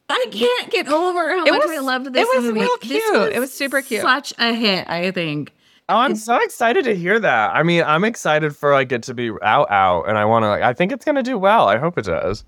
I 0.09 0.27
can't 0.31 0.71
get 0.71 0.89
over 0.89 1.31
how 1.31 1.45
It 1.47 1.51
much 1.53 1.63
was- 1.63 1.71
I 1.71 1.79
loved 1.79 2.07
this. 2.07 2.11
it 2.11 2.15
this 2.15 2.29
was 2.37 2.45
movie. 2.47 2.61
real 2.61 2.77
This 2.83 2.89
cute. 3.05 3.33
It 3.33 3.39
was 3.39 3.53
super 3.53 3.83
cute. 3.83 4.03
Such 4.03 4.33
a 4.39 4.53
hit, 4.53 4.89
I 4.89 5.11
think. 5.11 5.53
Oh, 5.89 5.97
I'm 5.97 6.15
so 6.17 6.37
excited 6.43 6.85
to 6.85 6.95
hear 6.95 7.19
that. 7.19 7.55
I 7.55 7.63
mean, 7.63 7.83
I'm 7.85 8.05
excited 8.05 8.57
for 8.57 8.73
like 8.73 8.93
it 8.93 9.03
to 9.05 9.15
be 9.15 9.31
out 9.43 9.71
out 9.71 10.05
and 10.09 10.17
I 10.17 10.25
want 10.25 10.45
to 10.45 10.49
like 10.49 10.63
I 10.63 10.73
think 10.73 10.93
it's 10.93 11.05
going 11.05 11.17
to 11.17 11.23
do 11.23 11.37
well. 11.39 11.69
I 11.69 11.77
hope 11.79 11.99
it 11.99 12.05
does. 12.05 12.45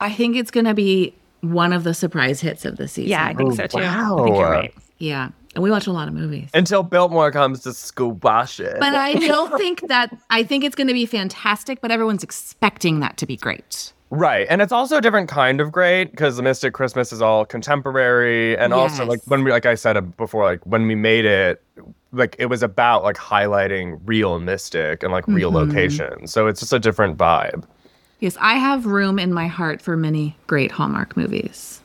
I 0.00 0.10
think 0.12 0.36
it's 0.36 0.50
going 0.50 0.66
to 0.66 0.74
be 0.74 1.14
one 1.40 1.72
of 1.72 1.84
the 1.84 1.94
surprise 1.94 2.40
hits 2.40 2.64
of 2.64 2.76
the 2.76 2.88
season. 2.88 3.10
Yeah, 3.10 3.24
I 3.26 3.34
think 3.34 3.52
Oh, 3.52 3.54
so 3.56 3.66
too. 3.66 3.78
wow. 3.78 4.18
I 4.18 4.24
think 4.24 4.36
you're 4.36 4.50
right. 4.50 4.74
Yeah. 4.98 5.28
And 5.56 5.62
we 5.62 5.70
watch 5.70 5.86
a 5.86 5.92
lot 5.92 6.06
of 6.06 6.12
movies. 6.12 6.50
Until 6.52 6.82
Biltmore 6.82 7.32
comes 7.32 7.60
to 7.60 7.72
squash 7.72 8.60
it. 8.60 8.76
But 8.78 8.94
I 8.94 9.14
don't 9.14 9.56
think 9.56 9.88
that, 9.88 10.14
I 10.28 10.42
think 10.42 10.64
it's 10.64 10.76
going 10.76 10.86
to 10.88 10.92
be 10.92 11.06
fantastic, 11.06 11.80
but 11.80 11.90
everyone's 11.90 12.22
expecting 12.22 13.00
that 13.00 13.16
to 13.16 13.24
be 13.24 13.38
great. 13.38 13.94
Right. 14.10 14.46
And 14.50 14.60
it's 14.60 14.70
also 14.70 14.98
a 14.98 15.00
different 15.00 15.30
kind 15.30 15.62
of 15.62 15.72
great 15.72 16.10
because 16.10 16.36
the 16.36 16.42
Mystic 16.42 16.74
Christmas 16.74 17.10
is 17.10 17.22
all 17.22 17.46
contemporary. 17.46 18.54
And 18.58 18.74
also, 18.74 19.06
like, 19.06 19.20
when 19.24 19.44
we, 19.44 19.50
like 19.50 19.64
I 19.64 19.74
said 19.76 20.14
before, 20.18 20.44
like, 20.44 20.60
when 20.66 20.86
we 20.86 20.94
made 20.94 21.24
it, 21.24 21.62
like, 22.12 22.36
it 22.38 22.46
was 22.46 22.62
about, 22.62 23.02
like, 23.02 23.16
highlighting 23.16 23.98
real 24.04 24.38
Mystic 24.38 25.02
and, 25.02 25.10
like, 25.10 25.26
real 25.26 25.50
Mm-hmm. 25.50 25.70
locations. 25.70 26.32
So 26.32 26.48
it's 26.48 26.60
just 26.60 26.74
a 26.74 26.78
different 26.78 27.16
vibe. 27.16 27.64
Yes, 28.20 28.36
I 28.42 28.56
have 28.56 28.84
room 28.84 29.18
in 29.18 29.32
my 29.32 29.46
heart 29.46 29.80
for 29.80 29.96
many 29.96 30.36
great 30.46 30.70
Hallmark 30.70 31.16
movies. 31.16 31.80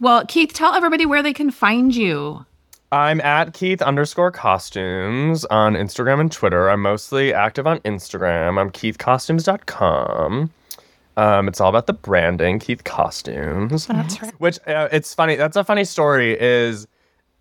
Well, 0.00 0.24
Keith, 0.24 0.54
tell 0.54 0.72
everybody 0.72 1.04
where 1.04 1.22
they 1.22 1.34
can 1.34 1.50
find 1.50 1.94
you. 1.94 2.46
I'm 2.92 3.20
at 3.20 3.52
Keith 3.52 3.82
underscore 3.82 4.30
costumes 4.30 5.44
on 5.46 5.74
Instagram 5.74 6.20
and 6.20 6.30
Twitter. 6.30 6.70
I'm 6.70 6.82
mostly 6.82 7.34
active 7.34 7.66
on 7.66 7.80
Instagram. 7.80 8.60
I'm 8.60 8.70
keithcostumes.com. 8.70 10.50
Um, 11.16 11.48
it's 11.48 11.60
all 11.60 11.70
about 11.70 11.86
the 11.86 11.94
branding, 11.94 12.58
Keith 12.58 12.84
Costumes. 12.84 13.86
That's 13.86 14.20
right. 14.22 14.34
Which 14.38 14.58
uh, 14.66 14.88
it's 14.92 15.14
funny. 15.14 15.36
That's 15.36 15.56
a 15.56 15.64
funny 15.64 15.84
story. 15.84 16.36
Is 16.38 16.86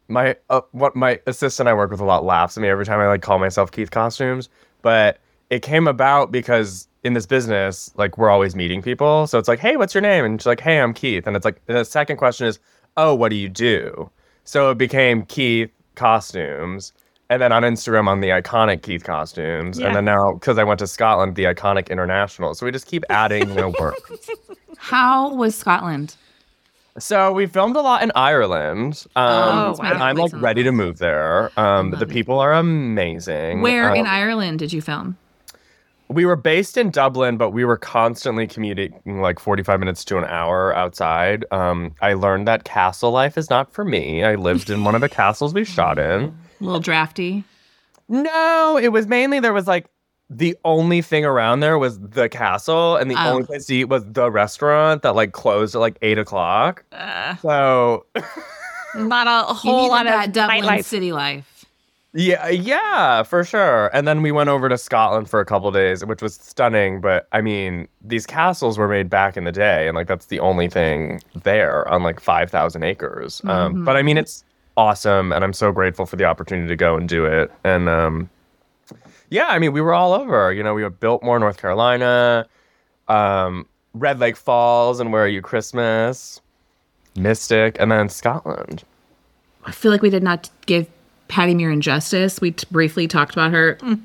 my 0.08 0.36
uh, 0.49 0.62
what 0.71 0.95
my 0.95 1.19
assistant 1.27 1.67
I 1.67 1.73
work 1.73 1.91
with 1.91 1.99
a 1.99 2.05
lot 2.05 2.23
laughs 2.23 2.58
at 2.58 2.62
me 2.62 2.69
every 2.69 2.86
time 2.86 2.99
I 2.99 3.08
like 3.08 3.21
call 3.21 3.38
myself 3.38 3.71
Keith 3.71 3.91
Costumes. 3.91 4.49
But 4.81 5.19
it 5.49 5.62
came 5.62 5.88
about 5.88 6.31
because 6.31 6.88
in 7.03 7.13
this 7.13 7.25
business, 7.25 7.91
like 7.95 8.17
we're 8.17 8.29
always 8.29 8.55
meeting 8.55 8.81
people. 8.81 9.27
So 9.27 9.38
it's 9.38 9.47
like, 9.47 9.60
hey, 9.60 9.77
what's 9.77 9.93
your 9.93 10.01
name? 10.01 10.25
And 10.25 10.41
she's 10.41 10.47
like, 10.47 10.62
hey, 10.62 10.79
I'm 10.79 10.93
Keith. 10.93 11.27
And 11.27 11.36
it's 11.36 11.45
like 11.45 11.63
the 11.65 11.84
second 11.84 12.17
question 12.17 12.47
is, 12.47 12.60
oh, 12.97 13.13
what 13.13 13.29
do 13.29 13.36
you 13.36 13.49
do? 13.49 14.10
So 14.45 14.69
it 14.71 14.77
became 14.77 15.23
Keith 15.25 15.71
Costumes. 15.95 16.93
And 17.29 17.41
then 17.41 17.51
on 17.51 17.63
Instagram 17.63 18.08
on 18.08 18.19
the 18.21 18.27
iconic 18.29 18.84
Keith 18.84 19.03
costumes, 19.03 19.79
Yeah. 19.79 19.88
and 19.88 19.95
then 19.95 20.05
now 20.05 20.34
because 20.34 20.60
I 20.60 20.63
went 20.63 20.77
to 20.79 20.86
Scotland, 20.88 21.36
the 21.36 21.45
iconic 21.45 21.89
international. 21.89 22.53
So 22.53 22.67
we 22.67 22.71
just 22.71 22.86
keep 22.86 23.03
adding, 23.10 23.49
you 23.49 23.55
know, 23.55 23.73
work. 23.79 23.95
How 24.77 25.34
was 25.34 25.55
Scotland? 25.55 26.15
So 26.99 27.31
we 27.34 27.47
filmed 27.47 27.75
a 27.75 27.81
lot 27.81 28.03
in 28.03 28.12
Ireland. 28.15 29.05
Um, 29.15 29.25
Oh, 29.58 29.69
it's 29.71 29.79
my 29.81 29.91
and 29.91 30.03
I'm 30.03 30.17
like 30.17 30.31
ready 30.36 30.62
to 30.63 30.71
move 30.71 30.99
there. 30.99 31.51
Um, 31.60 31.89
the 31.89 32.05
people 32.05 32.39
are 32.39 32.53
amazing. 32.53 33.62
Where 33.62 33.89
Um, 33.89 33.95
in 33.97 34.05
Ireland 34.05 34.60
did 34.60 34.71
you 34.71 34.81
film? 34.81 35.17
We 36.07 36.25
were 36.25 36.35
based 36.35 36.77
in 36.77 36.91
Dublin, 36.91 37.37
but 37.37 37.49
we 37.51 37.65
were 37.65 37.77
constantly 37.77 38.45
commuting 38.47 38.93
like 39.05 39.39
45 39.39 39.79
minutes 39.79 40.05
to 40.05 40.17
an 40.17 40.25
hour 40.25 40.73
outside. 40.75 41.45
Um, 41.51 41.95
I 42.01 42.13
learned 42.13 42.47
that 42.47 42.63
castle 42.63 43.11
life 43.11 43.37
is 43.37 43.49
not 43.49 43.73
for 43.73 43.83
me. 43.83 44.23
I 44.23 44.35
lived 44.35 44.69
in 44.69 44.83
one 44.83 44.93
of 44.95 45.01
the 45.01 45.09
castles 45.21 45.53
we 45.53 45.63
shot 45.63 45.97
in. 45.97 46.23
A 46.61 46.63
little 46.63 46.79
drafty. 46.79 47.43
No, 48.07 48.77
it 48.81 48.89
was 48.89 49.07
mainly 49.07 49.39
there 49.39 49.53
was 49.53 49.67
like 49.67 49.87
the 50.29 50.55
only 50.65 51.01
thing 51.01 51.25
around 51.25 51.59
there 51.59 51.77
was 51.77 51.99
the 51.99 52.29
castle, 52.29 52.95
and 52.97 53.09
the 53.11 53.15
Oh. 53.17 53.33
only 53.33 53.43
place 53.45 53.65
to 53.67 53.75
eat 53.75 53.85
was 53.85 54.03
the 54.05 54.29
restaurant 54.31 55.01
that 55.03 55.15
like 55.15 55.31
closed 55.33 55.75
at 55.75 55.79
like 55.79 55.97
eight 56.01 56.17
o'clock. 56.17 56.83
Uh, 56.91 57.35
So 57.37 58.05
not 58.95 59.27
a 59.27 59.53
whole 59.53 59.77
needed 59.83 59.89
lot 59.91 60.05
that 60.05 60.27
of 60.27 60.33
Dublin 60.33 60.63
nightlife. 60.63 60.83
city 60.85 61.11
life. 61.11 61.54
Yeah, 62.17 62.47
yeah, 62.47 63.23
for 63.23 63.43
sure. 63.43 63.89
And 63.93 64.08
then 64.08 64.21
we 64.21 64.32
went 64.32 64.47
over 64.47 64.69
to 64.69 64.78
Scotland 64.78 65.30
for 65.30 65.41
a 65.41 65.45
couple 65.45 65.69
days, 65.71 66.06
which 66.06 66.21
was 66.21 66.36
stunning. 66.36 67.01
But 67.01 67.28
I 67.34 67.41
mean, 67.41 67.89
these 68.01 68.25
castles 68.25 68.78
were 68.78 68.88
made 68.88 69.10
back 69.10 69.36
in 69.36 69.43
the 69.43 69.51
day, 69.51 69.89
and 69.89 69.97
like 69.97 70.08
that's 70.08 70.28
the 70.28 70.39
only 70.39 70.69
thing 70.69 71.19
there 71.43 71.86
on 71.89 72.04
like 72.04 72.21
five 72.21 72.49
thousand 72.49 72.84
acres. 72.84 73.41
Um, 73.43 73.84
but 73.84 73.97
I 73.97 74.01
mean, 74.01 74.17
it's 74.17 74.45
awesome, 74.78 75.34
and 75.34 75.43
I'm 75.43 75.51
so 75.51 75.73
grateful 75.73 76.06
for 76.06 76.15
the 76.15 76.23
opportunity 76.23 76.69
to 76.69 76.75
go 76.78 76.95
and 76.95 77.10
do 77.10 77.25
it. 77.25 77.51
And 77.65 77.89
um, 77.89 78.30
yeah, 79.30 79.47
I 79.47 79.60
mean, 79.60 79.73
we 79.73 79.82
were 79.82 79.93
all 79.93 80.13
over. 80.13 80.54
You 80.54 80.63
know, 80.63 80.73
we 80.73 80.84
were 80.84 80.89
Biltmore, 80.89 81.38
North 81.38 81.58
Carolina, 81.58 82.48
um, 83.10 83.67
Red 83.94 84.19
Lake 84.19 84.37
Falls, 84.37 85.02
and 85.02 85.12
Where 85.12 85.25
Are 85.25 85.27
You 85.27 85.42
Christmas, 85.42 86.39
Mystic, 87.17 87.75
and 87.77 87.92
then 87.92 88.08
Scotland. 88.08 88.85
I 89.65 89.71
feel 89.71 89.92
like 89.92 90.02
we 90.02 90.10
did 90.10 90.23
not 90.23 90.50
give 90.65 90.87
Patti 91.28 91.56
Murin 91.56 91.80
justice. 91.80 92.40
We 92.40 92.52
t- 92.52 92.67
briefly 92.71 93.08
talked 93.08 93.34
about 93.34 93.52
her, 93.52 93.76
mm. 93.82 94.02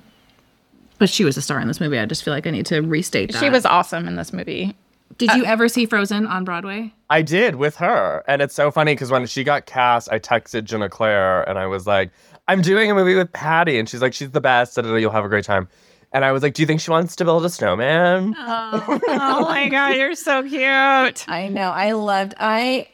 but 0.99 1.09
she 1.09 1.25
was 1.25 1.37
a 1.37 1.43
star 1.43 1.61
in 1.61 1.69
this 1.69 1.81
movie. 1.81 1.99
I 1.99 2.07
just 2.07 2.25
feel 2.25 2.35
like 2.35 2.47
I 2.47 2.51
need 2.51 2.67
to 2.67 2.81
restate 2.81 3.33
that. 3.33 3.39
She 3.39 3.51
was 3.51 3.65
awesome 3.67 4.09
in 4.09 4.17
this 4.17 4.33
movie. 4.33 4.75
Did 5.19 5.31
uh, 5.31 5.35
you 5.35 5.45
ever 5.45 5.69
see 5.69 5.87
Frozen 5.87 6.27
on 6.27 6.45
Broadway? 6.45 6.95
I 7.11 7.23
did 7.23 7.57
with 7.57 7.77
her. 7.77 8.25
And 8.27 8.41
it's 8.41 8.55
so 8.55 8.71
funny 8.71 8.95
because 8.95 9.11
when 9.11 9.27
she 9.27 9.45
got 9.45 9.67
cast, 9.67 10.11
I 10.11 10.19
texted 10.19 10.65
Jenna 10.65 10.89
Claire 10.89 11.43
and 11.49 11.59
I 11.59 11.67
was 11.67 11.87
like, 11.87 12.11
I'm 12.49 12.63
doing 12.63 12.91
a 12.91 12.95
movie 12.95 13.15
with 13.15 13.33
Patty. 13.33 13.79
And 13.79 13.89
she's 13.89 14.01
like, 14.01 14.15
she's 14.15 14.31
the 14.31 14.41
best. 14.41 14.77
da, 14.77 14.83
da, 14.83 14.89
da, 14.89 14.97
You'll 14.97 15.11
have 15.11 15.25
a 15.25 15.29
great 15.29 15.45
time. 15.45 15.69
And 16.13 16.25
I 16.25 16.33
was 16.33 16.43
like, 16.43 16.55
Do 16.55 16.63
you 16.63 16.67
think 16.67 16.81
she 16.81 16.91
wants 16.91 17.15
to 17.17 17.25
build 17.25 17.45
a 17.45 17.51
snowman? 17.51 18.35
Oh, 18.39 19.01
oh 19.09 19.43
my 19.43 19.69
god, 19.69 19.97
you're 19.97 20.15
so 20.15 20.43
cute. 20.43 21.29
I 21.29 21.49
know. 21.49 21.71
I 21.71 21.93
loved. 21.93 22.35
I. 22.39 22.89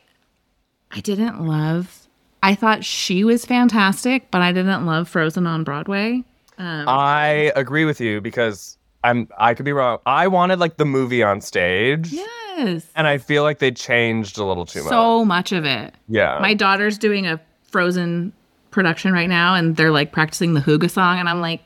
I 0.90 1.00
didn't 1.00 1.46
love. 1.46 2.05
I 2.46 2.54
thought 2.54 2.84
she 2.84 3.24
was 3.24 3.44
fantastic, 3.44 4.30
but 4.30 4.40
I 4.40 4.52
didn't 4.52 4.86
love 4.86 5.08
Frozen 5.08 5.48
on 5.48 5.64
Broadway. 5.64 6.22
Um, 6.58 6.84
I 6.88 7.52
agree 7.56 7.84
with 7.84 8.00
you 8.00 8.20
because 8.20 8.78
I'm 9.02 9.28
I 9.36 9.52
could 9.54 9.64
be 9.64 9.72
wrong. 9.72 9.98
I 10.06 10.28
wanted 10.28 10.60
like 10.60 10.76
the 10.76 10.84
movie 10.84 11.24
on 11.24 11.40
stage. 11.40 12.12
yes. 12.12 12.86
And 12.94 13.08
I 13.08 13.18
feel 13.18 13.42
like 13.42 13.58
they 13.58 13.72
changed 13.72 14.38
a 14.38 14.44
little 14.44 14.64
too 14.64 14.84
much. 14.84 14.90
So 14.90 15.24
much 15.24 15.50
of 15.50 15.64
it. 15.64 15.92
Yeah. 16.08 16.38
My 16.40 16.54
daughter's 16.54 16.98
doing 16.98 17.26
a 17.26 17.40
Frozen 17.64 18.32
production 18.70 19.12
right 19.12 19.28
now, 19.28 19.54
and 19.56 19.74
they're 19.76 19.90
like 19.90 20.12
practicing 20.12 20.54
the 20.54 20.60
Hygge 20.60 20.88
song, 20.88 21.18
and 21.18 21.28
I'm 21.28 21.40
like, 21.40 21.62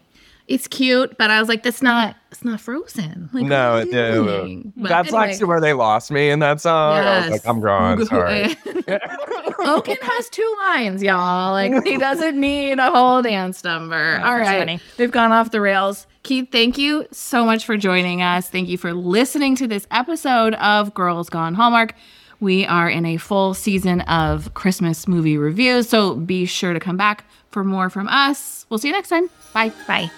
it's 0.48 0.66
cute, 0.66 1.16
but 1.18 1.30
I 1.30 1.38
was 1.38 1.48
like, 1.48 1.62
that's 1.62 1.82
not, 1.82 2.16
it's 2.32 2.42
not 2.44 2.60
Frozen. 2.60 3.30
Like, 3.32 3.44
no, 3.44 3.76
it, 3.76 3.86
you 3.86 3.92
no, 3.92 4.24
doing? 4.24 4.72
That's 4.76 5.10
anyway. 5.12 5.28
actually 5.28 5.44
where 5.44 5.60
they 5.60 5.74
lost 5.74 6.10
me 6.10 6.30
in 6.30 6.40
that 6.40 6.60
song. 6.60 6.94
I 6.98 6.98
was 6.98 7.06
Yes. 7.26 7.30
like, 7.30 7.46
I'm 7.46 7.60
gone. 7.60 8.04
Sorry. 8.06 8.56
Logan 9.64 9.96
has 10.02 10.28
two 10.28 10.56
lines, 10.62 11.02
y'all. 11.02 11.52
Like 11.52 11.84
he 11.84 11.96
doesn't 11.96 12.38
need 12.38 12.78
a 12.78 12.90
whole 12.90 13.22
dance 13.22 13.64
number. 13.64 14.20
All 14.22 14.38
that's 14.38 14.48
right, 14.48 14.80
we've 14.98 15.10
gone 15.10 15.32
off 15.32 15.50
the 15.50 15.60
rails. 15.60 16.06
Keith, 16.22 16.48
thank 16.52 16.76
you 16.76 17.06
so 17.12 17.44
much 17.44 17.64
for 17.64 17.76
joining 17.76 18.20
us. 18.22 18.48
Thank 18.50 18.68
you 18.68 18.76
for 18.76 18.92
listening 18.92 19.56
to 19.56 19.66
this 19.66 19.86
episode 19.90 20.54
of 20.54 20.92
Girls 20.92 21.30
Gone 21.30 21.54
Hallmark. 21.54 21.94
We 22.40 22.64
are 22.66 22.88
in 22.88 23.04
a 23.04 23.16
full 23.16 23.54
season 23.54 24.00
of 24.02 24.54
Christmas 24.54 25.06
movie 25.06 25.36
reviews, 25.36 25.88
so 25.88 26.14
be 26.14 26.46
sure 26.46 26.72
to 26.72 26.80
come 26.80 26.96
back 26.96 27.24
for 27.50 27.64
more 27.64 27.90
from 27.90 28.08
us. 28.08 28.66
We'll 28.68 28.78
see 28.78 28.88
you 28.88 28.94
next 28.94 29.10
time. 29.10 29.28
Bye. 29.52 29.72
Bye. 29.86 30.10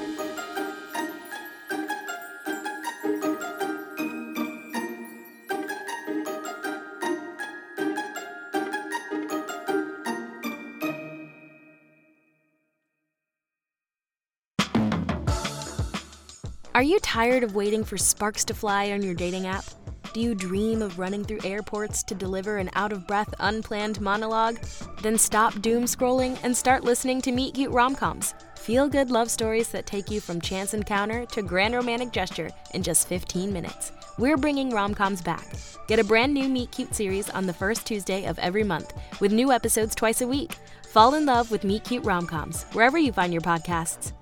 Are 16.83 16.95
you 16.95 16.99
tired 16.99 17.45
of 17.45 17.55
waiting 17.55 17.85
for 17.85 17.97
sparks 17.97 18.45
to 18.45 18.55
fly 18.55 18.91
on 18.91 19.05
your 19.05 19.15
dating 19.15 19.47
app? 19.47 19.65
Do 20.13 20.21
you 20.21 20.35
dream 20.35 20.83
of 20.83 20.99
running 20.99 21.25
through 21.25 21.39
airports 21.45 22.03
to 22.03 22.15
deliver 22.17 22.57
an 22.57 22.71
out 22.75 22.93
of 22.93 23.07
breath, 23.07 23.33
unplanned 23.39 24.01
monologue? 24.01 24.59
Then 25.01 25.17
stop 25.17 25.63
doom 25.63 25.85
scrolling 25.85 26.37
and 26.43 26.57
start 26.57 26.83
listening 26.83 27.23
to 27.23 27.31
Meet 27.31 27.55
Cute 27.55 27.71
Romcoms. 27.71 28.35
Feel 28.59 28.89
good 28.89 29.13
love 29.13 29.31
stories 29.31 29.69
that 29.69 29.87
take 29.87 30.11
you 30.11 30.21
from 30.21 30.41
chance 30.41 30.75
encounter 30.75 31.25
to 31.27 31.41
grand 31.41 31.77
romantic 31.77 32.11
gesture 32.11 32.51
in 32.75 32.83
just 32.83 33.07
15 33.07 33.53
minutes. 33.53 33.93
We're 34.19 34.37
bringing 34.37 34.73
romcoms 34.73 35.23
back. 35.23 35.53
Get 35.87 36.01
a 36.01 36.05
brand 36.05 36.35
new 36.35 36.49
Meet 36.49 36.73
Cute 36.73 36.97
series 36.97 37.31
on 37.31 37.47
the 37.47 37.55
first 37.55 37.87
Tuesday 37.87 38.25
of 38.25 38.41
every 38.41 38.65
month 38.65 38.93
with 39.21 39.31
new 39.31 39.53
episodes 39.53 39.95
twice 39.95 40.21
a 40.21 40.27
week. 40.27 40.57
Fall 40.89 41.15
in 41.15 41.27
love 41.27 41.53
with 41.53 41.63
Meet 41.63 41.85
Cute 41.85 42.03
Romcoms 42.03 42.65
wherever 42.75 42.99
you 42.99 43.13
find 43.13 43.33
your 43.33 43.41
podcasts. 43.41 44.13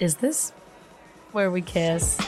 Is 0.00 0.14
this 0.14 0.54
where 1.32 1.50
we 1.50 1.62
kiss? 1.62 2.18